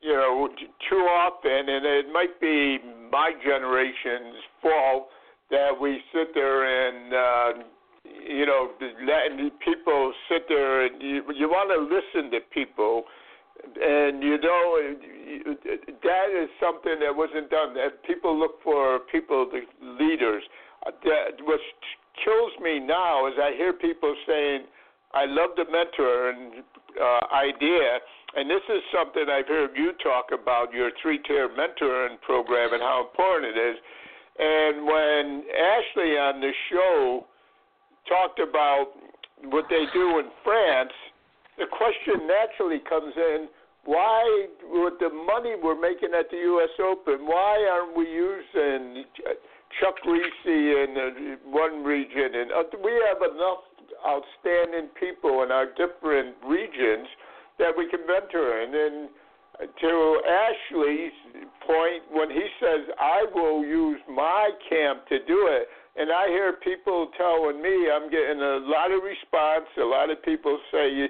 you 0.00 0.14
know 0.14 0.48
too 0.88 1.04
often, 1.12 1.68
and 1.68 1.84
it 1.84 2.06
might 2.10 2.40
be 2.40 2.78
my 3.12 3.32
generation's 3.44 4.40
fault 4.62 5.08
that 5.50 5.70
we 5.78 6.00
sit 6.14 6.32
there 6.32 6.64
and 6.64 7.12
uh, 7.12 7.64
you 8.26 8.46
know 8.46 8.70
letting 9.04 9.50
people 9.62 10.14
sit 10.30 10.48
there 10.48 10.86
and 10.86 11.02
you, 11.02 11.22
you 11.36 11.48
want 11.48 11.68
to 11.68 11.84
listen 11.84 12.30
to 12.30 12.40
people. 12.50 13.04
And 13.62 14.22
you 14.22 14.38
know 14.38 14.94
that 16.02 16.28
is 16.30 16.48
something 16.60 16.98
that 17.00 17.14
wasn't 17.14 17.50
done. 17.50 17.74
That 17.74 18.02
people 18.04 18.38
look 18.38 18.62
for 18.62 19.00
people, 19.10 19.48
the 19.50 19.62
leaders. 19.82 20.42
That 20.84 21.40
what 21.42 21.60
kills 22.24 22.52
me 22.60 22.78
now 22.80 23.26
is 23.26 23.34
I 23.40 23.52
hear 23.56 23.72
people 23.72 24.14
saying, 24.26 24.64
"I 25.12 25.24
love 25.26 25.50
the 25.56 25.64
mentor 25.70 26.30
and 26.30 26.64
uh, 27.00 27.20
idea," 27.32 28.00
and 28.36 28.50
this 28.50 28.62
is 28.68 28.82
something 28.92 29.24
I've 29.30 29.48
heard 29.48 29.70
you 29.76 29.92
talk 30.02 30.26
about 30.32 30.72
your 30.72 30.90
three-tier 31.00 31.48
mentoring 31.48 32.20
program 32.20 32.74
and 32.74 32.82
how 32.82 33.06
important 33.08 33.56
it 33.56 33.60
is. 33.60 33.76
And 34.38 34.84
when 34.84 35.44
Ashley 35.54 36.18
on 36.18 36.40
the 36.40 36.52
show 36.70 37.26
talked 38.08 38.40
about 38.40 38.88
what 39.44 39.64
they 39.70 39.84
do 39.92 40.18
in 40.18 40.26
France, 40.42 40.92
the 41.58 41.66
question 41.70 42.26
naturally 42.26 42.80
comes 42.88 43.14
in 43.16 43.48
why, 43.84 44.46
with 44.64 44.94
the 44.98 45.10
money 45.10 45.54
we're 45.60 45.78
making 45.78 46.10
at 46.18 46.30
the 46.30 46.38
U.S. 46.56 46.72
Open, 46.80 47.26
why 47.26 47.68
aren't 47.70 47.96
we 47.96 48.08
using 48.08 49.04
Chuck 49.80 49.94
Kriese 50.04 50.46
in 50.46 51.36
one 51.44 51.84
region? 51.84 52.34
And 52.34 52.52
uh, 52.52 52.62
we 52.82 52.92
have 53.08 53.20
enough 53.20 53.68
outstanding 54.08 54.88
people 54.98 55.42
in 55.42 55.52
our 55.52 55.66
different 55.66 56.36
regions 56.46 57.06
that 57.58 57.72
we 57.76 57.88
can 57.90 58.00
mentor. 58.06 58.62
And 58.62 58.72
then 58.72 59.08
to 59.60 60.20
Ashley's 60.24 61.12
point, 61.66 62.02
when 62.10 62.30
he 62.30 62.46
says, 62.60 62.88
I 62.98 63.24
will 63.34 63.64
use 63.64 64.00
my 64.08 64.50
camp 64.68 65.06
to 65.08 65.18
do 65.26 65.46
it, 65.52 65.68
and 65.96 66.10
I 66.10 66.26
hear 66.28 66.54
people 66.64 67.08
telling 67.16 67.62
me, 67.62 67.88
I'm 67.92 68.10
getting 68.10 68.40
a 68.40 68.58
lot 68.64 68.90
of 68.90 69.04
response. 69.04 69.66
A 69.78 69.84
lot 69.84 70.10
of 70.10 70.20
people 70.24 70.58
say, 70.72 71.06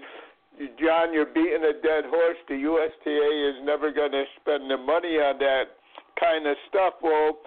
John, 0.78 1.12
you're 1.12 1.26
beating 1.26 1.66
a 1.66 1.74
dead 1.82 2.04
horse. 2.06 2.38
The 2.48 2.54
USTA 2.54 3.26
is 3.50 3.66
never 3.66 3.90
going 3.90 4.12
to 4.12 4.24
spend 4.40 4.70
the 4.70 4.76
money 4.76 5.18
on 5.18 5.38
that 5.38 5.74
kind 6.18 6.46
of 6.46 6.56
stuff. 6.68 6.94
Well, 7.02 7.38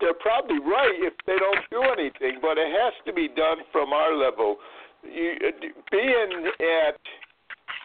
they're 0.00 0.20
probably 0.20 0.58
right 0.60 0.96
if 1.00 1.12
they 1.26 1.36
don't 1.36 1.64
do 1.70 1.82
anything, 1.82 2.40
but 2.40 2.56
it 2.56 2.72
has 2.72 2.92
to 3.06 3.12
be 3.12 3.28
done 3.28 3.58
from 3.72 3.92
our 3.92 4.14
level. 4.14 4.56
You, 5.04 5.36
uh, 5.44 5.50
being 5.90 6.50
at 6.88 6.98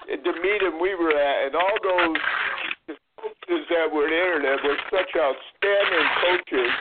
the 0.07 0.33
meeting 0.41 0.79
we 0.81 0.95
were 0.95 1.15
at, 1.15 1.47
and 1.47 1.55
all 1.55 1.77
those 1.83 2.97
coaches 3.19 3.63
that 3.69 3.91
were 3.91 4.09
there 4.09 4.41
that 4.41 4.63
were 4.63 4.79
such 4.89 5.11
outstanding 5.15 6.07
coaches, 6.23 6.71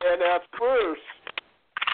and 0.00 0.22
at 0.22 0.42
first, 0.58 1.06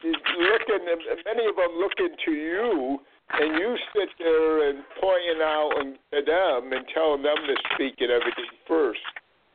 looking, 0.05 0.83
many 1.27 1.47
of 1.47 1.57
them 1.57 1.75
looking 1.79 2.17
to 2.25 2.33
you, 2.33 2.99
and 3.33 3.57
you 3.57 3.77
sit 3.97 4.11
there 4.19 4.69
and 4.69 4.85
pointing 5.01 5.41
out 5.41 5.73
and, 5.81 5.97
to 6.13 6.21
them 6.21 6.73
and 6.73 6.85
telling 6.93 7.23
them 7.23 7.37
to 7.37 7.55
speak 7.75 7.97
and 8.01 8.11
everything 8.11 8.53
first. 8.69 9.01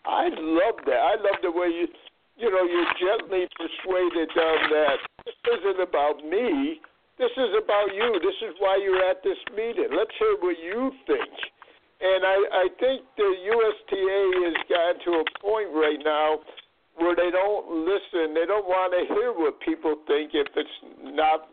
I 0.05 0.30
love 0.34 0.82
that. 0.88 1.01
I 1.03 1.15
love 1.19 1.39
the 1.43 1.51
way 1.51 1.67
you, 1.67 1.88
you 2.38 2.49
know, 2.49 2.63
you 2.63 2.82
gently 2.97 3.45
persuaded 3.53 4.30
them 4.34 4.59
that 4.71 4.97
this 5.25 5.38
isn't 5.51 5.82
about 5.84 6.23
me. 6.23 6.80
This 7.19 7.34
is 7.36 7.51
about 7.57 7.93
you. 7.93 8.17
This 8.21 8.39
is 8.45 8.55
why 8.59 8.80
you're 8.82 9.03
at 9.09 9.21
this 9.23 9.38
meeting. 9.51 9.89
Let's 9.91 10.13
hear 10.17 10.38
what 10.39 10.57
you 10.57 10.91
think. 11.05 11.34
And 11.99 12.21
I, 12.23 12.38
I 12.53 12.65
think 12.80 13.01
the 13.17 13.25
USTA 13.25 14.21
has 14.45 14.57
gotten 14.69 14.97
to 15.05 15.11
a 15.21 15.25
point 15.41 15.69
right 15.73 15.97
now 16.05 16.39
where 16.97 17.15
they 17.15 17.30
don't 17.34 17.86
listen. 17.86 18.34
They 18.38 18.45
don't 18.45 18.65
want 18.69 18.93
to 18.93 19.01
hear 19.13 19.34
what 19.34 19.59
people 19.61 19.97
think 20.05 20.32
if 20.34 20.47
it's 20.55 20.78
not 21.01 21.49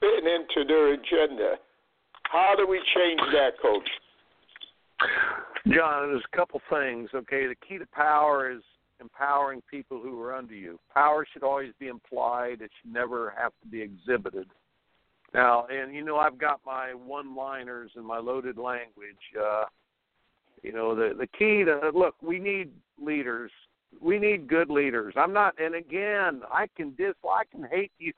fitting 0.00 0.28
into 0.28 0.66
their 0.66 0.94
agenda. 0.94 1.54
How 2.24 2.54
do 2.56 2.66
we 2.66 2.80
change 2.94 3.20
that, 3.32 3.50
Coach? 3.60 3.88
John, 5.74 6.08
there's 6.08 6.24
a 6.32 6.36
couple 6.36 6.60
things. 6.70 7.10
Okay, 7.14 7.46
the 7.46 7.54
key 7.66 7.78
to 7.78 7.86
power 7.86 8.50
is 8.50 8.62
empowering 9.00 9.62
people 9.70 10.00
who 10.02 10.20
are 10.22 10.34
under 10.34 10.54
you. 10.54 10.78
Power 10.92 11.26
should 11.32 11.42
always 11.42 11.72
be 11.78 11.86
implied. 11.88 12.60
It 12.60 12.70
should 12.80 12.92
never 12.92 13.32
have 13.38 13.52
to 13.62 13.68
be 13.68 13.80
exhibited. 13.80 14.46
Now, 15.34 15.66
and 15.70 15.94
you 15.94 16.04
know, 16.04 16.16
I've 16.16 16.38
got 16.38 16.60
my 16.64 16.94
one-liners 16.94 17.90
and 17.96 18.04
my 18.04 18.18
loaded 18.18 18.56
language. 18.56 19.16
Uh, 19.38 19.64
you 20.62 20.72
know, 20.72 20.94
the 20.94 21.14
the 21.16 21.26
key 21.38 21.64
to 21.64 21.90
look, 21.94 22.14
we 22.22 22.38
need 22.38 22.70
leaders. 23.00 23.52
we 24.00 24.18
need 24.18 24.48
good 24.48 24.70
leaders. 24.70 25.14
I'm 25.16 25.32
not, 25.32 25.54
and 25.58 25.74
again, 25.74 26.42
I 26.50 26.66
can 26.76 26.94
dislike 26.96 27.48
and 27.54 27.66
hate 27.70 27.92
you. 27.98 28.12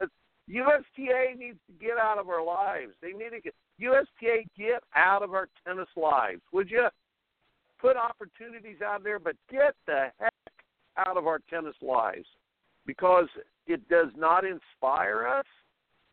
USTA 0.51 1.39
needs 1.39 1.59
to 1.69 1.85
get 1.85 1.97
out 1.97 2.19
of 2.19 2.29
our 2.29 2.45
lives. 2.45 2.93
They 3.01 3.13
need 3.13 3.31
to 3.31 3.41
get 3.41 3.55
USTA 3.79 4.43
get 4.59 4.83
out 4.97 5.23
of 5.23 5.33
our 5.33 5.49
tennis 5.67 5.89
lives. 5.97 6.41
Would 6.53 6.71
you 6.71 6.89
put 7.81 7.97
opportunities 7.97 8.83
out 8.85 9.05
there, 9.05 9.19
but 9.19 9.37
get 9.51 9.75
the 9.87 10.09
heck 10.19 10.33
out 10.97 11.17
of 11.17 11.27
our 11.27 11.41
tennis 11.49 11.77
lives 11.81 12.27
because 12.85 13.27
it 13.67 13.89
does 13.89 14.09
not 14.17 14.45
inspire 14.45 15.27
us. 15.27 15.47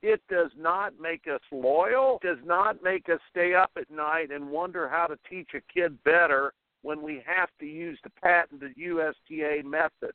It 0.04 0.22
does 0.30 0.52
not 0.56 0.94
make 1.02 1.26
us 1.28 1.42
loyal. 1.52 2.20
It 2.22 2.28
does 2.28 2.46
not 2.46 2.84
make 2.84 3.10
us 3.10 3.20
stay 3.32 3.56
up 3.56 3.72
at 3.76 3.90
night 3.90 4.32
and 4.32 4.50
wonder 4.50 4.88
how 4.88 5.08
to 5.08 5.18
teach 5.28 5.50
a 5.56 5.74
kid 5.74 5.98
better 6.04 6.54
when 6.84 7.02
we 7.02 7.24
have 7.26 7.50
to 7.60 7.66
use 7.66 7.98
the 8.04 8.12
patented 8.22 8.74
USTA 8.78 9.64
method 9.66 10.14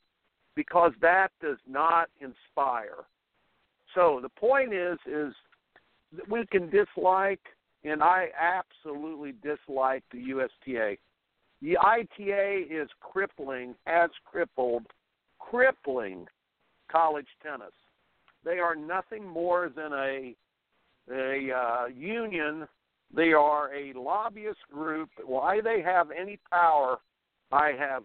because 0.55 0.93
that 1.01 1.33
does 1.43 1.59
not 1.69 2.09
inspire. 2.21 3.05
So 3.95 4.21
the 4.23 4.29
point 4.29 4.73
is 4.73 4.99
is 5.07 5.35
we 6.29 6.47
can 6.47 6.71
dislike 6.71 7.41
and 7.85 8.03
I 8.03 8.29
absolutely 8.39 9.35
dislike 9.43 10.05
the 10.13 10.19
USTA. 10.19 10.97
The 11.61 11.77
ITA 11.79 12.67
is 12.71 12.89
crippling, 13.01 13.75
has 13.87 14.11
crippled, 14.25 14.87
crippling 15.39 16.27
college 16.91 17.27
tennis. 17.43 17.73
They 18.45 18.59
are 18.59 18.75
nothing 18.75 19.27
more 19.27 19.71
than 19.75 19.93
a 19.93 20.35
a 21.11 21.51
uh, 21.53 21.87
union 21.87 22.67
they 23.15 23.33
are 23.33 23.75
a 23.75 23.93
lobbyist 23.93 24.61
group. 24.73 25.11
Why 25.25 25.61
they 25.61 25.83
have 25.83 26.11
any 26.11 26.39
power, 26.51 26.99
I 27.51 27.73
have. 27.79 28.05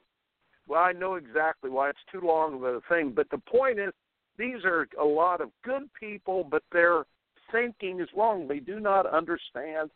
Well, 0.67 0.81
I 0.81 0.91
know 0.91 1.15
exactly 1.15 1.69
why. 1.69 1.89
It's 1.89 1.99
too 2.11 2.19
long 2.21 2.55
of 2.55 2.63
a 2.63 2.81
thing. 2.89 3.13
But 3.15 3.29
the 3.29 3.37
point 3.37 3.79
is, 3.79 3.93
these 4.37 4.63
are 4.65 4.87
a 4.99 5.05
lot 5.05 5.41
of 5.41 5.49
good 5.63 5.89
people, 5.99 6.43
but 6.49 6.63
their 6.71 7.05
thinking 7.51 7.99
is 7.99 8.09
wrong. 8.15 8.47
They 8.47 8.59
do 8.59 8.79
not 8.79 9.05
understand 9.05 9.89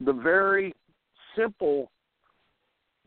the 0.00 0.12
very 0.12 0.74
simple 1.36 1.90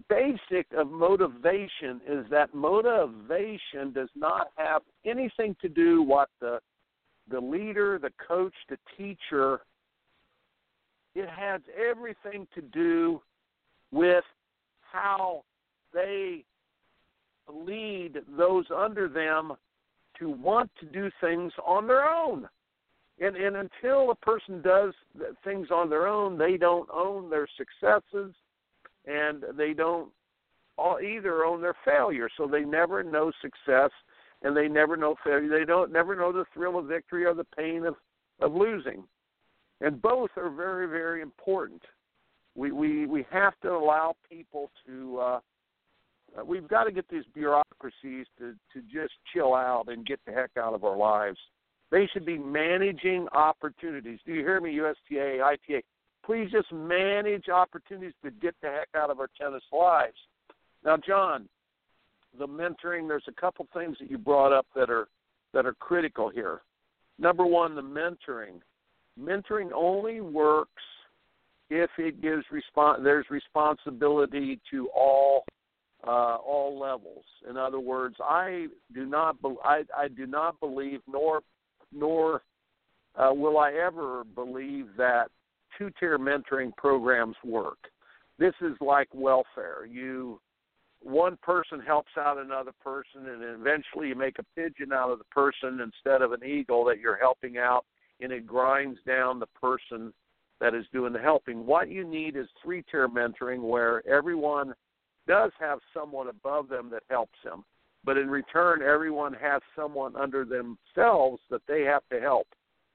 basic 0.09 0.67
of 0.75 0.91
motivation 0.91 2.01
is 2.07 2.25
that 2.29 2.53
motivation 2.53 3.93
does 3.93 4.09
not 4.15 4.47
have 4.57 4.81
anything 5.05 5.55
to 5.61 5.69
do 5.69 6.03
what 6.03 6.29
the 6.39 6.59
the 7.29 7.39
leader, 7.39 7.97
the 7.97 8.11
coach, 8.27 8.53
the 8.67 8.77
teacher 8.97 9.61
it 11.15 11.29
has 11.29 11.61
everything 11.77 12.47
to 12.55 12.61
do 12.61 13.21
with 13.91 14.23
how 14.91 15.43
they 15.93 16.43
lead 17.51 18.17
those 18.37 18.65
under 18.75 19.07
them 19.07 19.53
to 20.21 20.29
want 20.29 20.69
to 20.79 20.85
do 20.85 21.09
things 21.19 21.51
on 21.65 21.87
their 21.87 22.07
own. 22.07 22.47
And 23.19 23.35
and 23.35 23.57
until 23.57 24.11
a 24.11 24.15
person 24.15 24.61
does 24.61 24.93
things 25.43 25.67
on 25.71 25.89
their 25.89 26.07
own, 26.07 26.37
they 26.37 26.57
don't 26.57 26.89
own 26.93 27.29
their 27.29 27.47
successes 27.57 28.33
and 29.05 29.43
they 29.57 29.73
don't 29.73 30.09
either 31.03 31.43
own 31.43 31.61
their 31.61 31.75
failure. 31.83 32.29
So 32.37 32.47
they 32.47 32.61
never 32.61 33.03
know 33.03 33.31
success 33.41 33.91
and 34.43 34.55
they 34.55 34.67
never 34.67 34.95
know 34.95 35.15
failure. 35.23 35.49
They 35.49 35.65
don't 35.65 35.91
never 35.91 36.15
know 36.15 36.31
the 36.31 36.45
thrill 36.53 36.79
of 36.79 36.85
victory 36.85 37.25
or 37.25 37.33
the 37.33 37.43
pain 37.43 37.85
of 37.85 37.95
of 38.39 38.53
losing 38.53 39.03
and 39.81 40.01
both 40.01 40.29
are 40.37 40.49
very 40.49 40.87
very 40.87 41.21
important. 41.21 41.81
We 42.55 42.71
we 42.71 43.05
we 43.07 43.25
have 43.31 43.53
to 43.63 43.71
allow 43.71 44.15
people 44.29 44.71
to. 44.85 45.19
Uh, 45.19 45.39
uh, 46.37 46.45
we've 46.45 46.67
got 46.67 46.85
to 46.85 46.91
get 46.91 47.07
these 47.09 47.23
bureaucracies 47.33 48.25
to 48.39 48.53
to 48.73 48.81
just 48.91 49.13
chill 49.33 49.53
out 49.53 49.85
and 49.87 50.05
get 50.05 50.19
the 50.25 50.31
heck 50.31 50.51
out 50.57 50.73
of 50.73 50.83
our 50.83 50.97
lives. 50.97 51.37
They 51.91 52.07
should 52.13 52.25
be 52.25 52.37
managing 52.37 53.27
opportunities. 53.33 54.19
Do 54.25 54.33
you 54.33 54.41
hear 54.41 54.61
me, 54.61 54.71
USTA, 54.79 55.41
ITA? 55.43 55.81
Please 56.25 56.49
just 56.51 56.71
manage 56.71 57.49
opportunities 57.49 58.13
to 58.23 58.31
get 58.31 58.55
the 58.61 58.69
heck 58.69 58.87
out 58.95 59.09
of 59.09 59.19
our 59.19 59.29
tennis 59.39 59.63
lives. 59.73 60.15
Now, 60.85 60.97
John, 60.97 61.49
the 62.37 62.47
mentoring. 62.47 63.07
There's 63.07 63.25
a 63.27 63.41
couple 63.41 63.67
things 63.73 63.97
that 63.99 64.09
you 64.09 64.17
brought 64.17 64.53
up 64.53 64.67
that 64.75 64.89
are 64.89 65.07
that 65.53 65.65
are 65.65 65.73
critical 65.73 66.29
here. 66.29 66.61
Number 67.19 67.45
one, 67.45 67.75
the 67.75 67.81
mentoring 67.81 68.61
mentoring 69.19 69.71
only 69.73 70.21
works 70.21 70.83
if 71.69 71.89
it 71.97 72.21
gives 72.21 72.43
respons- 72.51 73.03
there's 73.03 73.29
responsibility 73.29 74.59
to 74.69 74.89
all 74.89 75.43
uh, 76.05 76.37
all 76.37 76.79
levels. 76.79 77.25
In 77.49 77.57
other 77.57 77.79
words, 77.79 78.15
I 78.21 78.67
do 78.93 79.05
not 79.05 79.41
be- 79.41 79.55
I, 79.63 79.83
I 79.95 80.07
do 80.07 80.25
not 80.25 80.59
believe 80.59 81.01
nor 81.07 81.41
nor 81.91 82.41
uh, 83.15 83.33
will 83.33 83.57
I 83.57 83.73
ever 83.73 84.23
believe 84.23 84.87
that 84.97 85.27
two 85.77 85.91
tier 85.99 86.17
mentoring 86.17 86.75
programs 86.77 87.35
work. 87.43 87.77
This 88.39 88.53
is 88.61 88.73
like 88.79 89.09
welfare. 89.13 89.85
You 89.85 90.39
one 91.01 91.37
person 91.41 91.79
helps 91.79 92.11
out 92.17 92.37
another 92.37 92.71
person 92.83 93.27
and 93.27 93.43
eventually 93.43 94.09
you 94.09 94.15
make 94.15 94.37
a 94.39 94.45
pigeon 94.55 94.93
out 94.93 95.09
of 95.09 95.17
the 95.17 95.25
person 95.25 95.79
instead 95.81 96.21
of 96.21 96.31
an 96.31 96.43
eagle 96.43 96.85
that 96.85 96.99
you're 96.99 97.17
helping 97.17 97.57
out 97.57 97.85
and 98.19 98.31
it 98.31 98.45
grinds 98.45 98.99
down 99.07 99.39
the 99.39 99.47
person 99.47 100.13
that 100.59 100.75
is 100.75 100.85
doing 100.93 101.11
the 101.11 101.19
helping. 101.19 101.65
What 101.65 101.89
you 101.89 102.07
need 102.07 102.35
is 102.35 102.45
three 102.63 102.83
tier 102.91 103.07
mentoring 103.07 103.61
where 103.61 104.07
everyone 104.07 104.75
does 105.27 105.51
have 105.59 105.79
someone 105.93 106.27
above 106.27 106.67
them 106.69 106.89
that 106.91 107.03
helps 107.09 107.37
them, 107.43 107.63
but 108.03 108.17
in 108.17 108.29
return, 108.29 108.81
everyone 108.81 109.33
has 109.33 109.61
someone 109.75 110.15
under 110.15 110.45
themselves 110.45 111.41
that 111.49 111.61
they 111.67 111.81
have 111.81 112.03
to 112.11 112.19
help. 112.19 112.47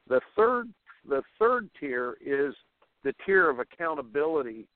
The 0.08 0.20
third, 0.34 0.68
the 1.08 1.22
third 1.38 1.68
tier 1.78 2.16
is 2.24 2.54
the 3.04 3.14
tier 3.24 3.48
of 3.48 3.58
accountability. 3.60 4.66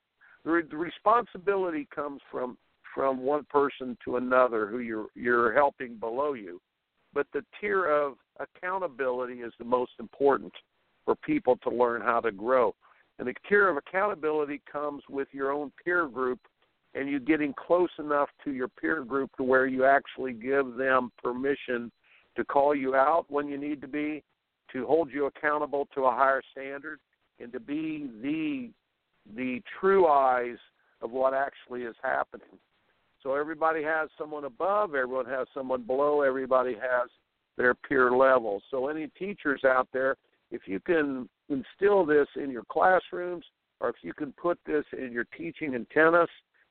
The, 0.45 0.51
re- 0.51 0.63
the 0.69 0.77
responsibility 0.77 1.89
comes 1.95 2.21
from 2.31 2.57
from 2.95 3.21
one 3.23 3.45
person 3.49 3.97
to 4.05 4.17
another 4.17 4.67
who 4.67 4.81
you're 4.81 5.07
you're 5.15 5.53
helping 5.53 5.97
below 5.97 6.33
you, 6.33 6.61
but 7.15 7.27
the 7.33 7.45
tier 7.61 7.87
of 7.87 8.15
accountability 8.41 9.41
is 9.41 9.53
the 9.59 9.65
most 9.65 9.93
important 10.01 10.53
for 11.05 11.15
people 11.15 11.57
to 11.63 11.71
learn 11.71 12.03
how 12.03 12.21
to 12.21 12.33
grow. 12.33 12.75
And 13.19 13.29
the 13.29 13.35
tier 13.49 13.69
of 13.69 13.77
accountability 13.77 14.63
comes 14.71 15.03
with 15.09 15.29
your 15.33 15.53
own 15.53 15.73
peer 15.85 16.07
group 16.07 16.41
and 16.95 17.09
you're 17.09 17.21
getting 17.21 17.55
close 17.55 17.91
enough 17.99 18.29
to 18.45 18.53
your 18.53 18.69
peer 18.69 19.05
group 19.05 19.31
to 19.37 19.43
where 19.43 19.67
you 19.67 19.85
actually 19.85 20.33
give 20.33 20.75
them 20.77 21.13
permission 21.23 21.91
to 22.37 22.45
call 22.45 22.75
you 22.75 22.95
out 22.95 23.27
when 23.29 23.49
you 23.49 23.59
need 23.59 23.81
to 23.81 23.89
be, 23.89 24.23
to 24.73 24.87
hold 24.87 25.11
you 25.11 25.27
accountable 25.27 25.89
to 25.95 26.05
a 26.05 26.11
higher 26.11 26.43
standard, 26.53 26.99
and 27.39 27.53
to 27.53 27.61
be 27.61 28.11
the 28.23 28.71
the 29.37 29.63
true 29.79 30.07
eyes 30.07 30.57
of 31.03 31.11
what 31.11 31.35
actually 31.35 31.83
is 31.83 31.95
happening. 32.03 32.59
So 33.23 33.35
everybody 33.35 33.83
has 33.83 34.09
someone 34.17 34.45
above, 34.45 34.95
everyone 34.95 35.27
has 35.27 35.47
someone 35.53 35.83
below, 35.83 36.23
everybody 36.23 36.75
has 36.75 37.11
their 37.57 37.75
peer 37.75 38.11
level. 38.11 38.63
So, 38.71 38.89
any 38.89 39.09
teachers 39.19 39.63
out 39.65 39.89
there, 39.93 40.17
if 40.51 40.63
you 40.67 40.81
can 40.81 41.29
instill 41.49 42.07
this 42.07 42.27
in 42.37 42.51
your 42.51 42.65
classrooms 42.71 43.45
or 43.81 43.91
if 43.91 43.97
you 44.03 44.15
can 44.15 44.33
put 44.33 44.59
this 44.67 44.85
in 44.97 45.13
your 45.13 45.27
teaching 45.37 45.75
in 45.75 45.87
tennis, 45.93 46.29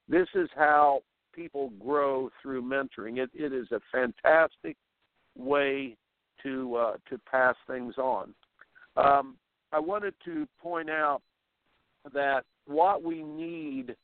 this 0.09 0.27
is 0.35 0.49
how 0.55 1.01
people 1.33 1.71
grow 1.79 2.29
through 2.41 2.63
mentoring. 2.63 3.17
It, 3.17 3.29
it 3.33 3.53
is 3.53 3.67
a 3.71 3.79
fantastic 3.91 4.75
way 5.37 5.95
to 6.43 6.75
uh, 6.75 6.93
to 7.09 7.17
pass 7.29 7.55
things 7.67 7.95
on. 7.97 8.33
Um, 8.97 9.35
I 9.71 9.79
wanted 9.79 10.15
to 10.25 10.47
point 10.61 10.89
out 10.89 11.21
that 12.13 12.43
what 12.65 13.03
we 13.03 13.21
need 13.21 13.95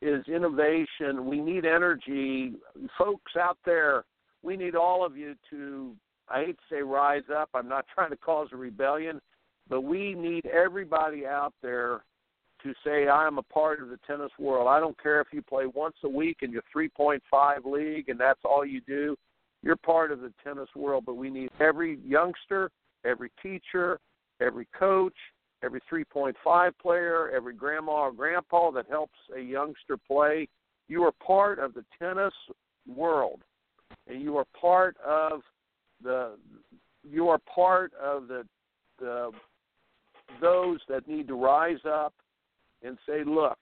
is 0.00 0.24
innovation. 0.28 1.26
We 1.26 1.40
need 1.40 1.66
energy. 1.66 2.52
Folks 2.96 3.32
out 3.38 3.58
there, 3.66 4.04
we 4.42 4.56
need 4.56 4.74
all 4.74 5.04
of 5.04 5.16
you 5.16 5.34
to 5.50 5.94
I 6.28 6.44
hate 6.46 6.56
to 6.56 6.74
say 6.76 6.82
rise 6.82 7.22
up. 7.34 7.50
I'm 7.54 7.68
not 7.68 7.84
trying 7.94 8.10
to 8.10 8.16
cause 8.16 8.48
a 8.52 8.56
rebellion, 8.56 9.20
but 9.68 9.82
we 9.82 10.14
need 10.14 10.46
everybody 10.46 11.26
out 11.26 11.54
there 11.62 12.04
to 12.64 12.74
say 12.84 13.08
I 13.08 13.26
am 13.26 13.38
a 13.38 13.42
part 13.42 13.80
of 13.80 13.90
the 13.90 13.98
tennis 14.06 14.32
world. 14.38 14.66
I 14.66 14.80
don't 14.80 15.00
care 15.00 15.20
if 15.20 15.28
you 15.32 15.42
play 15.42 15.66
once 15.66 15.96
a 16.02 16.08
week 16.08 16.38
in 16.42 16.50
your 16.50 16.62
3.5 16.74 17.20
league 17.64 18.08
and 18.08 18.18
that's 18.18 18.40
all 18.44 18.64
you 18.64 18.80
do. 18.80 19.16
You're 19.62 19.76
part 19.76 20.10
of 20.10 20.20
the 20.20 20.32
tennis 20.42 20.68
world, 20.74 21.04
but 21.06 21.14
we 21.14 21.30
need 21.30 21.50
every 21.60 21.98
youngster, 22.04 22.70
every 23.04 23.30
teacher, 23.42 23.98
every 24.40 24.66
coach, 24.78 25.14
every 25.62 25.80
3.5 25.90 26.72
player, 26.80 27.30
every 27.30 27.54
grandma 27.54 27.92
or 27.92 28.12
grandpa 28.12 28.70
that 28.72 28.86
helps 28.88 29.18
a 29.36 29.40
youngster 29.40 29.96
play. 29.96 30.48
You 30.88 31.04
are 31.04 31.12
part 31.12 31.58
of 31.58 31.72
the 31.74 31.84
tennis 31.98 32.34
world, 32.86 33.40
and 34.06 34.20
you 34.20 34.36
are 34.36 34.46
part 34.60 34.96
of 35.06 35.40
the 36.02 36.36
you 37.10 37.28
are 37.28 37.38
part 37.54 37.92
of 37.94 38.28
the 38.28 38.44
the 38.98 39.30
those 40.40 40.78
that 40.88 41.08
need 41.08 41.28
to 41.28 41.34
rise 41.34 41.78
up 41.86 42.12
and 42.82 42.98
say, 43.06 43.24
look, 43.24 43.58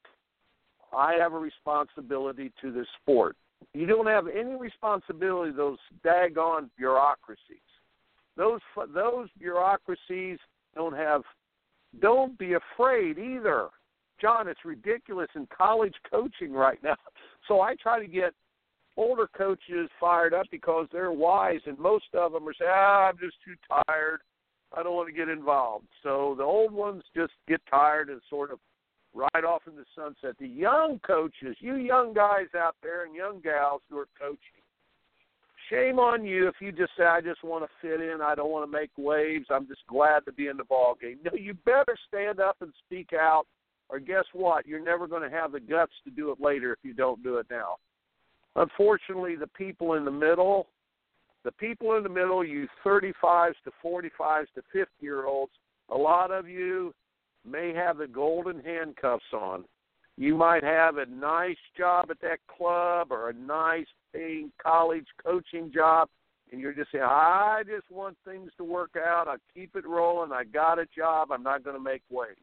I 0.97 1.15
have 1.15 1.33
a 1.33 1.39
responsibility 1.39 2.53
to 2.61 2.73
this 2.73 2.87
sport. 3.01 3.37
You 3.75 3.87
don't 3.87 4.07
have 4.07 4.27
any 4.27 4.55
responsibility. 4.57 5.53
Those 5.53 5.79
daggone 6.05 6.69
bureaucracies. 6.77 7.39
Those 8.37 8.61
those 8.95 9.29
bureaucracies 9.39 10.39
don't 10.75 10.97
have. 10.97 11.23
Don't 12.01 12.39
be 12.39 12.55
afraid 12.55 13.19
either, 13.19 13.69
John. 14.21 14.49
It's 14.49 14.65
ridiculous 14.65 15.29
in 15.35 15.47
college 15.57 15.95
coaching 16.11 16.53
right 16.53 16.83
now. 16.83 16.97
So 17.49 17.61
I 17.61 17.75
try 17.75 17.99
to 17.99 18.07
get 18.07 18.35
older 18.97 19.29
coaches 19.37 19.91
fired 19.99 20.33
up 20.33 20.47
because 20.53 20.87
they're 20.93 21.11
wise, 21.11 21.59
and 21.67 21.77
most 21.77 22.05
of 22.15 22.33
them 22.33 22.49
are 22.49 22.55
saying, 22.55 22.71
"Ah, 22.73 23.09
I'm 23.09 23.19
just 23.19 23.35
too 23.45 23.57
tired. 23.69 24.21
I 24.73 24.85
don't 24.85 24.95
want 24.95 25.09
to 25.09 25.13
get 25.13 25.29
involved." 25.29 25.89
So 26.05 26.37
the 26.39 26.45
old 26.45 26.71
ones 26.71 27.03
just 27.17 27.33
get 27.49 27.61
tired 27.69 28.11
and 28.11 28.21
sort 28.31 28.53
of 28.53 28.61
right 29.15 29.45
off 29.45 29.63
in 29.67 29.77
the 29.77 29.85
sunset. 29.95 30.37
The 30.39 30.49
young 30.49 31.01
coaches, 31.07 31.57
you 31.61 31.77
young 31.77 32.15
guys 32.15 32.47
out 32.57 32.77
there 32.83 33.05
and 33.05 33.15
young 33.15 33.41
gals 33.41 33.83
who 33.91 33.99
are 33.99 34.09
coaching, 34.19 34.63
shame 35.71 35.99
on 35.99 36.25
you 36.25 36.49
if 36.49 36.55
you 36.61 36.73
just 36.73 36.93
say, 36.97 37.05
I 37.05 37.21
just 37.21 37.45
want 37.45 37.65
to 37.65 37.71
fit 37.81 38.01
in, 38.01 38.21
I 38.23 38.35
don't 38.35 38.51
want 38.51 38.71
to 38.71 38.79
make 38.79 38.91
waves, 38.97 39.47
I'm 39.51 39.67
just 39.67 39.87
glad 39.87 40.25
to 40.27 40.33
be 40.33 40.49
in 40.49 40.57
the 40.57 40.65
ball 40.65 40.97
game. 41.01 41.19
No, 41.25 41.33
you 41.35 41.55
better 41.55 41.97
stand 42.09 42.41
up 42.41 42.57
and 42.61 42.73
speak 42.87 43.11
out, 43.13 43.45
or 43.89 43.99
guess 43.99 44.25
what? 44.33 44.67
You're 44.67 44.85
never 44.85 45.07
going 45.07 45.29
to 45.29 45.35
have 45.35 45.53
the 45.53 45.61
guts 45.61 45.93
to 46.05 46.11
do 46.11 46.31
it 46.31 46.41
later 46.41 46.73
if 46.73 46.79
you 46.83 46.95
don't 46.95 47.23
do 47.23 47.37
it 47.37 47.47
now. 47.51 47.77
Unfortunately, 48.57 49.37
the 49.37 49.47
people 49.49 49.95
in 49.95 50.05
the 50.05 50.11
middle, 50.11 50.69
the 51.45 51.53
people 51.53 51.97
in 51.97 52.03
the 52.03 52.09
middle, 52.09 52.45
you 52.45 52.67
35s 52.85 53.55
to 53.65 53.71
45s 53.85 54.47
to 54.55 54.63
50 54.73 54.91
year 55.01 55.27
olds, 55.27 55.53
a 55.91 55.97
lot 55.97 56.31
of 56.31 56.49
you 56.49 56.95
may 57.49 57.73
have 57.75 57.99
the 57.99 58.07
golden 58.07 58.61
handcuffs 58.61 59.33
on. 59.33 59.65
You 60.17 60.37
might 60.37 60.63
have 60.63 60.99
a 60.99 61.07
nice 61.07 61.57
job 61.77 62.11
at 62.11 62.21
that 62.21 62.39
club 62.47 63.09
or 63.11 63.31
a 63.31 63.35
nice 63.35 63.87
paying 64.13 64.53
college 64.63 65.07
coaching 65.25 65.73
job, 65.73 66.09
and 66.51 66.61
you're 66.61 66.75
just 66.75 66.93
saying, 66.93 67.05
I 67.05 67.63
just 67.67 67.91
want 67.91 68.17
things 68.25 68.51
to 68.59 68.65
work 68.65 68.91
out. 68.97 69.27
I 69.27 69.37
keep 69.55 69.75
it 69.75 69.87
rolling. 69.87 70.33
I 70.33 70.45
got 70.45 70.79
a 70.79 70.87
job. 70.95 71.33
I'm 71.33 71.43
not 71.43 71.65
going 71.65 71.77
to 71.77 71.83
make 71.83 72.03
waves. 72.11 72.37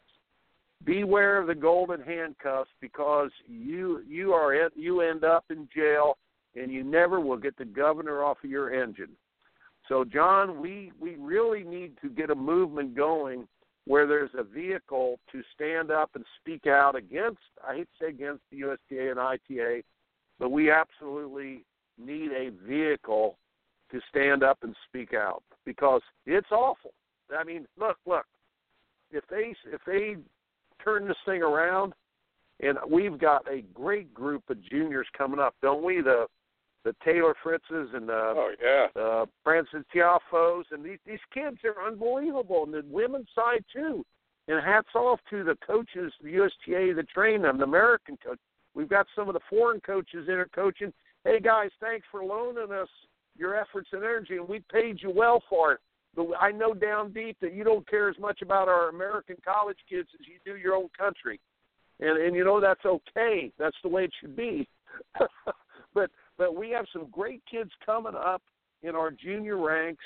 Beware 0.83 1.39
of 1.39 1.47
the 1.47 1.55
golden 1.55 2.01
handcuffs 2.01 2.71
because 2.79 3.31
you 3.47 4.01
you 4.07 4.31
are 4.31 4.69
you 4.75 5.01
end 5.01 5.25
up 5.25 5.43
in 5.49 5.67
jail 5.75 6.17
and 6.55 6.71
you 6.71 6.83
never 6.83 7.19
will 7.19 7.37
get 7.37 7.57
the 7.57 7.65
governor 7.65 8.23
off 8.23 8.37
of 8.43 8.49
your 8.49 8.73
engine. 8.73 9.11
So 9.89 10.05
John, 10.05 10.61
we 10.61 10.93
we 10.97 11.15
really 11.15 11.63
need 11.63 11.97
to 12.01 12.09
get 12.09 12.29
a 12.29 12.35
movement 12.35 12.95
going 12.95 13.45
where 13.89 14.05
there's 14.05 14.29
a 14.37 14.43
vehicle 14.43 15.19
to 15.31 15.41
stand 15.55 15.89
up 15.89 16.11
and 16.13 16.23
speak 16.39 16.67
out 16.67 16.95
against, 16.95 17.39
I 17.67 17.77
hate 17.77 17.87
to 17.97 18.05
say 18.05 18.09
against 18.09 18.43
the 18.51 18.57
USTA 18.57 19.09
and 19.09 19.19
ITA, 19.19 19.81
but 20.37 20.51
we 20.51 20.69
absolutely 20.69 21.65
need 21.97 22.29
a 22.31 22.51
vehicle 22.67 23.39
to 23.91 23.99
stand 24.07 24.43
up 24.43 24.59
and 24.61 24.75
speak 24.87 25.15
out 25.15 25.41
because 25.65 26.01
it's 26.27 26.51
awful. 26.51 26.91
I 27.35 27.43
mean, 27.43 27.65
look, 27.79 27.97
look. 28.05 28.25
If 29.09 29.23
they 29.27 29.55
if 29.65 29.81
they 29.87 30.17
turn 30.83 31.07
this 31.07 31.17
thing 31.25 31.41
around, 31.41 31.93
and 32.59 32.77
we've 32.87 33.19
got 33.19 33.51
a 33.51 33.63
great 33.73 34.13
group 34.13 34.43
of 34.51 34.63
juniors 34.69 35.07
coming 35.17 35.39
up, 35.39 35.55
don't 35.63 35.83
we? 35.83 36.01
The 36.01 36.27
the 36.83 36.95
Taylor 37.03 37.35
Fritzes 37.43 37.89
and 37.93 38.07
the 38.07 38.33
oh 38.35 38.51
yeah 38.61 38.87
the 38.93 39.25
Frances 39.43 39.83
Tiafoes 39.93 40.63
and 40.71 40.83
these 40.83 40.99
these 41.05 41.19
kids 41.33 41.57
are 41.65 41.87
unbelievable 41.87 42.63
and 42.63 42.73
the 42.73 42.83
women's 42.89 43.27
side 43.35 43.63
too. 43.73 44.05
And 44.47 44.65
hats 44.65 44.95
off 44.95 45.19
to 45.29 45.43
the 45.43 45.55
coaches, 45.65 46.11
the 46.23 46.31
USTA 46.31 46.95
that 46.95 47.07
train 47.09 47.43
them, 47.43 47.59
the 47.59 47.65
American 47.65 48.17
coach. 48.17 48.39
We've 48.73 48.89
got 48.89 49.05
some 49.15 49.27
of 49.27 49.35
the 49.35 49.41
foreign 49.47 49.79
coaches 49.81 50.27
in 50.27 50.33
are 50.33 50.49
coaching. 50.55 50.91
Hey 51.23 51.39
guys, 51.39 51.69
thanks 51.79 52.07
for 52.09 52.23
loaning 52.23 52.71
us 52.71 52.87
your 53.37 53.55
efforts 53.55 53.89
and 53.91 54.03
energy, 54.03 54.37
and 54.37 54.47
we 54.47 54.61
paid 54.71 55.01
you 55.01 55.11
well 55.11 55.43
for 55.49 55.73
it. 55.73 55.79
But 56.15 56.27
I 56.39 56.51
know 56.51 56.73
down 56.73 57.13
deep 57.13 57.37
that 57.41 57.53
you 57.53 57.63
don't 57.63 57.87
care 57.87 58.09
as 58.09 58.17
much 58.19 58.41
about 58.41 58.67
our 58.67 58.89
American 58.89 59.37
college 59.45 59.77
kids 59.87 60.09
as 60.19 60.25
you 60.27 60.39
do 60.43 60.57
your 60.57 60.75
own 60.75 60.89
country, 60.97 61.39
and 61.99 62.17
and 62.17 62.35
you 62.35 62.43
know 62.43 62.59
that's 62.59 62.85
okay. 62.85 63.51
That's 63.59 63.77
the 63.83 63.89
way 63.89 64.05
it 64.05 64.11
should 64.19 64.35
be. 64.35 64.67
but 65.93 66.09
but 66.39 66.55
we 66.55 66.69
have 66.71 66.85
some 66.91 67.07
great 67.11 67.43
kids 67.51 67.69
coming 67.85 68.15
up 68.15 68.41
in 68.81 68.95
our 68.95 69.11
junior 69.11 69.57
ranks, 69.57 70.05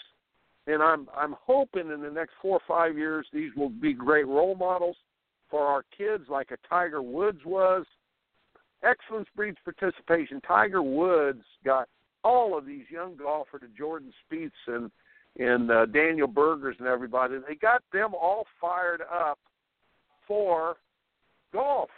and 0.67 0.81
I'm 0.81 1.07
I'm 1.15 1.35
hoping 1.39 1.91
in 1.91 2.01
the 2.01 2.09
next 2.09 2.33
four 2.41 2.57
or 2.57 2.61
five 2.67 2.97
years 2.97 3.25
these 3.31 3.51
will 3.55 3.69
be 3.69 3.93
great 3.93 4.27
role 4.27 4.55
models 4.55 4.97
for 5.49 5.61
our 5.61 5.85
kids, 5.95 6.25
like 6.27 6.49
a 6.51 6.57
Tiger 6.67 7.01
Woods 7.01 7.39
was. 7.45 7.85
Excellence 8.81 9.29
breeds 9.35 9.57
participation. 9.63 10.41
Tiger 10.41 10.81
Woods 10.81 11.43
got 11.63 11.87
all 12.23 12.57
of 12.57 12.65
these 12.65 12.85
young 12.89 13.15
golfers, 13.15 13.61
to 13.61 13.67
Jordan 13.77 14.11
Spieth 14.25 14.51
and 14.67 14.91
and 15.39 15.71
uh, 15.71 15.85
Daniel 15.85 16.27
Bergers 16.27 16.75
and 16.79 16.87
everybody. 16.87 17.35
They 17.47 17.55
got 17.55 17.83
them 17.93 18.13
all 18.13 18.45
fired 18.59 19.01
up 19.01 19.39
for 20.27 20.77
golf 21.53 21.89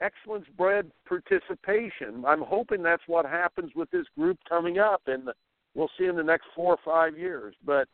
excellence 0.00 0.46
bred 0.56 0.90
participation. 1.06 2.24
I'm 2.26 2.42
hoping 2.42 2.82
that's 2.82 3.02
what 3.06 3.26
happens 3.26 3.72
with 3.74 3.90
this 3.90 4.06
group 4.18 4.38
coming 4.48 4.78
up, 4.78 5.02
and 5.06 5.28
we'll 5.74 5.90
see 5.98 6.06
in 6.06 6.16
the 6.16 6.22
next 6.22 6.46
four 6.54 6.74
or 6.74 6.78
five 6.84 7.18
years. 7.18 7.54
But 7.64 7.88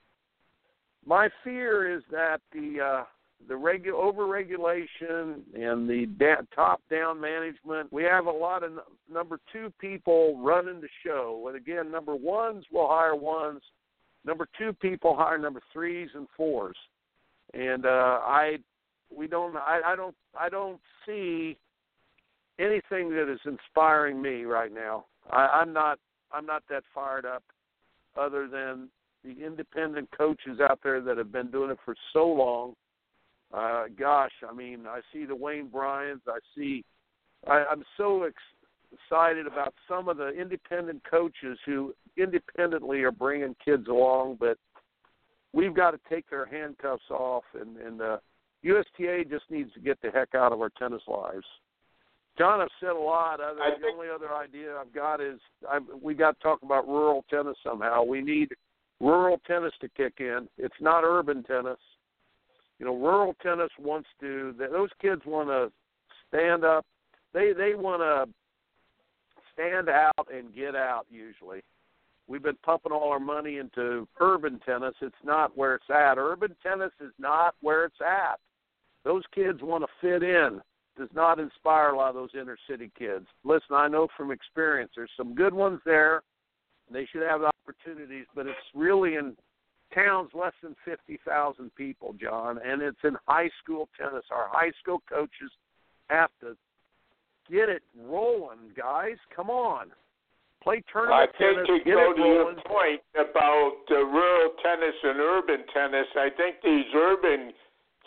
my 1.05 1.29
fear 1.45 1.95
is 1.97 2.03
that 2.11 2.41
the 2.53 2.81
uh, 2.81 3.05
the 3.49 3.55
regu- 3.55 3.89
overregulation 3.93 5.41
and 5.55 5.89
the 5.89 6.07
da- 6.19 6.43
top-down 6.55 7.21
management. 7.21 7.93
We 7.93 8.03
have 8.05 8.27
a 8.27 8.31
lot 8.31 8.63
of 8.63 8.73
n- 8.73 8.79
number 9.13 9.39
two 9.53 9.73
people 9.79 10.39
running 10.43 10.81
the 10.81 10.89
show, 11.05 11.45
and 11.47 11.57
again, 11.57 11.91
number 11.91 12.17
ones 12.17 12.65
will 12.73 12.89
hire 12.89 13.15
ones. 13.15 13.61
Number 14.25 14.49
two 14.59 14.73
people 14.73 15.15
hire 15.15 15.39
number 15.39 15.61
threes 15.73 16.09
and 16.15 16.27
fours, 16.37 16.77
and 17.55 17.87
uh, 17.87 18.21
I 18.23 18.59
we 19.15 19.29
don't 19.29 19.57
I, 19.57 19.81
I 19.87 19.97
don't 19.97 20.17
I 20.39 20.49
don't 20.49 20.81
see 21.07 21.57
anything 22.59 23.11
that 23.11 23.31
is 23.31 23.41
inspiring 23.45 24.21
me 24.21 24.45
right 24.45 24.73
now. 24.73 25.07
I, 25.31 25.61
I'm 25.61 25.73
not 25.73 25.99
I'm 26.33 26.47
not 26.47 26.63
that 26.69 26.83
fired 26.95 27.25
up, 27.25 27.43
other 28.17 28.49
than 28.49 28.89
the 29.25 29.45
independent 29.45 30.09
coaches 30.17 30.61
out 30.61 30.81
there 30.83 31.01
that 31.01 31.19
have 31.19 31.33
been 31.33 31.51
doing 31.51 31.71
it 31.71 31.79
for 31.85 31.95
so 32.13 32.27
long. 32.27 32.75
Uh, 33.53 33.85
gosh, 33.99 34.33
I 34.49 34.53
mean, 34.53 34.87
I 34.87 35.01
see 35.13 35.25
the 35.25 35.37
Wayne 35.37 35.69
Bryans. 35.69 36.23
I 36.27 36.39
see. 36.57 36.85
I, 37.47 37.65
I'm 37.71 37.85
so 37.97 38.25
ex- 38.25 38.35
excited 38.93 39.47
about 39.47 39.75
some 39.89 40.09
of 40.09 40.17
the 40.17 40.29
independent 40.31 41.03
coaches 41.09 41.59
who 41.65 41.95
independently 42.17 43.03
are 43.03 43.13
bringing 43.13 43.55
kids 43.65 43.87
along, 43.89 44.39
but 44.41 44.59
we've 45.53 45.75
got 45.75 45.93
to 45.93 46.01
take 46.09 46.29
their 46.29 46.47
handcuffs 46.47 47.11
off, 47.11 47.45
and, 47.59 47.77
and 47.77 48.01
uh, 48.01 48.19
USTA 48.63 49.25
just 49.31 49.45
needs 49.51 49.73
to 49.75 49.81
get 49.81 50.01
the 50.03 50.11
heck 50.11 50.35
out 50.35 50.53
of 50.53 50.61
our 50.61 50.71
tennis 50.79 51.03
lives. 51.07 51.47
John, 52.39 52.61
I've 52.61 52.68
said 52.80 52.91
a 52.91 52.99
lot. 52.99 53.41
Other, 53.41 53.61
I 53.61 53.70
the 53.70 53.80
think, 53.80 53.95
only 53.95 54.09
other 54.14 54.34
idea 54.34 54.76
I've 54.76 54.93
got 54.93 55.20
is 55.20 55.39
I, 55.68 55.78
we 56.03 56.14
got 56.14 56.39
to 56.39 56.43
talk 56.43 56.62
about 56.62 56.87
rural 56.87 57.24
tennis 57.30 57.57
somehow. 57.64 58.03
We 58.03 58.20
need 58.20 58.51
rural 59.01 59.41
tennis 59.47 59.72
to 59.80 59.89
kick 59.89 60.14
in. 60.18 60.49
It's 60.59 60.74
not 60.80 61.05
urban 61.05 61.43
tennis. 61.45 61.78
You 62.78 62.87
know, 62.87 62.97
rural 62.97 63.34
tennis 63.43 63.70
wants 63.78 64.09
to. 64.20 64.55
Those 64.59 64.91
kids 65.01 65.22
want 65.24 65.49
to 65.49 65.72
stand 66.28 66.64
up. 66.64 66.84
They 67.32 67.53
they 67.57 67.74
want 67.74 68.03
to 68.03 68.32
stand 69.55 69.89
out 69.89 70.28
and 70.32 70.55
get 70.55 70.74
out. 70.74 71.07
Usually, 71.11 71.62
we've 72.28 72.43
been 72.43 72.59
pumping 72.62 72.93
all 72.93 73.11
our 73.11 73.20
money 73.20 73.57
into 73.57 74.07
urban 74.20 74.61
tennis. 74.66 74.95
It's 75.01 75.14
not 75.24 75.57
where 75.57 75.76
it's 75.76 75.91
at. 75.91 76.18
Urban 76.18 76.55
tennis 76.62 76.93
is 77.01 77.12
not 77.18 77.55
where 77.62 77.87
it's 77.87 78.01
at. 78.03 78.39
Those 79.05 79.22
kids 79.34 79.61
want 79.62 79.84
to 79.84 79.89
fit 80.01 80.22
in 80.22 80.61
does 80.99 81.09
not 81.15 81.39
inspire 81.39 81.91
a 81.91 81.97
lot 81.97 82.11
of 82.11 82.15
those 82.15 82.31
inner 82.41 82.57
city 82.69 82.91
kids. 82.99 83.27
Listen, 83.45 83.75
I 83.75 83.89
know 83.89 84.09
from 84.17 84.31
experience 84.31 84.93
there's 84.97 85.11
some 85.17 85.35
good 85.35 85.55
ones 85.55 85.81
there. 85.85 86.23
They 86.91 87.07
should 87.07 87.23
have 87.23 87.43
opportunities, 87.43 88.27
but 88.35 88.47
it's 88.47 88.57
really 88.75 89.17
in 89.17 89.37
towns 89.95 90.31
less 90.35 90.53
than 90.63 90.75
50,000 90.85 91.75
people, 91.75 92.15
John, 92.21 92.59
and 92.65 92.83
it's 92.83 92.99
in 93.05 93.17
high 93.27 93.51
school 93.63 93.89
tennis. 93.99 94.25
Our 94.31 94.49
high 94.51 94.73
school 94.81 95.03
coaches 95.09 95.51
have 96.09 96.31
to 96.41 96.57
get 97.51 97.69
it 97.69 97.83
rolling, 97.99 98.71
guys. 98.77 99.17
Come 99.35 99.51
on. 99.51 99.91
Play 100.63 100.83
tournament 100.93 101.31
tennis. 101.39 101.57
I 101.59 101.67
think 101.67 101.67
tennis, 101.67 101.85
to 101.85 101.91
get 101.91 101.95
go 101.95 102.13
to 102.15 102.23
your 102.23 102.55
point 102.67 103.01
about 103.15 103.79
uh, 103.91 104.03
rural 104.03 104.51
tennis 104.63 104.95
and 105.03 105.21
urban 105.21 105.65
tennis, 105.73 106.07
I 106.17 106.29
think 106.37 106.57
these 106.63 106.87
urban 106.95 107.53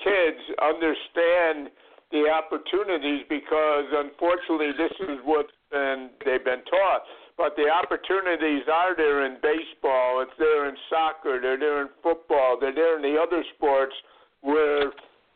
kids 0.03 0.39
understand 0.61 1.69
the 2.11 2.25
opportunities 2.29 3.25
because 3.29 3.85
unfortunately 3.93 4.71
this 4.77 4.93
is 5.09 5.19
what 5.23 5.47
and 5.71 6.09
they've 6.25 6.43
been 6.43 6.65
taught. 6.65 7.03
But 7.37 7.55
the 7.55 7.69
opportunities 7.69 8.63
are 8.71 8.95
there 8.95 9.25
in 9.25 9.37
baseball, 9.41 10.21
it's 10.21 10.33
there 10.39 10.67
in 10.67 10.75
soccer, 10.89 11.39
they're 11.39 11.59
there 11.59 11.81
in 11.81 11.89
football, 12.01 12.57
they're 12.59 12.73
there 12.73 12.97
in 12.97 13.03
the 13.03 13.19
other 13.21 13.43
sports 13.55 13.93
where 14.41 14.91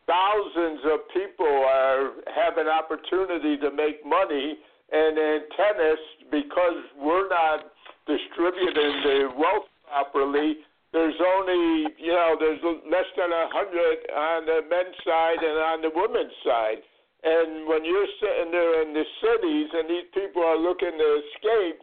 thousands 0.06 0.80
of 0.84 1.00
people 1.14 1.46
are 1.46 2.12
have 2.34 2.58
an 2.58 2.68
opportunity 2.68 3.56
to 3.56 3.70
make 3.70 4.04
money 4.04 4.58
And 4.92 5.18
in 5.18 5.40
tennis, 5.56 5.98
because 6.30 6.78
we're 7.00 7.28
not 7.28 7.72
distributing 8.06 9.00
the 9.02 9.28
wealth 9.36 9.66
properly, 9.88 10.56
there's 10.94 11.18
only 11.18 11.90
you 11.98 12.14
know 12.14 12.38
there's 12.38 12.62
less 12.86 13.10
than 13.18 13.34
a 13.34 13.46
hundred 13.50 13.98
on 14.14 14.46
the 14.46 14.62
men's 14.70 14.94
side 15.02 15.42
and 15.42 15.58
on 15.58 15.78
the 15.82 15.90
women's 15.90 16.38
side. 16.46 16.80
And 17.24 17.66
when 17.66 17.82
you're 17.82 18.12
sitting 18.20 18.52
there 18.52 18.84
in 18.84 18.94
the 18.94 19.04
cities 19.18 19.68
and 19.74 19.88
these 19.90 20.08
people 20.12 20.44
are 20.44 20.60
looking 20.60 20.92
to 20.92 21.08
escape, 21.24 21.80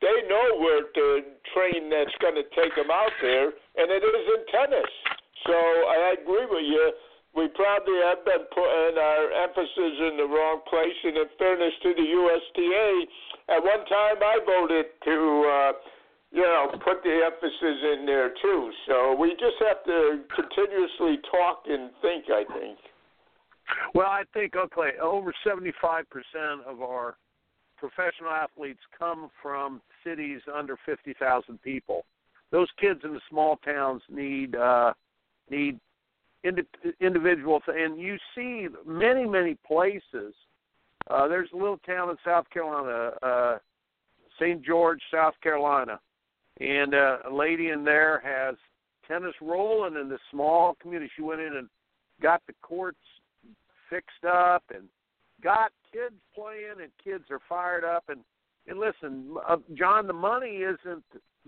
they 0.00 0.24
know 0.26 0.58
where 0.58 0.88
the 0.88 1.36
train 1.52 1.92
that's 1.92 2.16
going 2.18 2.34
to 2.34 2.48
take 2.56 2.74
them 2.74 2.90
out 2.90 3.12
there, 3.20 3.52
and 3.52 3.86
it 3.92 4.02
is 4.02 4.24
in 4.34 4.42
tennis. 4.50 4.92
So 5.46 5.54
I 5.54 6.16
agree 6.16 6.48
with 6.48 6.64
you. 6.64 6.92
We 7.36 7.48
probably 7.52 7.98
have 8.08 8.24
been 8.24 8.46
putting 8.54 8.96
our 8.96 9.24
emphasis 9.44 9.94
in 10.10 10.16
the 10.16 10.28
wrong 10.28 10.64
place. 10.70 10.96
And 11.04 11.18
in 11.18 11.28
fairness 11.36 11.74
to 11.82 11.90
the 11.92 12.06
USTA, 12.06 12.88
at 13.52 13.60
one 13.60 13.84
time 13.84 14.18
I 14.22 14.38
voted 14.46 14.86
to, 15.04 15.16
uh, 15.44 15.72
you 16.34 16.42
know, 16.42 16.66
put 16.84 17.02
the 17.04 17.20
emphasis 17.24 17.78
in 17.94 18.04
there 18.04 18.30
too. 18.42 18.70
So 18.88 19.14
we 19.14 19.30
just 19.30 19.54
have 19.60 19.84
to 19.84 20.22
continuously 20.34 21.18
talk 21.30 21.62
and 21.68 21.90
think. 22.02 22.24
I 22.28 22.44
think. 22.52 22.78
Well, 23.94 24.08
I 24.08 24.24
think 24.34 24.56
okay, 24.56 24.98
over 25.00 25.32
75% 25.46 26.04
of 26.66 26.82
our 26.82 27.16
professional 27.78 28.30
athletes 28.30 28.80
come 28.98 29.30
from 29.40 29.80
cities 30.04 30.40
under 30.52 30.76
50,000 30.84 31.62
people. 31.62 32.04
Those 32.50 32.68
kids 32.80 33.00
in 33.04 33.14
the 33.14 33.20
small 33.30 33.56
towns 33.58 34.02
need 34.10 34.56
uh 34.56 34.92
need 35.50 35.78
indi- 36.42 36.62
individuals 37.00 37.62
and 37.68 38.00
you 38.00 38.16
see 38.34 38.68
many 38.86 39.26
many 39.26 39.56
places 39.66 40.34
uh 41.10 41.28
there's 41.28 41.50
a 41.52 41.56
little 41.56 41.78
town 41.78 42.10
in 42.10 42.16
South 42.24 42.48
Carolina 42.50 43.12
uh 43.22 43.58
St. 44.40 44.64
George, 44.64 45.00
South 45.12 45.34
Carolina. 45.42 46.00
And 46.60 46.94
uh, 46.94 47.18
a 47.28 47.34
lady 47.34 47.70
in 47.70 47.84
there 47.84 48.20
has 48.24 48.56
tennis 49.08 49.34
rolling 49.40 49.96
in 50.00 50.08
this 50.08 50.20
small 50.30 50.76
community. 50.80 51.10
She 51.16 51.22
went 51.22 51.40
in 51.40 51.56
and 51.56 51.68
got 52.22 52.42
the 52.46 52.54
courts 52.62 52.98
fixed 53.90 54.24
up 54.26 54.62
and 54.74 54.84
got 55.42 55.72
kids 55.92 56.14
playing 56.34 56.80
and 56.80 56.90
kids 57.02 57.24
are 57.30 57.40
fired 57.48 57.84
up. 57.84 58.04
And 58.08 58.20
and 58.66 58.78
listen 58.78 59.34
uh, 59.48 59.56
John 59.74 60.06
the 60.06 60.12
money 60.12 60.62
isn't 60.62 61.04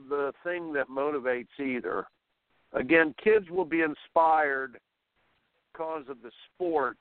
the 0.08 0.32
thing 0.44 0.72
that 0.74 0.88
motivates 0.88 1.58
either. 1.58 2.06
Again 2.72 3.14
kids 3.22 3.48
will 3.48 3.64
be 3.64 3.82
inspired 3.82 4.78
because 5.72 6.04
of 6.08 6.20
the 6.22 6.30
sport 6.54 6.96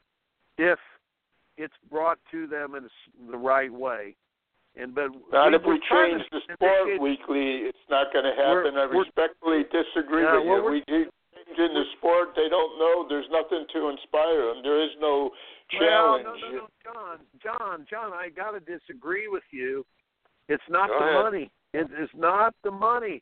if 0.57 0.79
it's 1.57 1.73
brought 1.89 2.19
to 2.31 2.47
them 2.47 2.75
in 2.75 2.87
the 3.29 3.37
right 3.37 3.71
way 3.71 4.15
and 4.77 4.93
but 4.93 5.09
not 5.31 5.51
we, 5.51 5.55
if 5.55 5.63
we 5.65 5.79
change 5.91 6.21
the 6.31 6.41
sport 6.53 6.99
weekly 6.99 7.67
it's 7.69 7.87
not 7.89 8.11
going 8.11 8.25
to 8.25 8.35
happen 8.35 8.77
i 8.77 8.83
respectfully 8.83 9.63
disagree 9.71 10.23
yeah, 10.23 10.37
with 10.37 10.47
well, 10.47 10.63
you 10.63 10.71
we 10.71 10.83
change 10.89 11.09
in 11.57 11.73
the 11.73 11.83
sport, 11.97 12.29
they 12.35 12.49
don't 12.49 12.79
know. 12.79 13.05
There's 13.07 13.27
nothing 13.31 13.65
to 13.73 13.89
inspire 13.89 14.47
them. 14.47 14.63
There 14.63 14.83
is 14.83 14.91
no 14.99 15.31
challenge. 15.71 16.25
Well, 16.25 16.35
no, 16.41 16.49
no, 16.49 16.57
no, 16.57 16.67
John, 16.83 17.17
John, 17.41 17.85
John. 17.89 18.13
I 18.13 18.29
got 18.29 18.51
to 18.51 18.59
disagree 18.59 19.27
with 19.27 19.43
you. 19.51 19.85
It's 20.49 20.63
not 20.69 20.89
Go 20.89 20.99
the 20.99 21.05
ahead. 21.05 21.23
money. 21.23 21.51
It 21.73 21.87
is 22.01 22.09
not 22.15 22.53
the 22.63 22.71
money. 22.71 23.21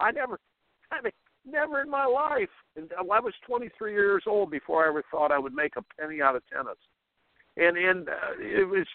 I 0.00 0.10
never, 0.10 0.38
I 0.92 1.00
mean, 1.02 1.12
never 1.46 1.80
in 1.80 1.90
my 1.90 2.04
life. 2.04 2.50
And 2.76 2.90
I 2.98 3.02
was 3.02 3.34
23 3.46 3.92
years 3.92 4.24
old 4.26 4.50
before 4.50 4.84
I 4.84 4.88
ever 4.88 5.02
thought 5.10 5.32
I 5.32 5.38
would 5.38 5.54
make 5.54 5.74
a 5.76 5.82
penny 6.00 6.20
out 6.22 6.36
of 6.36 6.42
tennis. 6.52 6.78
And 7.56 7.76
and 7.76 8.08
uh, 8.08 8.12
it 8.38 8.68
was 8.68 8.86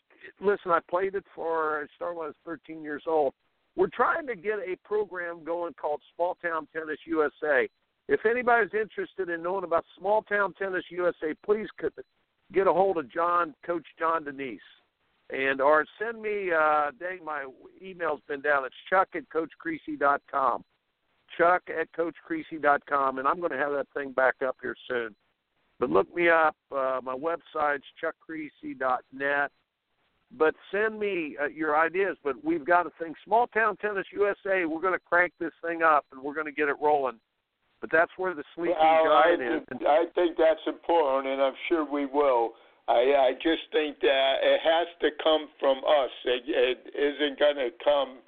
listen. 0.42 0.72
I 0.72 0.80
played 0.90 1.16
it 1.16 1.26
for. 1.36 1.82
I 1.82 1.86
started 1.96 2.18
when 2.18 2.26
I 2.26 2.30
was 2.30 2.36
13 2.46 2.82
years 2.82 3.04
old. 3.06 3.34
We're 3.76 3.88
trying 3.88 4.26
to 4.28 4.36
get 4.36 4.58
a 4.60 4.76
program 4.84 5.44
going 5.44 5.76
called 5.76 6.02
Small 6.16 6.36
Town 6.42 6.68
Tennis 6.74 6.98
USA. 7.06 7.70
If 8.08 8.26
anybody's 8.26 8.74
interested 8.74 9.30
in 9.30 9.44
knowing 9.44 9.66
about 9.66 9.86
Small 10.00 10.24
Town 10.24 10.54
Tennis 10.58 10.86
USA, 10.90 11.36
please 11.46 11.68
get 12.52 12.68
a 12.68 12.74
hold 12.74 12.98
of 12.98 13.12
John, 13.12 13.54
Coach 13.66 13.86
John 14.00 14.26
Danise, 14.26 14.58
and 15.30 15.62
or 15.62 15.86
send 16.00 16.22
me. 16.22 16.52
Uh, 16.52 16.92
dang, 17.00 17.24
my 17.24 17.46
email's 17.84 18.22
been 18.28 18.42
down. 18.42 18.66
It's 18.66 18.76
Chuck 18.90 19.10
at 19.14 19.24
CoachKriese.com. 19.30 20.64
Chuck 21.38 21.64
at 21.70 21.92
CoachKriese.com, 21.92 23.20
and 23.20 23.28
I'm 23.28 23.40
going 23.40 23.52
to 23.52 23.58
have 23.58 23.74
that 23.74 23.88
thing 23.94 24.12
back 24.14 24.36
up 24.46 24.56
here 24.62 24.76
soon. 24.88 25.16
But 25.80 25.90
look 25.90 26.14
me 26.16 26.30
up. 26.30 26.56
Uh, 26.72 27.00
my 27.04 27.16
website's 27.16 27.84
ChuckKriese.net. 28.04 29.52
But 30.38 30.56
send 30.72 31.00
me 31.00 31.38
uh, 31.42 31.48
your 31.48 31.80
ideas. 31.80 32.18
But 32.24 32.44
we've 32.44 32.66
got 32.66 32.84
to 32.84 32.92
think 33.02 33.16
Small 33.24 33.48
Town 33.48 33.78
Tennis 33.78 34.06
USA. 34.12 34.66
We're 34.66 34.82
going 34.82 34.94
to 34.94 35.06
crank 35.06 35.34
this 35.40 35.54
thing 35.66 35.84
up, 35.84 36.06
and 36.12 36.22
we're 36.22 36.34
going 36.34 36.48
to 36.48 36.52
get 36.52 36.68
it 36.68 36.76
rolling. 36.82 37.20
But 37.80 37.92
that's 37.92 38.12
where 38.18 38.34
the 38.34 38.44
sleeping 38.56 38.76
well, 38.80 39.24
giant 39.24 39.42
I, 39.42 39.56
is. 39.56 39.62
I 39.88 40.06
think 40.16 40.38
that's 40.38 40.66
important, 40.68 41.32
and 41.32 41.42
I'm 41.42 41.54
sure 41.70 41.90
we 41.90 42.06
will. 42.06 42.54
I, 42.88 43.32
I 43.32 43.32
just 43.36 43.70
think 43.72 44.00
that 44.00 44.34
it 44.42 44.60
has 44.64 44.88
to 45.02 45.10
come 45.24 45.48
from 45.60 45.78
us. 45.78 46.12
It, 46.26 46.44
it 46.48 46.80
isn't 46.96 47.40
going 47.40 47.56
to 47.58 47.70
come 47.84 48.20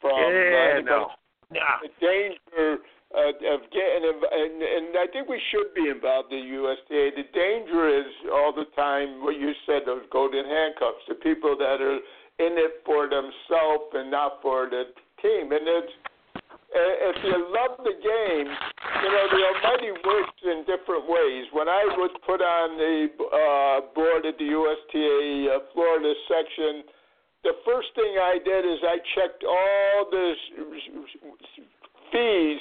from 0.00 0.18
yeah, 0.18 0.80
anybody. 0.80 0.84
no. 0.84 1.08
Nah. 1.52 1.78
The 1.82 1.90
danger 2.00 2.78
uh, 3.14 3.54
of 3.54 3.60
getting 3.70 4.02
and 4.02 4.54
and 4.62 4.86
I 4.98 5.06
think 5.12 5.28
we 5.28 5.40
should 5.54 5.70
be 5.74 5.88
involved 5.90 6.32
in 6.32 6.42
USTA. 6.42 7.14
The 7.14 7.26
danger 7.30 7.86
is 7.86 8.10
all 8.32 8.52
the 8.52 8.66
time 8.74 9.22
what 9.22 9.38
you 9.38 9.52
said 9.64 9.86
those 9.86 10.02
golden 10.10 10.44
handcuffs. 10.44 11.06
The 11.08 11.14
people 11.14 11.56
that 11.56 11.78
are 11.78 12.00
in 12.42 12.58
it 12.58 12.82
for 12.84 13.08
themselves 13.08 13.94
and 13.94 14.10
not 14.10 14.42
for 14.42 14.66
the 14.68 14.90
team, 15.22 15.52
and 15.52 15.64
it's 15.64 15.92
if 16.76 17.16
you 17.24 17.38
love 17.54 17.78
the 17.78 17.94
game, 17.94 18.48
you 18.50 19.08
know 19.08 19.24
the 19.30 19.42
Almighty 19.54 19.92
works 20.02 20.40
in 20.42 20.66
different 20.66 21.06
ways. 21.08 21.46
When 21.52 21.68
I 21.68 21.86
was 21.96 22.10
put 22.26 22.42
on 22.42 22.76
the 22.76 23.06
uh, 23.22 23.94
board 23.94 24.26
at 24.26 24.36
the 24.36 24.50
USTA 24.50 25.46
uh, 25.46 25.58
Florida 25.72 26.12
section, 26.28 26.82
the 27.44 27.54
first 27.64 27.88
thing 27.94 28.18
I 28.18 28.42
did 28.42 28.66
is 28.66 28.82
I 28.82 28.98
checked 29.14 29.44
all 29.46 30.10
the 30.10 30.34
fees 32.12 32.60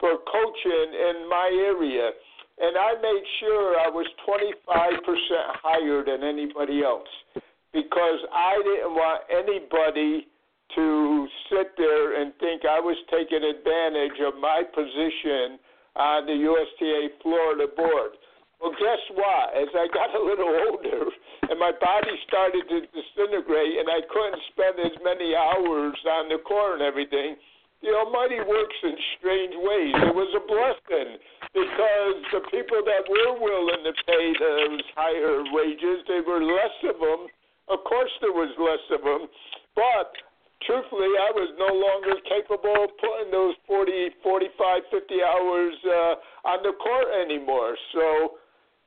for 0.00 0.18
coaching 0.30 0.88
in 0.92 1.28
my 1.28 1.48
area, 1.52 2.10
and 2.58 2.76
I 2.76 2.94
made 3.00 3.24
sure 3.40 3.80
I 3.80 3.88
was 3.88 4.06
25% 4.24 4.56
higher 5.62 6.04
than 6.04 6.24
anybody 6.24 6.82
else 6.82 7.08
because 7.72 8.20
I 8.32 8.56
didn't 8.64 8.94
want 8.96 9.22
anybody 9.28 10.26
to 10.74 11.28
sit 11.50 11.76
there 11.76 12.20
and 12.20 12.32
think 12.40 12.64
I 12.64 12.80
was 12.80 12.96
taking 13.12 13.44
advantage 13.44 14.18
of 14.24 14.40
my 14.40 14.64
position 14.64 15.60
on 15.94 16.26
the 16.26 16.36
USTA 16.36 17.22
Florida 17.22 17.68
board. 17.76 18.16
Well, 18.60 18.72
guess 18.72 19.02
what? 19.12 19.52
As 19.52 19.68
I 19.76 19.86
got 19.92 20.16
a 20.16 20.22
little 20.22 20.48
older 20.68 21.12
and 21.48 21.60
my 21.60 21.72
body 21.76 22.16
started 22.26 22.64
to 22.68 22.88
disintegrate 22.88 23.76
and 23.76 23.88
I 23.88 24.00
couldn't 24.08 24.40
spend 24.52 24.80
as 24.80 24.96
many 25.04 25.36
hours 25.36 25.96
on 26.08 26.32
the 26.32 26.40
court 26.40 26.80
and 26.80 26.82
everything, 26.82 27.36
the 27.82 27.92
Almighty 27.92 28.40
works 28.40 28.78
in 28.82 28.96
strange 29.18 29.54
ways. 29.56 29.94
It 30.08 30.14
was 30.16 30.32
a 30.32 30.44
blessing 30.48 31.20
because 31.52 32.16
the 32.32 32.42
people 32.50 32.80
that 32.84 33.04
were 33.08 33.36
willing 33.36 33.84
to 33.84 33.92
pay 34.04 34.26
those 34.40 34.82
higher 34.96 35.44
wages, 35.52 36.04
there 36.08 36.24
were 36.24 36.42
less 36.42 36.76
of 36.88 36.98
them. 36.98 37.28
Of 37.68 37.82
course, 37.84 38.10
there 38.20 38.32
was 38.32 38.52
less 38.58 38.82
of 38.94 39.02
them, 39.02 39.26
but 39.74 40.14
truthfully, 40.64 41.10
I 41.18 41.30
was 41.34 41.50
no 41.58 41.68
longer 41.68 42.14
capable 42.24 42.86
of 42.86 42.90
putting 42.98 43.30
those 43.30 43.54
40, 43.66 44.22
45, 44.22 44.82
50 44.90 45.14
hours 45.22 45.74
uh, 45.84 46.48
on 46.48 46.62
the 46.62 46.72
court 46.78 47.10
anymore. 47.12 47.76
So 47.92 48.38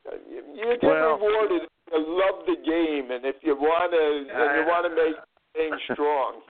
uh, 0.07 0.15
you 0.31 0.79
get 0.79 0.83
well, 0.83 1.19
rewarded 1.19 1.67
if 1.67 1.73
you 1.91 1.99
love 2.07 2.47
the 2.47 2.57
game 2.63 3.11
and 3.11 3.25
if 3.25 3.35
you 3.43 3.55
want 3.55 3.91
to 3.91 4.03
and 4.31 4.47
you 4.57 4.63
want 4.65 4.87
to 4.87 4.93
make 4.95 5.17
things 5.53 5.77
strong. 5.93 6.41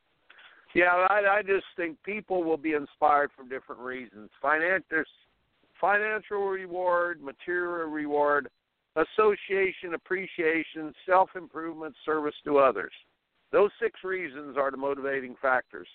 Yeah, 0.76 1.07
I, 1.09 1.39
I 1.39 1.41
just 1.41 1.65
think 1.76 1.97
people 2.03 2.43
will 2.43 2.57
be 2.57 2.74
inspired 2.74 3.32
for 3.36 3.43
different 3.43 3.82
reasons. 3.82 4.30
Finan- 4.43 4.84
there's 4.89 5.07
financial 5.82 6.47
reward, 6.47 7.22
material 7.22 7.88
reward, 7.88 8.49
association, 8.95 9.93
appreciation, 9.95 10.93
self 11.07 11.32
improvement, 11.36 11.95
service 12.05 12.36
to 12.45 12.59
others. 12.59 12.91
Those 13.51 13.72
six 13.82 14.03
reasons 14.03 14.57
are 14.57 14.70
the 14.70 14.78
motivating 14.78 15.36
factors. 15.41 15.88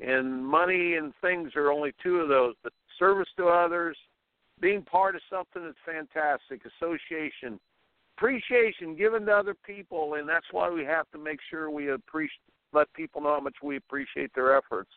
And 0.00 0.44
money 0.44 0.94
and 0.94 1.12
things 1.20 1.52
are 1.56 1.70
only 1.70 1.92
two 2.02 2.16
of 2.16 2.28
those, 2.28 2.54
but 2.62 2.72
service 2.98 3.28
to 3.36 3.48
others, 3.48 3.96
being 4.60 4.82
part 4.82 5.14
of 5.14 5.22
something 5.30 5.62
that's 5.62 5.76
fantastic, 5.84 6.62
association, 6.64 7.60
appreciation 8.16 8.96
given 8.96 9.24
to 9.26 9.32
other 9.32 9.54
people, 9.54 10.14
and 10.14 10.28
that's 10.28 10.46
why 10.52 10.70
we 10.70 10.84
have 10.84 11.10
to 11.12 11.18
make 11.18 11.38
sure 11.50 11.70
we 11.70 11.90
appreciate 11.90 12.40
let 12.72 12.92
people 12.94 13.20
know 13.20 13.34
how 13.34 13.40
much 13.40 13.56
we 13.62 13.76
appreciate 13.76 14.32
their 14.34 14.56
efforts. 14.56 14.90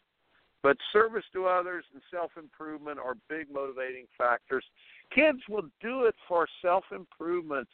But 0.62 0.78
service 0.94 1.26
to 1.34 1.46
others 1.46 1.84
and 1.94 2.02
self 2.10 2.32
improvement 2.38 2.98
are 2.98 3.16
big 3.30 3.52
motivating 3.54 4.06
factors. 4.18 4.64
Kids 5.14 5.40
will 5.50 5.70
do 5.82 6.06
it 6.06 6.16
for 6.28 6.48
self 6.62 6.86
improvement, 6.96 7.68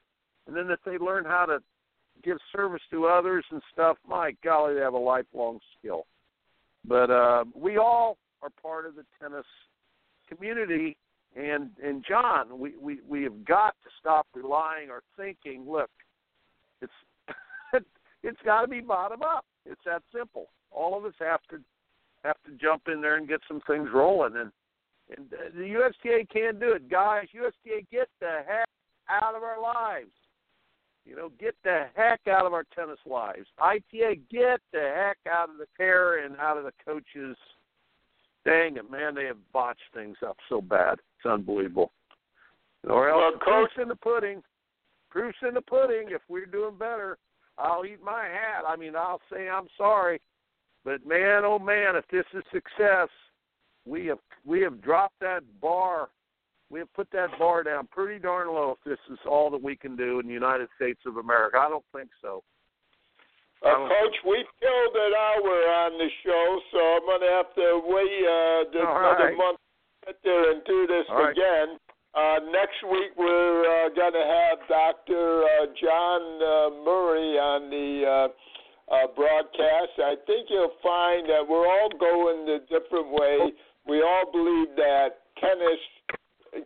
and 0.48 0.56
then 0.56 0.72
if 0.72 0.80
they 0.84 0.98
learn 0.98 1.24
how 1.24 1.46
to 1.46 1.60
give 2.24 2.38
service 2.52 2.82
to 2.92 3.06
others 3.06 3.46
and 3.52 3.62
stuff, 3.72 3.98
my 4.08 4.32
golly, 4.44 4.74
they 4.74 4.82
have 4.82 4.94
a 4.94 4.98
lifelong 4.98 5.60
skill. 5.78 6.06
But 6.86 7.12
uh, 7.12 7.46
we 7.56 7.78
all 7.78 8.18
are 8.42 8.50
part 8.62 8.86
of 8.86 8.96
the 8.96 9.06
tennis 9.22 9.46
community, 10.28 10.98
and 11.36 11.70
and 11.84 12.04
John, 12.08 12.60
we 12.60 12.76
we 12.82 13.00
we 13.08 13.24
have 13.24 13.46
got 13.46 13.76
to 13.84 13.90
stop 14.00 14.26
relying 14.34 14.90
or 14.90 15.04
thinking. 15.16 15.70
Look, 15.70 15.92
it's 16.82 16.92
it's 18.24 18.42
got 18.44 18.62
to 18.62 18.68
be 18.68 18.82
bottom 18.82 19.22
up. 19.24 19.46
It's 19.66 19.82
that 19.86 20.04
simple. 20.16 20.48
All 20.72 20.98
of 20.98 21.06
us 21.06 21.14
have 21.20 21.42
to 21.52 21.60
have 22.24 22.38
to 22.46 22.52
jump 22.62 22.84
in 22.88 23.02
there 23.02 23.16
and 23.16 23.28
get 23.28 23.40
some 23.48 23.62
things 23.68 23.90
rolling, 23.94 24.36
and 24.36 24.52
and 25.16 25.30
the 25.58 25.66
USTA 25.68 26.28
can't 26.32 26.60
do 26.60 26.74
it, 26.74 26.90
guys. 26.90 27.26
USTA, 27.34 27.86
get 27.92 28.08
the 28.20 28.42
heck 28.48 28.68
out 29.10 29.36
of 29.36 29.42
our 29.42 29.60
lives. 29.62 30.12
You 31.06 31.16
know, 31.16 31.32
get 31.40 31.56
the 31.64 31.86
heck 31.96 32.20
out 32.28 32.46
of 32.46 32.54
our 32.54 32.66
tennis 32.76 33.00
lives. 33.08 33.48
ITA, 33.58 34.20
get 34.30 34.60
the 34.72 34.94
heck 34.96 35.18
out 35.28 35.50
of 35.50 35.58
the 35.58 35.66
care 35.76 36.24
and 36.24 36.38
out 36.38 36.58
of 36.58 36.66
the 36.66 36.74
coaches. 36.86 37.36
Dang 38.46 38.78
it, 38.78 38.92
man, 38.92 39.16
they 39.16 39.26
have 39.26 39.38
botched 39.52 39.82
things 39.94 40.18
up 40.26 40.38
so 40.48 40.62
bad. 40.62 41.00
It's 41.18 41.26
unbelievable. 41.26 41.92
Or 42.88 43.10
else 43.10 43.18
Well, 43.20 43.32
Coach- 43.40 43.72
proof's 43.72 43.82
in 43.82 43.88
the 43.88 43.96
pudding. 43.96 44.44
Proof's 45.10 45.38
in 45.42 45.56
the 45.56 45.62
pudding. 45.62 46.10
If 46.12 46.22
we're 46.30 46.46
doing 46.46 46.78
better, 46.78 47.18
I'll 47.60 47.86
eat 47.86 48.02
my 48.04 48.24
hat. 48.24 48.64
I 48.68 48.76
mean, 48.76 48.96
I'll 48.96 49.22
say 49.32 49.50
I'm 49.50 49.68
sorry. 49.78 50.22
But 50.86 51.06
man, 51.06 51.44
oh 51.46 51.60
man, 51.60 51.96
if 51.96 52.06
this 52.12 52.26
is 52.34 52.44
success, 52.54 53.10
we 53.86 54.06
have 54.08 54.20
we 54.46 54.62
have 54.62 54.82
dropped 54.82 55.20
that 55.22 55.42
bar. 55.62 56.10
We 56.70 56.80
have 56.80 56.94
put 56.94 57.10
that 57.12 57.30
bar 57.40 57.64
down 57.64 57.88
pretty 57.92 58.20
darn 58.20 58.48
low. 58.48 58.78
If 58.78 58.90
this 58.90 59.00
is 59.12 59.20
all 59.28 59.50
that 59.50 59.62
we 59.62 59.76
can 59.76 59.96
do 59.96 60.20
in 60.20 60.28
the 60.28 60.34
United 60.34 60.70
States 60.76 61.02
of 61.06 61.18
America, 61.18 61.58
I 61.58 61.68
don't 61.68 61.86
think 61.94 62.10
so. 62.22 62.44
Uh, 63.66 63.90
Coach, 63.90 64.16
we 64.24 64.46
killed 64.62 64.96
an 64.96 65.14
hour 65.20 65.56
on 65.84 65.98
the 65.98 66.08
show, 66.24 66.60
so 66.72 66.80
I'm 66.80 67.06
going 67.06 67.22
to 67.22 67.34
have 67.36 67.54
to 67.56 67.82
wait 67.84 68.24
uh, 68.24 68.88
another 68.88 69.36
right. 69.36 69.38
month 69.38 69.60
to 69.60 70.14
get 70.14 70.16
there 70.24 70.52
and 70.52 70.64
do 70.64 70.88
this 70.88 71.04
All 71.10 71.24
right. 71.24 71.36
Uh, 72.16 72.42
next 72.50 72.82
week, 72.90 73.14
we're 73.18 73.86
uh, 73.86 73.90
going 73.94 74.14
to 74.14 74.26
have 74.26 74.58
Dr. 74.68 75.44
Uh, 75.46 75.70
John 75.78 76.22
uh, 76.42 76.70
Murray 76.82 77.38
on 77.38 77.70
the 77.70 78.02
uh, 78.02 78.28
uh, 78.90 79.06
broadcast. 79.14 79.94
I 80.02 80.18
think 80.26 80.50
you'll 80.50 80.74
find 80.82 81.30
that 81.30 81.46
we're 81.46 81.70
all 81.70 81.90
going 82.00 82.50
a 82.50 82.66
different 82.66 83.14
way. 83.14 83.54
We 83.86 84.02
all 84.02 84.26
believe 84.26 84.74
that 84.78 85.22
tennis 85.38 85.78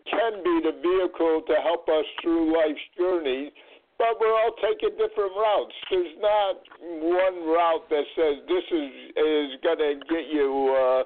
can 0.08 0.40
be 0.48 0.64
the 0.64 0.80
vehicle 0.80 1.44
to 1.44 1.56
help 1.60 1.92
us 1.92 2.08
through 2.24 2.56
life's 2.56 2.88
journey, 2.96 3.52
but 4.00 4.16
we're 4.24 4.32
all 4.32 4.56
taking 4.64 4.96
different 4.96 5.36
routes. 5.36 5.76
There's 5.92 6.16
not 6.24 6.56
one 7.04 7.44
route 7.52 7.84
that 7.92 8.08
says 8.16 8.48
this 8.48 8.64
is 8.72 8.90
is 9.20 9.60
going 9.60 9.84
to 9.84 10.00
get 10.08 10.32
you, 10.32 11.04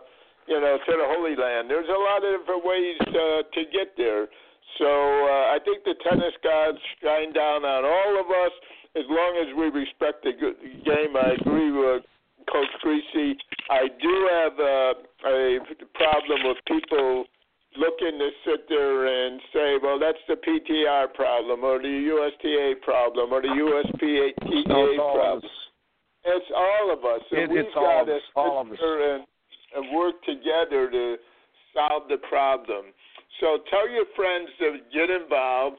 you 0.47 0.59
know, 0.59 0.77
to 0.79 0.91
the 0.91 1.07
Holy 1.15 1.35
Land. 1.35 1.69
There's 1.69 1.89
a 1.89 1.99
lot 1.99 2.23
of 2.23 2.39
different 2.39 2.63
ways 2.65 2.97
uh, 3.07 3.43
to 3.43 3.61
get 3.71 3.95
there. 3.97 4.27
So 4.79 4.87
uh, 4.87 5.55
I 5.55 5.59
think 5.63 5.83
the 5.83 5.95
tennis 6.07 6.33
gods 6.43 6.77
shine 7.03 7.33
down 7.33 7.65
on 7.65 7.83
all 7.83 8.19
of 8.19 8.27
us 8.31 8.53
as 8.95 9.05
long 9.09 9.37
as 9.43 9.49
we 9.55 9.67
respect 9.69 10.23
the 10.23 10.33
game. 10.33 11.15
I 11.15 11.35
agree 11.39 11.71
with 11.71 12.03
Coach 12.51 12.71
Kriese. 12.83 13.35
I 13.69 13.87
do 14.01 14.13
have 14.31 14.55
uh, 14.59 14.93
a 15.27 15.59
problem 15.95 16.39
with 16.47 16.57
people 16.67 17.25
looking 17.77 18.17
to 18.17 18.29
sit 18.45 18.67
there 18.69 19.05
and 19.05 19.39
say, 19.53 19.77
well, 19.81 19.99
that's 19.99 20.21
the 20.27 20.35
PTR 20.35 21.13
problem 21.13 21.63
or 21.63 21.79
the 21.79 21.87
USTA 21.87 22.81
problem 22.81 23.33
or 23.33 23.41
the 23.41 23.49
USPTA 23.49 24.31
No, 24.67 24.85
it's 24.85 24.97
problem. 24.97 25.41
It's 26.25 26.51
all 26.55 26.91
of 26.91 27.05
us. 27.05 27.21
It- 27.31 27.51
it's 27.51 27.75
all 27.75 27.83
got 27.83 28.01
of 28.01 28.09
us, 28.09 28.21
all 28.35 28.61
of 28.61 28.71
us. 28.71 28.79
And 29.76 29.95
work 29.95 30.15
together 30.24 30.89
to 30.89 31.18
solve 31.74 32.03
the 32.09 32.18
problem. 32.30 32.86
So 33.39 33.59
tell 33.70 33.88
your 33.89 34.05
friends 34.15 34.49
to 34.59 34.80
get 34.93 35.09
involved. 35.09 35.78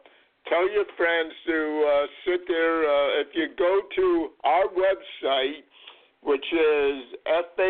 Tell 0.48 0.70
your 0.70 0.84
friends 0.96 1.32
to 1.46 1.84
uh, 1.84 2.06
sit 2.24 2.46
there. 2.46 2.84
Uh, 2.84 3.20
if 3.20 3.28
you 3.34 3.48
go 3.58 3.80
to 3.96 4.30
our 4.44 4.68
website, 4.68 5.64
which 6.22 6.44
is 6.52 7.02
fhstca.org, 7.26 7.68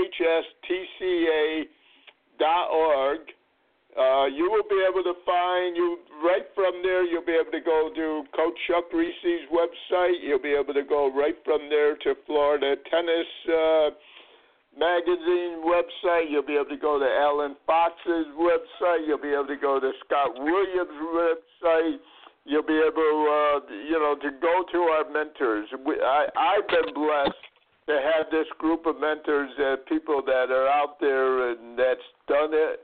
uh, 3.98 4.26
you 4.26 4.50
will 4.50 4.68
be 4.68 4.84
able 4.88 5.02
to 5.02 5.14
find 5.26 5.76
you 5.76 5.98
right 6.22 6.46
from 6.54 6.82
there. 6.82 7.04
You'll 7.04 7.24
be 7.24 7.32
able 7.32 7.50
to 7.50 7.60
go 7.60 7.90
to 7.94 8.24
Coach 8.36 8.54
Chuck 8.68 8.90
Kriese's 8.90 9.48
website. 9.50 10.22
You'll 10.22 10.38
be 10.38 10.54
able 10.54 10.74
to 10.74 10.84
go 10.84 11.10
right 11.12 11.36
from 11.44 11.68
there 11.68 11.96
to 11.96 12.14
Florida 12.26 12.76
Tennis 12.90 13.26
uh, 13.48 13.90
Magazine 14.78 15.60
website. 15.66 16.30
You'll 16.30 16.46
be 16.46 16.54
able 16.54 16.70
to 16.70 16.76
go 16.76 16.98
to 16.98 17.04
Alan 17.04 17.56
Fox's 17.66 18.26
website. 18.38 19.06
You'll 19.06 19.20
be 19.20 19.34
able 19.34 19.48
to 19.48 19.56
go 19.56 19.80
to 19.80 19.90
Scott 20.06 20.38
Williams' 20.38 20.98
website. 21.12 21.98
You'll 22.44 22.66
be 22.66 22.80
able, 22.80 23.12
uh, 23.28 23.60
you 23.68 23.98
know, 23.98 24.16
to 24.22 24.30
go 24.40 24.64
to 24.72 24.78
our 24.78 25.10
mentors. 25.10 25.68
We, 25.84 26.00
I, 26.00 26.26
I've 26.38 26.68
been 26.68 26.94
blessed 26.94 27.44
to 27.88 28.00
have 28.00 28.30
this 28.30 28.46
group 28.58 28.86
of 28.86 29.00
mentors, 29.00 29.50
uh, 29.58 29.76
people 29.88 30.22
that 30.24 30.50
are 30.50 30.68
out 30.68 31.00
there 31.00 31.50
and 31.50 31.78
that's 31.78 32.00
done 32.28 32.50
it 32.52 32.80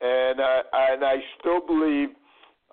and 0.00 0.40
I 0.40 0.62
and 0.92 1.04
I 1.04 1.16
still 1.38 1.60
believe 1.66 2.10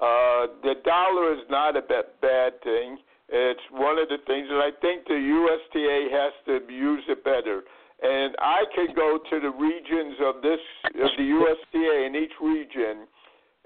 uh, 0.02 0.48
the 0.62 0.76
dollar 0.84 1.34
is 1.34 1.46
not 1.50 1.78
a 1.78 1.82
bad, 1.82 2.62
thing. 2.64 2.98
It's 3.30 3.62
one 3.72 3.98
of 3.98 4.10
the 4.10 4.18
things, 4.28 4.48
and 4.50 4.62
I 4.62 4.70
think 4.82 5.08
the 5.08 5.16
USTA 5.16 6.10
has 6.12 6.34
to 6.46 6.74
use 6.74 7.04
it 7.08 7.24
better. 7.24 7.64
And 8.02 8.36
I 8.40 8.64
could 8.76 8.96
go 8.96 9.20
to 9.30 9.40
the 9.40 9.50
regions 9.50 10.18
of 10.22 10.42
this 10.42 10.60
of 10.86 11.10
the 11.18 11.24
USTA 11.24 12.06
in 12.08 12.16
each 12.16 12.34
region, 12.42 13.08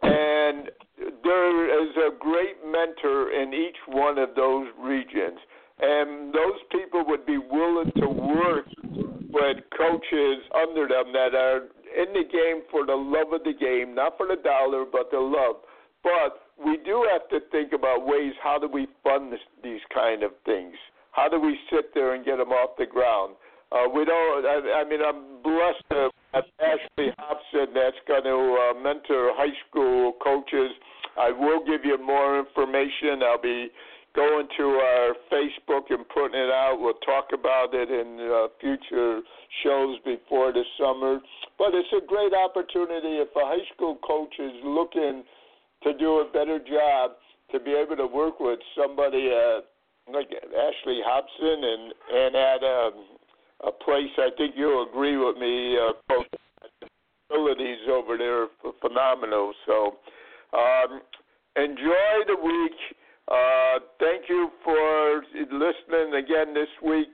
and 0.03 0.69
there 1.23 1.83
is 1.83 1.95
a 1.97 2.17
great 2.17 2.57
mentor 2.63 3.31
in 3.31 3.53
each 3.53 3.77
one 3.87 4.17
of 4.17 4.35
those 4.35 4.67
regions, 4.79 5.39
and 5.79 6.33
those 6.33 6.59
people 6.71 7.03
would 7.07 7.25
be 7.25 7.37
willing 7.37 7.91
to 7.97 8.07
work 8.07 8.65
with 9.31 9.57
coaches 9.77 10.37
under 10.55 10.87
them 10.87 11.11
that 11.13 11.33
are 11.33 11.69
in 11.95 12.13
the 12.13 12.23
game 12.31 12.63
for 12.69 12.85
the 12.85 12.95
love 12.95 13.33
of 13.33 13.43
the 13.43 13.53
game, 13.53 13.95
not 13.95 14.17
for 14.17 14.27
the 14.27 14.37
dollar, 14.43 14.85
but 14.85 15.11
the 15.11 15.19
love. 15.19 15.57
But 16.03 16.45
we 16.63 16.77
do 16.85 17.07
have 17.11 17.27
to 17.29 17.39
think 17.51 17.73
about 17.73 18.05
ways 18.05 18.33
how 18.41 18.59
do 18.59 18.67
we 18.67 18.87
fund 19.03 19.31
this, 19.33 19.39
these 19.63 19.81
kind 19.93 20.23
of 20.23 20.31
things? 20.45 20.75
How 21.11 21.27
do 21.27 21.39
we 21.39 21.57
sit 21.71 21.93
there 21.93 22.13
and 22.13 22.23
get 22.23 22.37
them 22.37 22.49
off 22.49 22.77
the 22.77 22.85
ground? 22.85 23.35
Uh, 23.71 23.87
we 23.93 24.03
don't. 24.05 24.45
I, 24.45 24.81
I 24.81 24.89
mean, 24.89 24.99
I'm 25.05 25.43
blessed 25.43 25.83
to 25.91 26.09
have 26.33 26.43
Ashley 26.59 27.13
Hobson 27.17 27.73
that's 27.73 27.97
going 28.07 28.23
to 28.23 28.57
uh, 28.57 28.81
mentor 28.81 29.31
high 29.35 29.53
school 29.69 30.13
coaches. 30.23 30.71
I 31.17 31.31
will 31.31 31.63
give 31.65 31.85
you 31.85 31.97
more 32.03 32.39
information. 32.39 33.21
I'll 33.21 33.41
be 33.41 33.69
going 34.15 34.47
to 34.57 34.63
our 34.63 35.13
Facebook 35.31 35.91
and 35.91 36.07
putting 36.09 36.39
it 36.39 36.49
out. 36.49 36.77
We'll 36.79 36.97
talk 37.05 37.29
about 37.33 37.73
it 37.73 37.89
in 37.91 38.19
uh, 38.19 38.47
future 38.59 39.21
shows 39.63 39.99
before 40.03 40.51
the 40.51 40.63
summer. 40.79 41.19
But 41.57 41.73
it's 41.73 41.93
a 41.93 42.05
great 42.05 42.33
opportunity 42.33 43.21
if 43.21 43.29
a 43.35 43.45
high 43.45 43.65
school 43.75 43.97
coach 44.05 44.33
is 44.39 44.53
looking 44.63 45.23
to 45.83 45.93
do 45.97 46.25
a 46.25 46.31
better 46.31 46.59
job 46.59 47.11
to 47.51 47.59
be 47.59 47.71
able 47.71 47.97
to 47.97 48.07
work 48.07 48.39
with 48.39 48.59
somebody 48.75 49.29
uh, 49.29 49.61
like 50.11 50.29
Ashley 50.33 51.01
Hobson 51.05 51.63
and 51.63 51.93
and 52.11 52.35
at 52.35 52.63
um, 52.63 52.93
a 53.65 53.71
place. 53.71 54.11
I 54.17 54.29
think 54.37 54.55
you'll 54.55 54.87
agree 54.87 55.17
with 55.17 55.37
me. 55.37 55.77
Uh, 55.77 56.23
facilities 57.29 57.79
over 57.89 58.17
there 58.17 58.43
are 58.43 58.49
phenomenal. 58.81 59.53
So 59.65 59.97
um, 60.53 61.01
enjoy 61.55 62.25
the 62.27 62.35
week. 62.43 62.77
Uh, 63.29 63.79
thank 63.99 64.27
you 64.27 64.49
for 64.63 65.21
listening 65.35 66.15
again 66.15 66.53
this 66.53 66.69
week. 66.83 67.07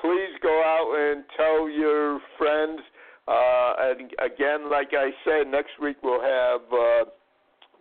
Please 0.00 0.36
go 0.42 0.62
out 0.64 0.94
and 0.98 1.24
tell 1.36 1.68
your 1.68 2.20
friends. 2.36 2.80
Uh, 3.28 3.72
and 3.78 4.10
again, 4.18 4.70
like 4.70 4.90
I 4.92 5.10
said, 5.24 5.50
next 5.50 5.70
week 5.80 5.96
we'll 6.02 6.20
have 6.20 6.60
uh, 6.72 7.04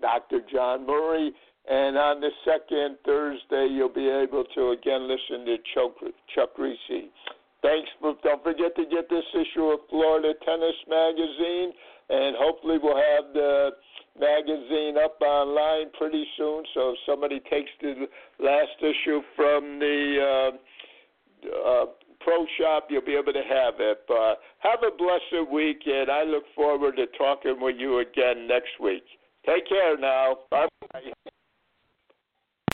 Dr. 0.01 0.39
John 0.51 0.85
Murray. 0.85 1.33
And 1.69 1.97
on 1.97 2.21
the 2.21 2.29
second 2.45 2.97
Thursday, 3.05 3.67
you'll 3.71 3.89
be 3.93 4.09
able 4.09 4.43
to 4.55 4.71
again 4.71 5.07
listen 5.07 5.45
to 5.45 5.57
Chuck, 5.73 5.91
Chuck 6.33 6.49
Kriese. 6.57 7.09
Thanks. 7.61 7.89
Don't 8.01 8.43
forget 8.43 8.75
to 8.75 8.85
get 8.85 9.09
this 9.09 9.25
issue 9.33 9.65
of 9.65 9.79
Florida 9.89 10.33
Tennis 10.45 10.75
Magazine, 10.89 11.71
and 12.09 12.35
hopefully 12.39 12.77
we'll 12.81 12.97
have 12.97 13.33
the 13.33 13.69
magazine 14.19 14.95
up 15.03 15.21
online 15.21 15.91
pretty 15.97 16.25
soon. 16.37 16.63
So 16.73 16.91
if 16.91 16.97
somebody 17.05 17.39
takes 17.39 17.69
the 17.81 18.07
last 18.39 18.77
issue 18.81 19.21
from 19.35 19.79
the 19.79 20.51
uh, 21.45 21.51
uh, 21.69 21.85
pro 22.19 22.45
shop, 22.59 22.87
you'll 22.89 23.05
be 23.05 23.15
able 23.15 23.33
to 23.33 23.43
have 23.47 23.75
it. 23.79 23.99
But 24.07 24.39
have 24.59 24.79
a 24.81 24.95
blessed 24.95 25.51
week, 25.51 25.81
and 25.85 26.09
I 26.09 26.23
look 26.23 26.43
forward 26.55 26.95
to 26.97 27.05
talking 27.17 27.57
with 27.59 27.75
you 27.77 27.99
again 27.99 28.47
next 28.47 28.79
week. 28.81 29.03
Take 29.45 29.67
care 29.67 29.97
now. 29.97 30.37
Bye. 30.49 30.67